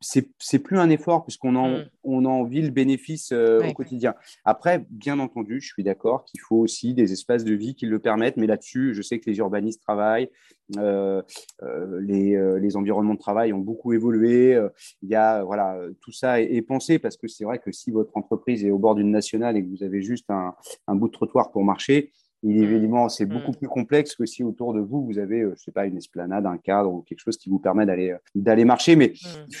c'est 0.00 0.58
plus 0.58 0.78
un 0.78 0.90
effort 0.90 1.24
puisqu'on 1.24 1.56
en, 1.56 1.70
mm. 1.70 1.84
on 2.04 2.24
en 2.24 2.44
vit 2.44 2.62
le 2.62 2.70
bénéfice 2.70 3.32
euh, 3.32 3.66
au 3.68 3.72
quotidien. 3.72 4.14
Après, 4.44 4.84
bien 4.90 5.18
entendu, 5.18 5.60
je 5.60 5.68
suis 5.68 5.82
d'accord 5.82 6.24
qu'il 6.24 6.40
faut 6.40 6.56
aussi 6.56 6.94
des 6.94 7.12
espaces 7.12 7.44
de 7.44 7.54
vie 7.54 7.74
qui 7.74 7.86
le 7.86 7.98
permettent, 7.98 8.36
mais 8.36 8.46
là-dessus, 8.46 8.94
je 8.94 9.02
sais 9.02 9.18
que 9.18 9.28
les 9.28 9.38
urbanistes 9.38 9.82
travaillent, 9.82 10.30
euh, 10.76 11.22
euh, 11.62 12.00
les, 12.00 12.38
les, 12.60 12.76
environnements 12.76 13.14
de 13.14 13.18
travail 13.18 13.52
ont 13.52 13.58
beaucoup 13.58 13.92
évolué. 13.92 14.58
Il 15.02 15.08
y 15.08 15.16
a, 15.16 15.42
voilà, 15.42 15.78
tout 16.00 16.12
ça 16.12 16.40
est, 16.40 16.62
pensé 16.62 16.98
parce 16.98 17.16
que 17.16 17.26
c'est 17.26 17.44
vrai 17.44 17.58
que 17.58 17.72
si 17.72 17.90
votre 17.90 18.16
entreprise 18.16 18.64
est 18.64 18.70
au 18.70 18.78
bord 18.78 18.94
d'une 18.94 19.10
nationale 19.10 19.56
et 19.56 19.64
que 19.64 19.68
vous 19.68 19.82
avez 19.82 20.02
juste 20.02 20.30
un, 20.30 20.54
un 20.86 20.94
bout 20.94 21.08
de 21.08 21.12
trottoir 21.12 21.50
pour 21.50 21.64
marcher, 21.64 22.12
mmh. 22.42 22.62
évidemment, 22.62 23.08
c'est 23.08 23.26
mmh. 23.26 23.28
beaucoup 23.28 23.52
plus 23.52 23.68
complexe 23.68 24.14
que 24.14 24.26
si 24.26 24.42
autour 24.42 24.74
de 24.74 24.80
vous, 24.80 25.04
vous 25.04 25.18
avez, 25.18 25.40
euh, 25.40 25.54
je 25.56 25.64
sais 25.64 25.72
pas, 25.72 25.86
une 25.86 25.96
esplanade, 25.96 26.46
un 26.46 26.58
cadre 26.58 26.92
ou 26.92 27.02
quelque 27.02 27.20
chose 27.20 27.36
qui 27.36 27.50
vous 27.50 27.58
permet 27.58 27.86
d'aller, 27.86 28.10
euh, 28.10 28.18
d'aller 28.34 28.64
marcher. 28.64 28.96
Mais 28.96 29.08
mmh. 29.08 29.52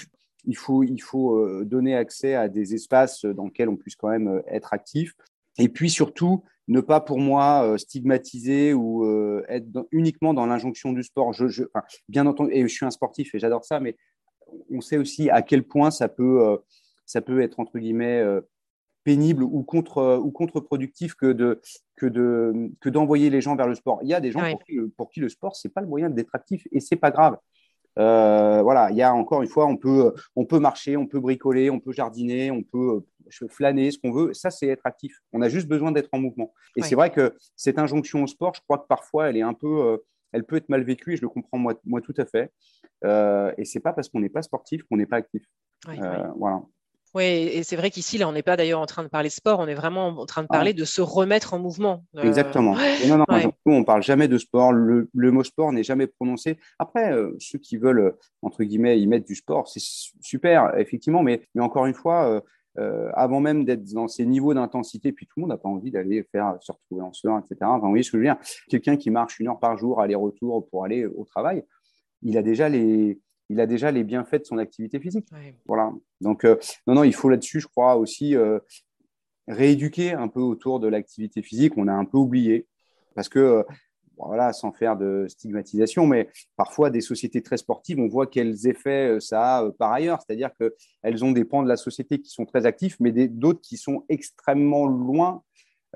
il 0.44 0.56
faut, 0.56 0.82
il 0.82 1.02
faut 1.02 1.36
euh, 1.36 1.64
donner 1.64 1.94
accès 1.94 2.34
à 2.34 2.48
des 2.48 2.74
espaces 2.74 3.24
dans 3.24 3.44
lesquels 3.44 3.68
on 3.68 3.76
puisse 3.76 3.96
quand 3.96 4.08
même 4.08 4.42
être 4.46 4.72
actif. 4.72 5.14
Et 5.58 5.68
puis 5.68 5.90
surtout, 5.90 6.42
ne 6.68 6.80
pas 6.80 7.00
pour 7.00 7.18
moi 7.18 7.76
stigmatiser 7.76 8.72
ou 8.72 9.04
être 9.48 9.66
uniquement 9.90 10.32
dans 10.32 10.46
l'injonction 10.46 10.92
du 10.92 11.02
sport. 11.02 11.32
Je, 11.32 11.64
bien 12.08 12.26
entendu, 12.26 12.52
et 12.52 12.62
je 12.62 12.68
suis 12.68 12.86
un 12.86 12.92
sportif 12.92 13.34
et 13.34 13.40
j'adore 13.40 13.64
ça, 13.64 13.80
mais 13.80 13.96
on 14.70 14.80
sait 14.80 14.96
aussi 14.96 15.28
à 15.28 15.42
quel 15.42 15.64
point 15.64 15.90
ça 15.90 16.08
peut, 16.08 16.58
ça 17.06 17.20
peut 17.20 17.42
être 17.42 17.58
entre 17.58 17.78
guillemets 17.78 18.24
pénible 19.04 19.42
ou 19.42 19.62
contre 19.62 19.98
euh, 19.98 20.18
ou 20.18 20.30
contre-productif 20.30 21.14
que 21.14 21.32
de 21.32 21.60
que 21.96 22.06
de 22.06 22.70
que 22.80 22.88
d'envoyer 22.88 23.30
les 23.30 23.40
gens 23.40 23.56
vers 23.56 23.68
le 23.68 23.74
sport. 23.74 24.00
Il 24.02 24.08
y 24.08 24.14
a 24.14 24.20
des 24.20 24.32
gens 24.32 24.40
pour, 24.50 24.64
qui, 24.64 24.78
pour, 24.96 25.10
qui, 25.10 25.20
le 25.20 25.28
sport 25.28 25.56
c'est 25.56 25.68
pas 25.68 25.80
le 25.80 25.86
moyen 25.86 26.10
d'être 26.10 26.34
actif 26.34 26.66
et 26.72 26.80
c'est 26.80 26.96
pas 26.96 27.10
grave. 27.10 27.36
Euh, 27.98 28.62
voilà, 28.62 28.90
il 28.90 28.96
y 28.96 29.02
a 29.02 29.12
encore 29.12 29.42
une 29.42 29.48
fois, 29.48 29.66
on 29.66 29.76
peut 29.76 30.14
on 30.36 30.44
peut 30.44 30.60
marcher, 30.60 30.96
on 30.96 31.06
peut 31.06 31.20
bricoler, 31.20 31.70
on 31.70 31.80
peut 31.80 31.92
jardiner, 31.92 32.50
on 32.50 32.62
peut 32.62 33.02
euh, 33.42 33.48
flâner, 33.48 33.90
ce 33.90 33.98
qu'on 33.98 34.12
veut. 34.12 34.32
Ça, 34.32 34.50
c'est 34.50 34.68
être 34.68 34.86
actif. 34.86 35.18
On 35.32 35.42
a 35.42 35.48
juste 35.48 35.66
besoin 35.66 35.92
d'être 35.92 36.08
en 36.12 36.18
mouvement. 36.18 36.52
Et 36.76 36.82
c'est 36.82 36.94
vrai 36.94 37.10
que 37.10 37.36
cette 37.56 37.78
injonction 37.78 38.22
au 38.22 38.26
sport, 38.26 38.54
je 38.54 38.60
crois 38.62 38.78
que 38.78 38.86
parfois, 38.86 39.28
elle 39.28 39.36
est 39.36 39.42
un 39.42 39.54
peu, 39.54 40.00
elle 40.32 40.44
peut 40.44 40.56
être 40.56 40.68
mal 40.68 40.82
vécue 40.82 41.14
et 41.14 41.16
je 41.16 41.22
le 41.22 41.28
comprends 41.28 41.58
moi, 41.58 41.74
moi 41.84 42.00
tout 42.00 42.14
à 42.16 42.24
fait. 42.24 42.52
Euh, 43.04 43.52
et 43.58 43.64
c'est 43.64 43.80
pas 43.80 43.92
parce 43.92 44.08
qu'on 44.08 44.20
n'est 44.20 44.28
pas 44.28 44.42
sportif 44.42 44.82
qu'on 44.84 44.96
n'est 44.96 45.06
pas 45.06 45.16
actif. 45.16 45.42
voilà. 46.36 46.62
Oui, 47.14 47.24
et 47.24 47.62
c'est 47.64 47.76
vrai 47.76 47.90
qu'ici, 47.90 48.18
là, 48.18 48.28
on 48.28 48.32
n'est 48.32 48.42
pas 48.42 48.56
d'ailleurs 48.56 48.80
en 48.80 48.86
train 48.86 49.02
de 49.02 49.08
parler 49.08 49.30
sport, 49.30 49.58
on 49.58 49.66
est 49.66 49.74
vraiment 49.74 50.08
en 50.08 50.26
train 50.26 50.42
de 50.42 50.46
ah. 50.50 50.54
parler 50.54 50.74
de 50.74 50.84
se 50.84 51.00
remettre 51.00 51.54
en 51.54 51.58
mouvement. 51.58 52.04
Euh, 52.16 52.22
Exactement. 52.22 52.76
Non, 53.08 53.18
non, 53.18 53.24
on 53.66 53.80
ne 53.80 53.84
parle 53.84 54.02
jamais 54.02 54.28
de 54.28 54.38
sport. 54.38 54.72
Le, 54.72 55.08
mot 55.14 55.42
sport 55.42 55.72
n'est 55.72 55.82
jamais 55.82 56.06
prononcé. 56.06 56.58
Après, 56.78 57.12
euh, 57.12 57.34
ceux 57.38 57.58
qui 57.58 57.76
veulent, 57.76 58.14
entre 58.42 58.62
guillemets, 58.62 59.00
y 59.00 59.06
mettre 59.06 59.26
du 59.26 59.34
sport, 59.34 59.66
c'est 59.68 59.82
super, 60.20 60.78
effectivement, 60.78 61.22
mais, 61.22 61.42
mais 61.54 61.62
encore 61.62 61.86
une 61.86 61.94
fois, 61.94 62.42
euh, 62.78 63.10
avant 63.14 63.40
même 63.40 63.64
d'être 63.64 63.84
dans 63.92 64.06
ces 64.06 64.24
niveaux 64.24 64.54
d'intensité, 64.54 65.10
puis 65.10 65.26
tout 65.26 65.34
le 65.38 65.40
monde 65.42 65.50
n'a 65.50 65.58
pas 65.58 65.68
envie 65.68 65.90
d'aller 65.90 66.22
faire 66.30 66.56
se 66.60 66.70
retrouver 66.70 67.02
en 67.02 67.12
sueur, 67.12 67.38
etc. 67.38 67.56
Enfin, 67.62 67.80
vous 67.80 67.88
voyez 67.88 68.04
ce 68.04 68.12
que 68.12 68.18
je 68.18 68.22
veux 68.22 68.28
dire? 68.28 68.38
Quelqu'un 68.68 68.96
qui 68.96 69.10
marche 69.10 69.40
une 69.40 69.48
heure 69.48 69.58
par 69.58 69.76
jour, 69.76 70.00
aller-retour 70.00 70.68
pour 70.70 70.84
aller 70.84 71.06
au 71.06 71.24
travail, 71.24 71.64
il 72.22 72.38
a 72.38 72.42
déjà 72.42 72.68
les 72.68 73.18
il 73.50 73.60
a 73.60 73.66
déjà 73.66 73.90
les 73.90 74.04
bienfaits 74.04 74.36
de 74.36 74.44
son 74.44 74.58
activité 74.58 75.00
physique. 75.00 75.26
Voilà. 75.66 75.92
Donc, 76.20 76.44
euh, 76.44 76.56
non, 76.86 76.94
non, 76.94 77.04
il 77.04 77.12
faut 77.12 77.28
là-dessus, 77.28 77.60
je 77.60 77.66
crois, 77.66 77.96
aussi 77.96 78.36
euh, 78.36 78.60
rééduquer 79.48 80.12
un 80.12 80.28
peu 80.28 80.40
autour 80.40 80.78
de 80.78 80.86
l'activité 80.86 81.42
physique. 81.42 81.74
On 81.76 81.88
a 81.88 81.92
un 81.92 82.04
peu 82.04 82.16
oublié 82.16 82.68
parce 83.16 83.28
que, 83.28 83.40
euh, 83.40 83.62
voilà, 84.16 84.52
sans 84.52 84.70
faire 84.70 84.96
de 84.96 85.26
stigmatisation, 85.28 86.06
mais 86.06 86.28
parfois 86.54 86.90
des 86.90 87.00
sociétés 87.00 87.42
très 87.42 87.56
sportives, 87.56 87.98
on 87.98 88.06
voit 88.06 88.26
quels 88.28 88.68
effets 88.68 89.18
ça 89.18 89.56
a 89.56 89.70
par 89.72 89.92
ailleurs. 89.92 90.20
C'est-à-dire 90.24 90.50
qu'elles 90.56 91.24
ont 91.24 91.32
des 91.32 91.44
pans 91.44 91.62
de 91.62 91.68
la 91.68 91.76
société 91.76 92.20
qui 92.20 92.30
sont 92.30 92.44
très 92.44 92.66
actifs, 92.66 92.98
mais 93.00 93.10
d'autres 93.10 93.62
qui 93.62 93.78
sont 93.78 94.04
extrêmement 94.10 94.86
loin 94.86 95.42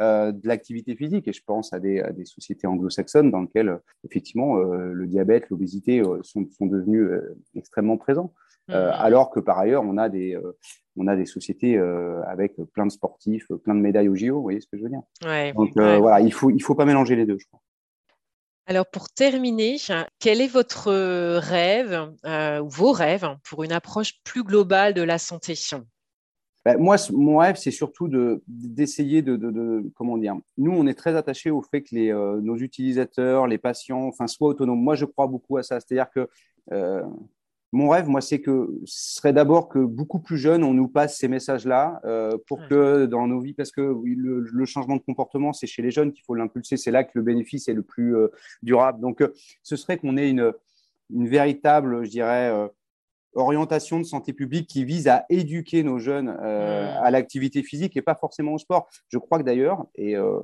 euh, 0.00 0.32
de 0.32 0.48
l'activité 0.48 0.96
physique. 0.96 1.28
Et 1.28 1.32
je 1.32 1.42
pense 1.46 1.72
à 1.72 1.78
des, 1.78 2.02
sociétés 2.24 2.66
anglo-saxonnes 2.66 3.30
dans 3.30 3.42
lesquelles, 3.42 3.78
effectivement, 4.04 4.58
euh, 4.58 4.92
le 4.92 5.06
diabète, 5.06 5.48
l'obésité 5.50 6.00
euh, 6.00 6.18
sont, 6.22 6.48
sont, 6.50 6.66
devenus 6.66 7.08
extrêmement 7.54 7.96
présents. 7.96 8.32
Mmh. 8.66 8.72
alors 8.72 9.30
que 9.30 9.40
par 9.40 9.58
ailleurs, 9.58 9.82
on 9.84 9.98
a 9.98 10.08
des, 10.08 10.38
on 10.96 11.06
a 11.06 11.16
des 11.16 11.26
sociétés 11.26 11.78
avec 12.26 12.56
plein 12.72 12.86
de 12.86 12.90
sportifs, 12.90 13.46
plein 13.62 13.74
de 13.74 13.80
médailles 13.80 14.08
au 14.08 14.14
JO, 14.14 14.36
vous 14.36 14.42
voyez 14.42 14.62
ce 14.62 14.66
que 14.66 14.78
je 14.78 14.84
veux 14.84 14.88
dire? 14.88 15.02
Donc 15.54 15.72
voilà, 15.74 16.20
il 16.20 16.26
ne 16.26 16.30
faut, 16.30 16.48
il 16.48 16.62
faut 16.62 16.74
pas 16.74 16.86
mélanger 16.86 17.14
les 17.14 17.26
deux, 17.26 17.36
je 17.38 17.46
crois. 17.46 17.60
Alors 18.64 18.86
pour 18.86 19.10
terminer, 19.10 19.76
quel 20.18 20.40
est 20.40 20.48
votre 20.48 20.90
rêve 21.40 22.10
ou 22.24 22.68
vos 22.70 22.92
rêves 22.92 23.36
pour 23.44 23.64
une 23.64 23.72
approche 23.72 24.14
plus 24.24 24.44
globale 24.44 24.94
de 24.94 25.02
la 25.02 25.18
santé? 25.18 25.54
Ben, 26.64 26.78
moi, 26.78 26.96
mon 27.12 27.38
rêve, 27.38 27.56
c'est 27.56 27.70
surtout 27.70 28.08
d'essayer 28.46 29.20
de, 29.20 29.36
de, 29.36 29.50
de, 29.50 29.90
comment 29.94 30.16
dire. 30.16 30.34
Nous, 30.56 30.72
on 30.72 30.86
est 30.86 30.94
très 30.94 31.14
attachés 31.14 31.50
au 31.50 31.60
fait 31.60 31.82
que 31.82 31.94
les, 31.94 32.10
euh, 32.10 32.40
nos 32.40 32.56
utilisateurs, 32.56 33.46
les 33.46 33.58
patients, 33.58 34.04
enfin, 34.06 34.26
soient 34.26 34.48
autonomes. 34.48 34.80
Moi, 34.80 34.94
je 34.94 35.04
crois 35.04 35.26
beaucoup 35.26 35.58
à 35.58 35.62
ça. 35.62 35.78
C'est-à-dire 35.80 36.10
que 36.10 36.26
euh, 36.72 37.02
mon 37.72 37.90
rêve, 37.90 38.08
moi, 38.08 38.22
c'est 38.22 38.40
que 38.40 38.70
ce 38.86 39.16
serait 39.16 39.34
d'abord 39.34 39.68
que 39.68 39.78
beaucoup 39.78 40.20
plus 40.20 40.38
jeunes, 40.38 40.64
on 40.64 40.72
nous 40.72 40.88
passe 40.88 41.18
ces 41.18 41.28
messages-là 41.28 42.00
euh, 42.06 42.38
pour 42.46 42.66
que 42.66 43.04
dans 43.04 43.26
nos 43.26 43.40
vies, 43.40 43.52
parce 43.52 43.70
que 43.70 43.82
le, 43.82 44.40
le 44.40 44.64
changement 44.64 44.96
de 44.96 45.02
comportement, 45.02 45.52
c'est 45.52 45.66
chez 45.66 45.82
les 45.82 45.90
jeunes 45.90 46.12
qu'il 46.12 46.24
faut 46.24 46.34
l'impulser. 46.34 46.78
C'est 46.78 46.92
là 46.92 47.04
que 47.04 47.10
le 47.14 47.22
bénéfice 47.22 47.68
est 47.68 47.74
le 47.74 47.82
plus 47.82 48.14
durable. 48.62 49.00
Donc, 49.00 49.22
ce 49.62 49.76
serait 49.76 49.98
qu'on 49.98 50.16
ait 50.16 50.30
une, 50.30 50.52
une 51.10 51.28
véritable, 51.28 52.04
je 52.04 52.10
dirais 52.10 52.70
orientation 53.34 53.98
de 53.98 54.04
santé 54.04 54.32
publique 54.32 54.68
qui 54.68 54.84
vise 54.84 55.08
à 55.08 55.24
éduquer 55.28 55.82
nos 55.82 55.98
jeunes 55.98 56.28
euh, 56.42 56.86
mmh. 56.86 57.04
à 57.04 57.10
l'activité 57.10 57.62
physique 57.62 57.96
et 57.96 58.02
pas 58.02 58.14
forcément 58.14 58.54
au 58.54 58.58
sport. 58.58 58.88
Je 59.08 59.18
crois 59.18 59.38
que 59.38 59.44
d'ailleurs, 59.44 59.86
et 59.94 60.16
euh, 60.16 60.40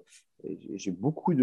j'ai 0.75 0.91
beaucoup 0.91 1.35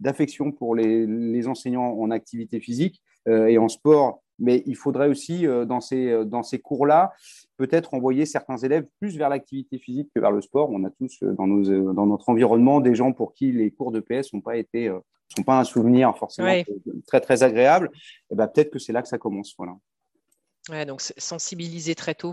d'affection 0.00 0.52
pour 0.52 0.74
les, 0.74 1.06
les, 1.06 1.46
enseignants 1.46 1.92
en 1.92 2.10
activité 2.10 2.60
physique 2.60 3.02
euh, 3.28 3.46
et 3.46 3.58
en 3.58 3.68
sport 3.68 4.20
mais 4.40 4.64
il 4.66 4.74
faudrait 4.74 5.06
aussi, 5.06 5.46
dans 5.46 5.80
ces, 5.80 6.24
dans 6.24 6.42
ces 6.42 6.58
cours-là, 6.58 7.12
peut-être 7.56 7.94
envoyer 7.94 8.26
certains 8.26 8.56
élèves 8.56 8.84
plus 8.98 9.16
vers 9.16 9.28
l'activité 9.28 9.78
physique 9.78 10.10
que 10.12 10.18
vers 10.18 10.32
le 10.32 10.40
sport. 10.40 10.70
On 10.72 10.82
a 10.82 10.90
tous 10.90 11.22
dans, 11.22 11.46
nos, 11.46 11.92
dans 11.92 12.06
notre 12.06 12.28
environnement 12.28 12.80
des 12.80 12.96
gens 12.96 13.12
pour 13.12 13.32
qui 13.32 13.52
les 13.52 13.70
cours 13.70 13.92
de 13.92 14.00
PS 14.00 14.32
n'ont 14.32 14.40
pas 14.40 14.56
été 14.56 14.92
sont 15.36 15.42
pas 15.44 15.58
un 15.58 15.64
souvenir 15.64 16.16
forcément 16.16 16.50
très 17.06 17.20
très 17.20 17.44
agréable. 17.44 17.90
Et 18.30 18.34
ben 18.34 18.48
peut-être 18.48 18.70
que 18.70 18.78
c'est 18.78 18.92
là 18.92 19.02
que 19.02 19.08
ça 19.08 19.18
commence. 19.18 19.54
Voilà. 19.56 19.76
Ouais, 20.70 20.86
donc 20.86 21.00
sensibiliser 21.00 21.94
très 21.94 22.14
tôt. 22.14 22.32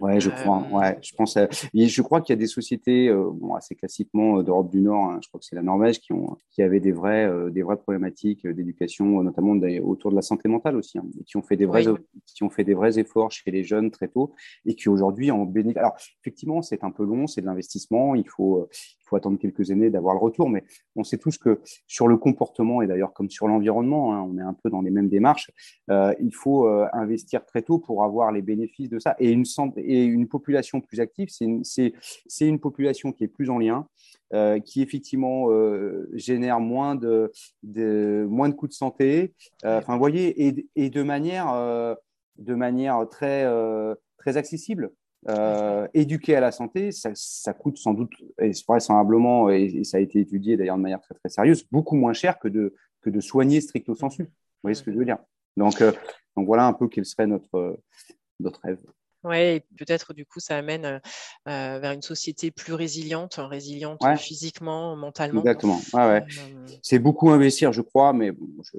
Ouais, 0.00 0.20
je 0.20 0.30
crois. 0.30 0.64
Euh, 0.70 0.76
ouais, 0.76 0.98
je 1.02 1.12
pense. 1.14 1.36
je 1.36 2.02
crois 2.02 2.20
qu'il 2.20 2.32
y 2.32 2.38
a 2.38 2.40
des 2.40 2.46
sociétés, 2.46 3.08
euh, 3.08 3.30
bon, 3.32 3.54
assez 3.54 3.74
classiquement 3.74 4.38
euh, 4.38 4.42
d'Europe 4.44 4.70
du 4.70 4.80
Nord. 4.80 5.10
Hein, 5.10 5.18
je 5.22 5.28
crois 5.28 5.40
que 5.40 5.46
c'est 5.46 5.56
la 5.56 5.62
Norvège 5.62 5.98
qui 5.98 6.12
ont, 6.12 6.36
qui 6.52 6.62
avait 6.62 6.78
des 6.78 6.92
vraies, 6.92 7.28
des 7.50 7.62
vraies 7.62 7.76
problématiques 7.76 8.46
d'éducation, 8.46 9.22
notamment 9.22 9.54
autour 9.82 10.12
de 10.12 10.16
la 10.16 10.22
santé 10.22 10.48
mentale 10.48 10.76
aussi, 10.76 10.98
hein, 10.98 11.04
qui 11.26 11.36
ont 11.36 11.42
fait 11.42 11.56
des 11.56 11.66
vrais, 11.66 11.84
qui 12.26 12.44
ont 12.44 12.50
fait 12.50 12.64
des 12.64 12.74
vrais 12.74 12.98
efforts 12.98 13.32
chez 13.32 13.50
les 13.50 13.64
jeunes 13.64 13.90
très 13.90 14.08
tôt 14.08 14.34
et 14.64 14.76
qui 14.76 14.88
aujourd'hui 14.88 15.32
en 15.32 15.44
bénéficient. 15.44 15.78
Alors 15.80 15.96
effectivement, 16.22 16.62
c'est 16.62 16.84
un 16.84 16.92
peu 16.92 17.04
long, 17.04 17.26
c'est 17.26 17.40
de 17.40 17.46
l'investissement. 17.46 18.14
Il 18.14 18.28
faut, 18.28 18.68
faut 19.08 19.16
attendre 19.16 19.38
quelques 19.38 19.70
années 19.70 19.90
d'avoir 19.90 20.14
le 20.14 20.20
retour, 20.20 20.48
mais 20.48 20.64
on 20.96 21.04
sait 21.04 21.18
tous 21.18 21.38
que 21.38 21.60
sur 21.86 22.08
le 22.08 22.16
comportement 22.16 22.82
et 22.82 22.86
d'ailleurs 22.86 23.12
comme 23.12 23.30
sur 23.30 23.48
l'environnement, 23.48 24.14
hein, 24.14 24.22
on 24.28 24.38
est 24.38 24.42
un 24.42 24.54
peu 24.54 24.70
dans 24.70 24.82
les 24.82 24.90
mêmes 24.90 25.08
démarches. 25.08 25.50
Euh, 25.90 26.14
il 26.20 26.34
faut 26.34 26.68
euh, 26.68 26.86
investir 26.92 27.44
très 27.44 27.62
tôt 27.62 27.78
pour 27.78 28.04
avoir 28.04 28.32
les 28.32 28.42
bénéfices 28.42 28.90
de 28.90 28.98
ça. 28.98 29.16
Et 29.18 29.30
une, 29.30 30.28
population 30.28 30.80
plus 30.80 31.00
active, 31.00 31.28
c'est 31.30 32.46
une, 32.46 32.60
population 32.60 33.12
qui 33.12 33.24
est 33.24 33.28
plus 33.28 33.50
en 33.50 33.58
lien, 33.58 33.86
euh, 34.34 34.60
qui 34.60 34.82
effectivement 34.82 35.48
génère 36.12 36.60
moins 36.60 36.94
de, 36.94 37.32
de, 37.62 38.26
moins 38.28 38.48
de 38.48 38.54
coûts 38.54 38.68
de 38.68 38.72
santé. 38.72 39.34
Enfin, 39.64 39.96
voyez, 39.96 40.46
et, 40.46 40.66
et 40.76 40.90
de 40.90 41.02
manière, 41.02 41.96
de 42.36 42.54
manière 42.54 43.08
très, 43.08 43.46
très 44.18 44.36
accessible. 44.36 44.92
Euh, 45.28 45.88
éduquer 45.94 46.36
à 46.36 46.40
la 46.40 46.52
santé, 46.52 46.90
ça, 46.92 47.52
coûte 47.52 47.76
sans 47.76 47.92
doute, 47.92 48.12
et 48.40 48.52
vraisemblablement, 48.66 49.50
et, 49.50 49.64
et 49.64 49.84
ça 49.84 49.96
a 49.96 50.00
été 50.00 50.20
étudié 50.20 50.56
d'ailleurs 50.56 50.76
de 50.76 50.82
manière 50.82 51.00
très 51.00 51.14
très 51.14 51.28
sérieuse, 51.28 51.66
beaucoup 51.70 51.96
moins 51.96 52.12
cher 52.12 52.38
que 52.38 52.46
de, 52.48 52.74
que 53.00 53.10
de 53.10 53.20
soigner 53.20 53.60
stricto 53.60 53.94
sensu. 53.94 54.22
Vous 54.22 54.30
voyez 54.62 54.76
ce 54.76 54.82
que 54.82 54.92
je 54.92 54.96
veux 54.96 55.04
dire? 55.04 55.18
Donc, 55.56 55.80
euh, 55.82 55.92
donc 56.36 56.46
voilà 56.46 56.66
un 56.66 56.72
peu 56.72 56.88
quel 56.88 57.04
serait 57.04 57.26
notre, 57.26 57.80
notre 58.38 58.60
rêve. 58.62 58.80
Oui, 59.24 59.60
peut-être 59.76 60.14
du 60.14 60.24
coup, 60.24 60.38
ça 60.38 60.56
amène 60.56 60.84
euh, 60.84 60.98
euh, 61.48 61.78
vers 61.80 61.92
une 61.92 62.02
société 62.02 62.52
plus 62.52 62.72
résiliente, 62.72 63.34
résiliente 63.38 64.00
physiquement, 64.16 64.94
mentalement. 64.94 65.40
Exactement. 65.40 65.80
Ouais, 65.92 66.22
euh, 66.22 66.66
C'est 66.82 67.00
beaucoup 67.00 67.30
investir, 67.30 67.72
je 67.72 67.82
crois, 67.82 68.12
mais 68.12 68.32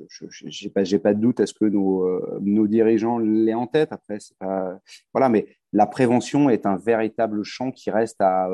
je 0.08 0.66
n'ai 0.66 0.70
pas, 0.70 0.84
pas, 1.04 1.14
de 1.14 1.20
doute 1.20 1.42
à 1.42 1.46
ce 1.46 1.54
que 1.54 1.66
nos, 1.66 2.40
nos 2.40 2.68
dirigeants 2.68 3.18
l'aient 3.20 3.54
en 3.54 3.68
tête. 3.68 3.92
Après, 3.92 4.18
pas... 4.40 4.80
voilà, 5.14 5.28
mais 5.28 5.59
la 5.74 5.86
prévention 5.86 6.50
est 6.50 6.66
un 6.66 6.78
véritable 6.78 7.44
champ 7.44 7.72
qui 7.72 7.92
reste 7.92 8.22
à, 8.22 8.50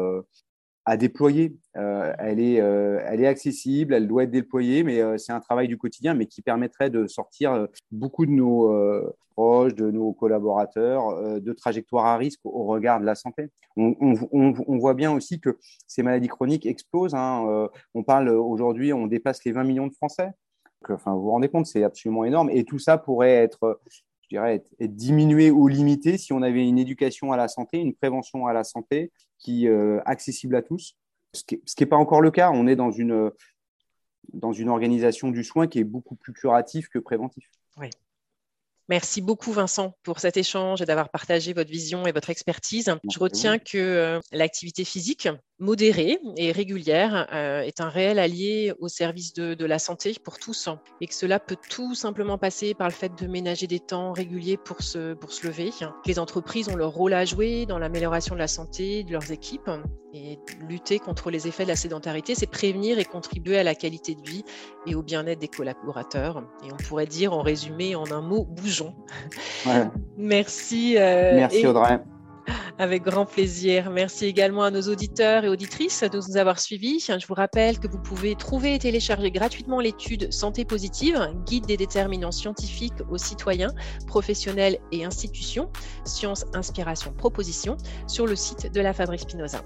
à 0.85 0.97
déployer. 0.97 1.57
Euh, 1.77 2.13
elle, 2.19 2.39
est, 2.39 2.61
euh, 2.61 3.01
elle 3.05 3.21
est 3.21 3.27
accessible, 3.27 3.93
elle 3.93 4.07
doit 4.07 4.23
être 4.23 4.31
déployée, 4.31 4.83
mais 4.83 5.01
euh, 5.01 5.17
c'est 5.17 5.31
un 5.31 5.39
travail 5.39 5.67
du 5.67 5.77
quotidien, 5.77 6.13
mais 6.13 6.27
qui 6.27 6.41
permettrait 6.41 6.91
de 6.91 7.07
sortir 7.07 7.67
beaucoup 7.91 8.25
de 8.25 8.31
nos 8.31 8.71
proches, 9.35 9.73
de 9.75 9.89
nos 9.91 10.13
collaborateurs, 10.13 11.41
de 11.41 11.53
trajectoires 11.53 12.05
à 12.05 12.17
risque 12.17 12.39
au 12.45 12.65
regard 12.65 12.99
de 12.99 13.05
la 13.05 13.15
santé. 13.15 13.49
On 13.75 14.77
voit 14.77 14.93
bien 14.93 15.11
aussi 15.11 15.39
que 15.41 15.57
ces 15.87 16.03
maladies 16.03 16.29
chroniques 16.29 16.65
explosent. 16.65 17.15
Hein. 17.15 17.67
on 17.93 18.03
parle 18.03 18.29
aujourd'hui, 18.29 18.93
on 18.93 19.07
dépasse 19.07 19.43
les 19.43 19.51
20 19.51 19.63
millions 19.63 19.87
de 19.87 19.93
Français. 19.93 20.29
Enfin, 20.87 21.13
vous 21.13 21.23
vous 21.23 21.31
rendez 21.31 21.49
compte, 21.49 21.65
c'est 21.65 21.83
absolument 21.83 22.25
énorme. 22.25 22.49
Et 22.51 22.63
tout 22.63 22.79
ça 22.79 22.97
pourrait 22.97 23.33
être 23.33 23.81
je 24.25 24.35
dirais, 24.35 24.55
être, 24.79 24.95
diminué 24.95 25.51
ou 25.51 25.67
limité 25.67 26.17
si 26.17 26.33
on 26.33 26.41
avait 26.41 26.67
une 26.67 26.79
éducation 26.79 27.31
à 27.31 27.37
la 27.37 27.47
santé, 27.47 27.77
une 27.77 27.93
prévention 27.93 28.47
à 28.47 28.53
la 28.53 28.63
santé 28.63 29.11
qui 29.37 29.67
euh, 29.67 29.99
accessible 30.05 30.55
à 30.55 30.61
tous. 30.61 30.95
Ce 31.33 31.43
qui 31.43 31.59
n'est 31.79 31.85
pas 31.85 31.97
encore 31.97 32.21
le 32.21 32.31
cas. 32.31 32.51
On 32.51 32.65
est 32.65 32.75
dans 32.75 32.91
une, 32.91 33.31
dans 34.33 34.53
une 34.53 34.69
organisation 34.69 35.29
du 35.29 35.43
soin 35.43 35.67
qui 35.67 35.79
est 35.79 35.83
beaucoup 35.83 36.15
plus 36.15 36.33
curatif 36.33 36.87
que 36.89 36.99
préventif. 36.99 37.45
Oui. 37.77 37.89
Merci 38.87 39.21
beaucoup 39.21 39.51
Vincent 39.51 39.97
pour 40.03 40.19
cet 40.19 40.37
échange 40.37 40.81
et 40.81 40.85
d'avoir 40.85 41.09
partagé 41.09 41.53
votre 41.53 41.71
vision 41.71 42.05
et 42.05 42.11
votre 42.11 42.29
expertise. 42.29 42.95
Je 43.09 43.19
retiens 43.19 43.57
que 43.57 43.77
euh, 43.77 44.19
l'activité 44.31 44.85
physique 44.85 45.27
modérée 45.59 46.19
et 46.37 46.51
régulière 46.51 47.27
euh, 47.33 47.61
est 47.61 47.79
un 47.79 47.89
réel 47.89 48.19
allié 48.19 48.73
au 48.79 48.87
service 48.87 49.33
de, 49.33 49.65
la 49.65 49.79
santé 49.79 50.13
pour 50.23 50.37
tous 50.37 50.69
et 51.01 51.07
que 51.07 51.13
cela 51.13 51.39
peut 51.39 51.57
tout 51.69 51.95
simplement 51.95 52.37
passer 52.37 52.73
par 52.73 52.87
le 52.87 52.93
fait 52.93 53.11
de 53.19 53.27
ménager 53.27 53.65
des 53.65 53.79
temps 53.79 54.13
réguliers 54.13 54.57
pour 54.57 54.81
se, 54.81 55.13
pour 55.13 55.31
se 55.31 55.47
lever. 55.47 55.71
Les 56.05 56.19
entreprises 56.19 56.69
ont 56.69 56.75
leur 56.75 56.91
rôle 56.91 57.13
à 57.13 57.25
jouer 57.25 57.65
dans 57.65 57.79
l'amélioration 57.79 58.35
de 58.35 58.39
la 58.39 58.47
santé 58.47 59.03
de 59.03 59.11
leurs 59.11 59.31
équipes 59.31 59.71
et 60.13 60.39
lutter 60.67 60.99
contre 60.99 61.31
les 61.31 61.47
effets 61.47 61.63
de 61.63 61.69
la 61.69 61.75
sédentarité, 61.75 62.35
c'est 62.35 62.47
prévenir 62.47 62.99
et 62.99 63.05
contribuer 63.05 63.57
à 63.57 63.63
la 63.63 63.75
qualité 63.75 64.15
de 64.15 64.21
vie 64.21 64.45
et 64.85 64.95
au 64.95 65.01
bien-être 65.01 65.39
des 65.39 65.47
collaborateurs. 65.47 66.43
Et 66.63 66.71
on 66.71 66.77
pourrait 66.77 67.07
dire 67.07 67.33
en 67.33 67.41
résumé 67.41 67.95
en 67.95 68.09
un 68.11 68.21
mot, 68.21 68.45
bougeons. 68.45 68.93
Merci. 70.17 70.97
Euh, 70.97 71.35
Merci 71.35 71.67
Audrey. 71.67 71.99
Avec 72.77 73.03
grand 73.03 73.25
plaisir. 73.25 73.89
Merci 73.89 74.25
également 74.25 74.63
à 74.63 74.69
nos 74.69 74.81
auditeurs 74.81 75.45
et 75.45 75.47
auditrices 75.47 76.03
de 76.03 76.17
nous 76.17 76.35
avoir 76.35 76.59
suivis. 76.59 76.99
Je 76.99 77.25
vous 77.25 77.33
rappelle 77.33 77.79
que 77.79 77.87
vous 77.87 77.99
pouvez 77.99 78.35
trouver 78.35 78.75
et 78.75 78.79
télécharger 78.79 79.31
gratuitement 79.31 79.79
l'étude 79.79 80.33
Santé 80.33 80.65
positive, 80.65 81.17
guide 81.45 81.65
des 81.67 81.77
déterminants 81.77 82.33
scientifiques 82.33 83.01
aux 83.09 83.17
citoyens, 83.17 83.73
professionnels 84.07 84.77
et 84.91 85.05
institutions, 85.05 85.71
sciences, 86.03 86.45
inspiration, 86.53 87.13
proposition, 87.13 87.77
sur 88.07 88.27
le 88.27 88.35
site 88.35 88.73
de 88.73 88.81
la 88.81 88.91
Fabrique 88.91 89.21
Spinoza. 89.21 89.61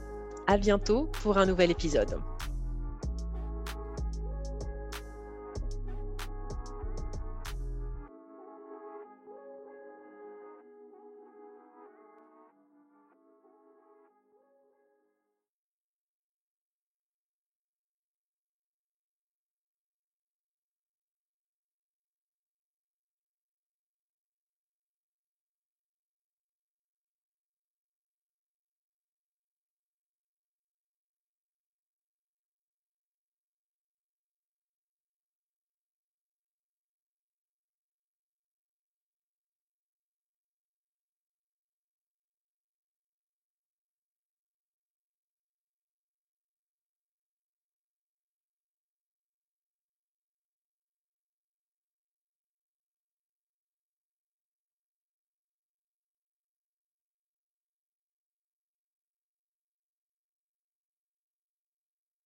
À 0.45 0.57
bientôt 0.57 1.09
pour 1.23 1.39
un 1.39 1.47
nouvel 1.47 1.71
épisode. 1.71 2.15